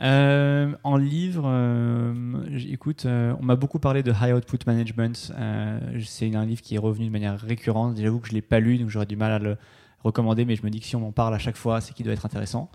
Euh, 0.00 0.72
en 0.82 0.96
livre, 0.96 1.44
euh, 1.46 2.42
écoute, 2.68 3.04
euh, 3.06 3.34
on 3.38 3.44
m'a 3.44 3.54
beaucoup 3.54 3.78
parlé 3.78 4.02
de 4.02 4.12
High 4.12 4.34
Output 4.34 4.58
Management. 4.66 5.32
Euh, 5.38 5.78
c'est 6.04 6.34
un 6.34 6.46
livre 6.46 6.62
qui 6.62 6.74
est 6.74 6.78
revenu 6.78 7.06
de 7.06 7.12
manière 7.12 7.38
récurrente. 7.38 7.96
J'avoue 7.96 8.18
que 8.18 8.26
je 8.26 8.32
ne 8.32 8.36
l'ai 8.36 8.42
pas 8.42 8.60
lu, 8.60 8.78
donc 8.78 8.88
j'aurais 8.88 9.06
du 9.06 9.16
mal 9.16 9.32
à 9.32 9.38
le 9.38 9.56
recommander, 10.02 10.44
mais 10.44 10.56
je 10.56 10.62
me 10.62 10.70
dis 10.70 10.80
que 10.80 10.86
si 10.86 10.96
on 10.96 11.00
m'en 11.00 11.12
parle 11.12 11.34
à 11.34 11.38
chaque 11.38 11.56
fois, 11.56 11.80
c'est 11.80 11.92
qu'il 11.94 12.04
doit 12.04 12.14
être 12.14 12.24
intéressant. 12.26 12.70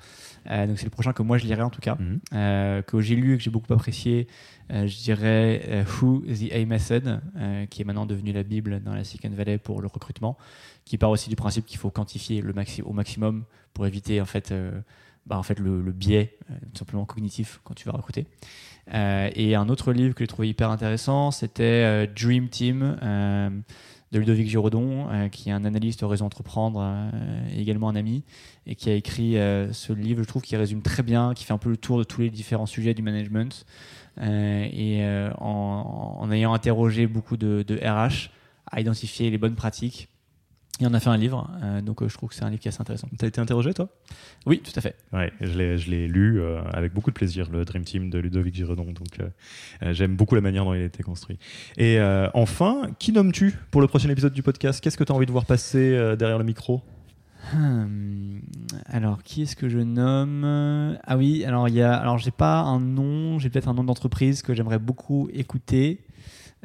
Euh, 0.51 0.67
donc 0.67 0.77
c'est 0.77 0.85
le 0.85 0.91
prochain 0.91 1.11
que 1.11 1.23
moi 1.23 1.37
je 1.39 1.45
lirai 1.45 1.63
en 1.63 1.69
tout 1.71 1.81
cas, 1.81 1.95
Mhm. 1.99 2.19
euh, 2.33 2.81
que 2.83 3.01
j'ai 3.01 3.15
lu 3.15 3.33
et 3.33 3.37
que 3.37 3.43
j'ai 3.43 3.49
beaucoup 3.49 3.73
apprécié. 3.73 4.27
Euh, 4.71 4.85
je 4.87 4.97
dirais 4.97 5.85
Who 6.01 6.21
the 6.21 6.51
A 6.53 6.65
Method, 6.65 7.21
qui 7.69 7.81
est 7.81 7.85
maintenant 7.85 8.05
devenu 8.05 8.31
la 8.31 8.43
Bible 8.43 8.81
dans 8.83 8.93
la 8.93 9.03
Silicon 9.03 9.29
Valley 9.35 9.57
pour 9.57 9.81
le 9.81 9.87
recrutement, 9.87 10.37
qui 10.85 10.97
part 10.97 11.09
aussi 11.09 11.29
du 11.29 11.35
principe 11.35 11.65
qu'il 11.65 11.79
faut 11.79 11.89
quantifier 11.89 12.41
le 12.41 12.53
maxi 12.53 12.81
au 12.83 12.93
maximum 12.93 13.43
pour 13.73 13.87
éviter 13.87 14.21
en 14.21 14.25
fait, 14.25 14.53
bah, 15.25 15.37
en 15.39 15.43
fait 15.43 15.59
le, 15.59 15.81
le 15.81 15.91
biais 15.91 16.37
tout 16.73 16.77
simplement 16.79 17.05
cognitif 17.05 17.59
quand 17.63 17.73
tu 17.73 17.85
vas 17.87 17.93
recruter. 17.93 18.27
Et 18.93 19.55
un 19.55 19.67
autre 19.69 19.93
livre 19.93 20.13
que 20.13 20.23
j'ai 20.23 20.27
trouvé 20.27 20.47
hyper 20.49 20.69
intéressant, 20.69 21.31
c'était 21.31 22.05
Dream 22.15 22.49
Team 22.49 23.63
de 24.11 24.19
Ludovic 24.19 24.47
Giraudon, 24.47 25.07
euh, 25.09 25.29
qui 25.29 25.49
est 25.49 25.51
un 25.51 25.65
analyste 25.65 26.03
au 26.03 26.07
réseau 26.07 26.25
Entreprendre 26.25 26.79
euh, 26.81 27.09
également 27.55 27.89
un 27.89 27.95
ami, 27.95 28.23
et 28.65 28.75
qui 28.75 28.89
a 28.89 28.93
écrit 28.93 29.37
euh, 29.37 29.71
ce 29.73 29.93
livre, 29.93 30.21
je 30.23 30.27
trouve, 30.27 30.41
qui 30.41 30.55
résume 30.55 30.81
très 30.81 31.03
bien, 31.03 31.33
qui 31.33 31.43
fait 31.43 31.53
un 31.53 31.57
peu 31.57 31.69
le 31.69 31.77
tour 31.77 31.97
de 31.97 32.03
tous 32.03 32.21
les 32.21 32.29
différents 32.29 32.65
sujets 32.65 32.93
du 32.93 33.01
management. 33.01 33.65
Et 34.21 35.03
en, 35.39 36.29
ayant 36.31 36.53
interrogé 36.53 37.05
beaucoup 37.05 37.35
de, 37.35 37.65
RH, 37.83 38.31
à 38.71 38.79
identifier 38.79 39.29
les 39.29 39.37
bonnes 39.37 39.55
pratiques. 39.55 40.07
Et 40.81 40.85
on 40.85 40.93
a 40.93 40.99
fait 40.99 41.09
un 41.09 41.15
livre, 41.15 41.49
euh, 41.63 41.79
donc 41.79 42.01
euh, 42.01 42.09
je 42.09 42.15
trouve 42.15 42.27
que 42.27 42.35
c'est 42.35 42.43
un 42.43 42.49
livre 42.49 42.61
qui 42.61 42.67
est 42.67 42.73
assez 42.73 42.81
intéressant. 42.81 43.07
T'as 43.17 43.27
été 43.27 43.39
interrogé, 43.39 43.73
toi? 43.73 43.87
Oui, 44.45 44.59
tout 44.59 44.73
à 44.75 44.81
fait. 44.81 44.97
Ouais, 45.13 45.31
je 45.39 45.57
l'ai, 45.57 45.77
je 45.77 45.89
l'ai 45.89 46.05
lu 46.05 46.41
euh, 46.41 46.61
avec 46.73 46.93
beaucoup 46.93 47.11
de 47.11 47.15
plaisir, 47.15 47.49
le 47.49 47.63
Dream 47.63 47.85
Team 47.85 48.09
de 48.09 48.19
Ludovic 48.19 48.53
Giraudon. 48.55 48.91
Donc, 48.91 49.21
j'aime 49.81 50.17
beaucoup 50.17 50.35
la 50.35 50.41
manière 50.41 50.65
dont 50.65 50.73
il 50.73 50.81
a 50.81 50.85
été 50.85 51.01
construit. 51.01 51.39
Et 51.77 51.97
enfin, 52.33 52.89
qui 52.99 53.13
nommes-tu 53.13 53.57
pour 53.71 53.79
le 53.79 53.87
prochain 53.87 54.09
épisode 54.09 54.33
du 54.33 54.43
podcast? 54.43 54.81
Qu'est-ce 54.81 54.97
que 54.97 55.05
tu 55.05 55.13
as 55.13 55.15
envie 55.15 55.25
de 55.25 55.31
voir 55.31 55.45
passer 55.45 55.91
derrière 56.17 56.37
le 56.37 56.43
micro? 56.43 56.81
Hmm, 57.53 58.39
alors, 58.87 59.23
qui 59.23 59.43
est-ce 59.43 59.55
que 59.55 59.69
je 59.69 59.79
nomme? 59.79 60.97
Ah 61.05 61.15
oui, 61.15 61.45
alors 61.45 61.69
il 61.69 61.75
y 61.75 61.81
a, 61.81 61.95
alors 61.95 62.17
j'ai 62.17 62.31
pas 62.31 62.59
un 62.59 62.81
nom, 62.81 63.39
j'ai 63.39 63.49
peut-être 63.49 63.69
un 63.69 63.73
nom 63.73 63.83
d'entreprise 63.83 64.41
que 64.41 64.53
j'aimerais 64.53 64.79
beaucoup 64.79 65.29
écouter. 65.31 66.01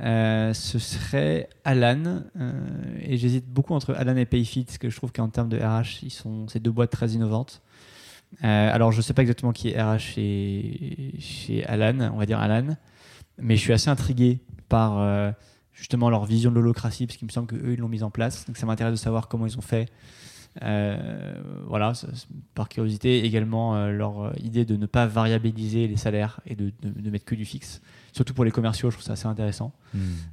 Euh, 0.01 0.55
ce 0.55 0.79
serait 0.79 1.49
Alan, 1.65 2.23
euh, 2.39 2.53
et 3.01 3.19
j'hésite 3.19 3.47
beaucoup 3.47 3.75
entre 3.75 3.95
Alan 3.95 4.17
et 4.17 4.25
Payfit, 4.25 4.65
parce 4.65 4.79
que 4.79 4.89
je 4.89 4.97
trouve 4.97 5.13
qu'en 5.13 5.29
termes 5.29 5.49
de 5.49 5.59
RH, 5.59 6.03
ils 6.03 6.11
sont 6.11 6.49
ces 6.49 6.59
deux 6.59 6.71
boîtes 6.71 6.91
très 6.91 7.11
innovantes. 7.11 7.61
Euh, 8.45 8.75
alors, 8.75 8.93
je 8.93 9.03
sais 9.03 9.13
pas 9.13 9.23
exactement 9.23 9.53
qui 9.53 9.71
est 9.71 9.83
RH 9.83 9.99
chez, 9.99 11.15
chez 11.19 11.67
Alan, 11.67 12.13
on 12.15 12.19
va 12.19 12.27
dire 12.27 12.39
Alan, 12.39 12.77
mais 13.39 13.57
je 13.57 13.61
suis 13.61 13.73
assez 13.73 13.91
intrigué 13.91 14.41
par 14.69 15.35
justement 15.73 16.09
leur 16.09 16.25
vision 16.25 16.51
de 16.51 16.57
l'holocratie, 16.57 17.07
parce 17.07 17.19
qu'il 17.19 17.27
me 17.27 17.33
semble 17.33 17.49
qu'eux, 17.49 17.73
ils 17.73 17.79
l'ont 17.79 17.89
mise 17.89 18.03
en 18.03 18.11
place. 18.11 18.47
Donc, 18.47 18.57
ça 18.57 18.67
m'intéresse 18.67 18.93
de 18.93 18.99
savoir 18.99 19.29
comment 19.29 19.47
ils 19.47 19.59
ont 19.59 19.63
fait. 19.63 19.87
Euh, 20.63 21.35
voilà, 21.69 21.93
par 22.55 22.69
curiosité, 22.69 23.25
également 23.25 23.77
euh, 23.77 23.93
leur 23.93 24.21
euh, 24.21 24.33
idée 24.43 24.65
de 24.65 24.77
ne 24.77 24.87
pas 24.87 25.07
variabiliser 25.07 25.87
les 25.87 25.97
salaires 25.97 26.41
et 26.45 26.57
de, 26.57 26.73
de, 26.83 27.01
de 27.01 27.11
mettre 27.11 27.25
que 27.25 27.37
du 27.37 27.45
fixe. 27.45 27.81
Surtout 28.13 28.35
pour 28.35 28.45
les 28.45 28.51
commerciaux, 28.51 28.91
je 28.91 28.97
trouve 28.97 29.07
ça 29.07 29.13
assez 29.13 29.29
intéressant. 29.29 29.73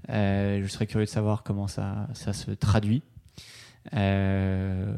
Euh, 0.09 0.61
je 0.63 0.67
serais 0.67 0.87
curieux 0.87 1.05
de 1.05 1.09
savoir 1.09 1.43
comment 1.43 1.67
ça, 1.67 2.07
ça 2.13 2.33
se 2.33 2.49
traduit. 2.51 3.03
Euh, 3.93 4.91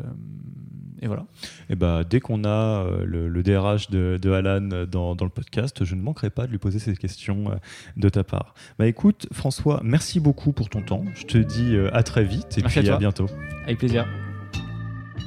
et 1.02 1.08
voilà. 1.08 1.26
Et 1.70 1.76
bah, 1.76 2.04
dès 2.10 2.22
qu'on 2.22 2.46
a 2.46 2.86
le, 3.04 3.28
le 3.28 3.44
DRH 3.44 3.90
de, 3.90 4.18
de 4.22 4.32
Alan 4.32 4.86
dans, 4.90 5.16
dans 5.16 5.26
le 5.26 5.32
podcast, 5.32 5.84
je 5.84 5.96
ne 5.96 6.02
manquerai 6.02 6.30
pas 6.30 6.46
de 6.48 6.52
lui 6.52 6.58
poser 6.60 6.80
ces 6.80 6.96
questions 6.96 7.60
de 7.98 8.10
ta 8.10 8.24
part. 8.24 8.54
Bah 8.80 8.88
écoute, 8.88 9.28
François, 9.34 9.82
merci 9.84 10.22
beaucoup 10.22 10.54
pour 10.54 10.70
ton 10.70 10.82
temps. 10.82 11.04
Je 11.14 11.26
te 11.26 11.38
dis 11.38 11.76
à 11.92 12.04
très 12.04 12.24
vite 12.24 12.58
et 12.58 12.62
Merci 12.62 12.80
à 12.80 12.82
puis 12.82 12.90
à, 12.90 12.92
toi. 12.94 13.00
bientôt. 13.00 13.28
Avec 13.66 13.80
plaisir. 13.80 14.08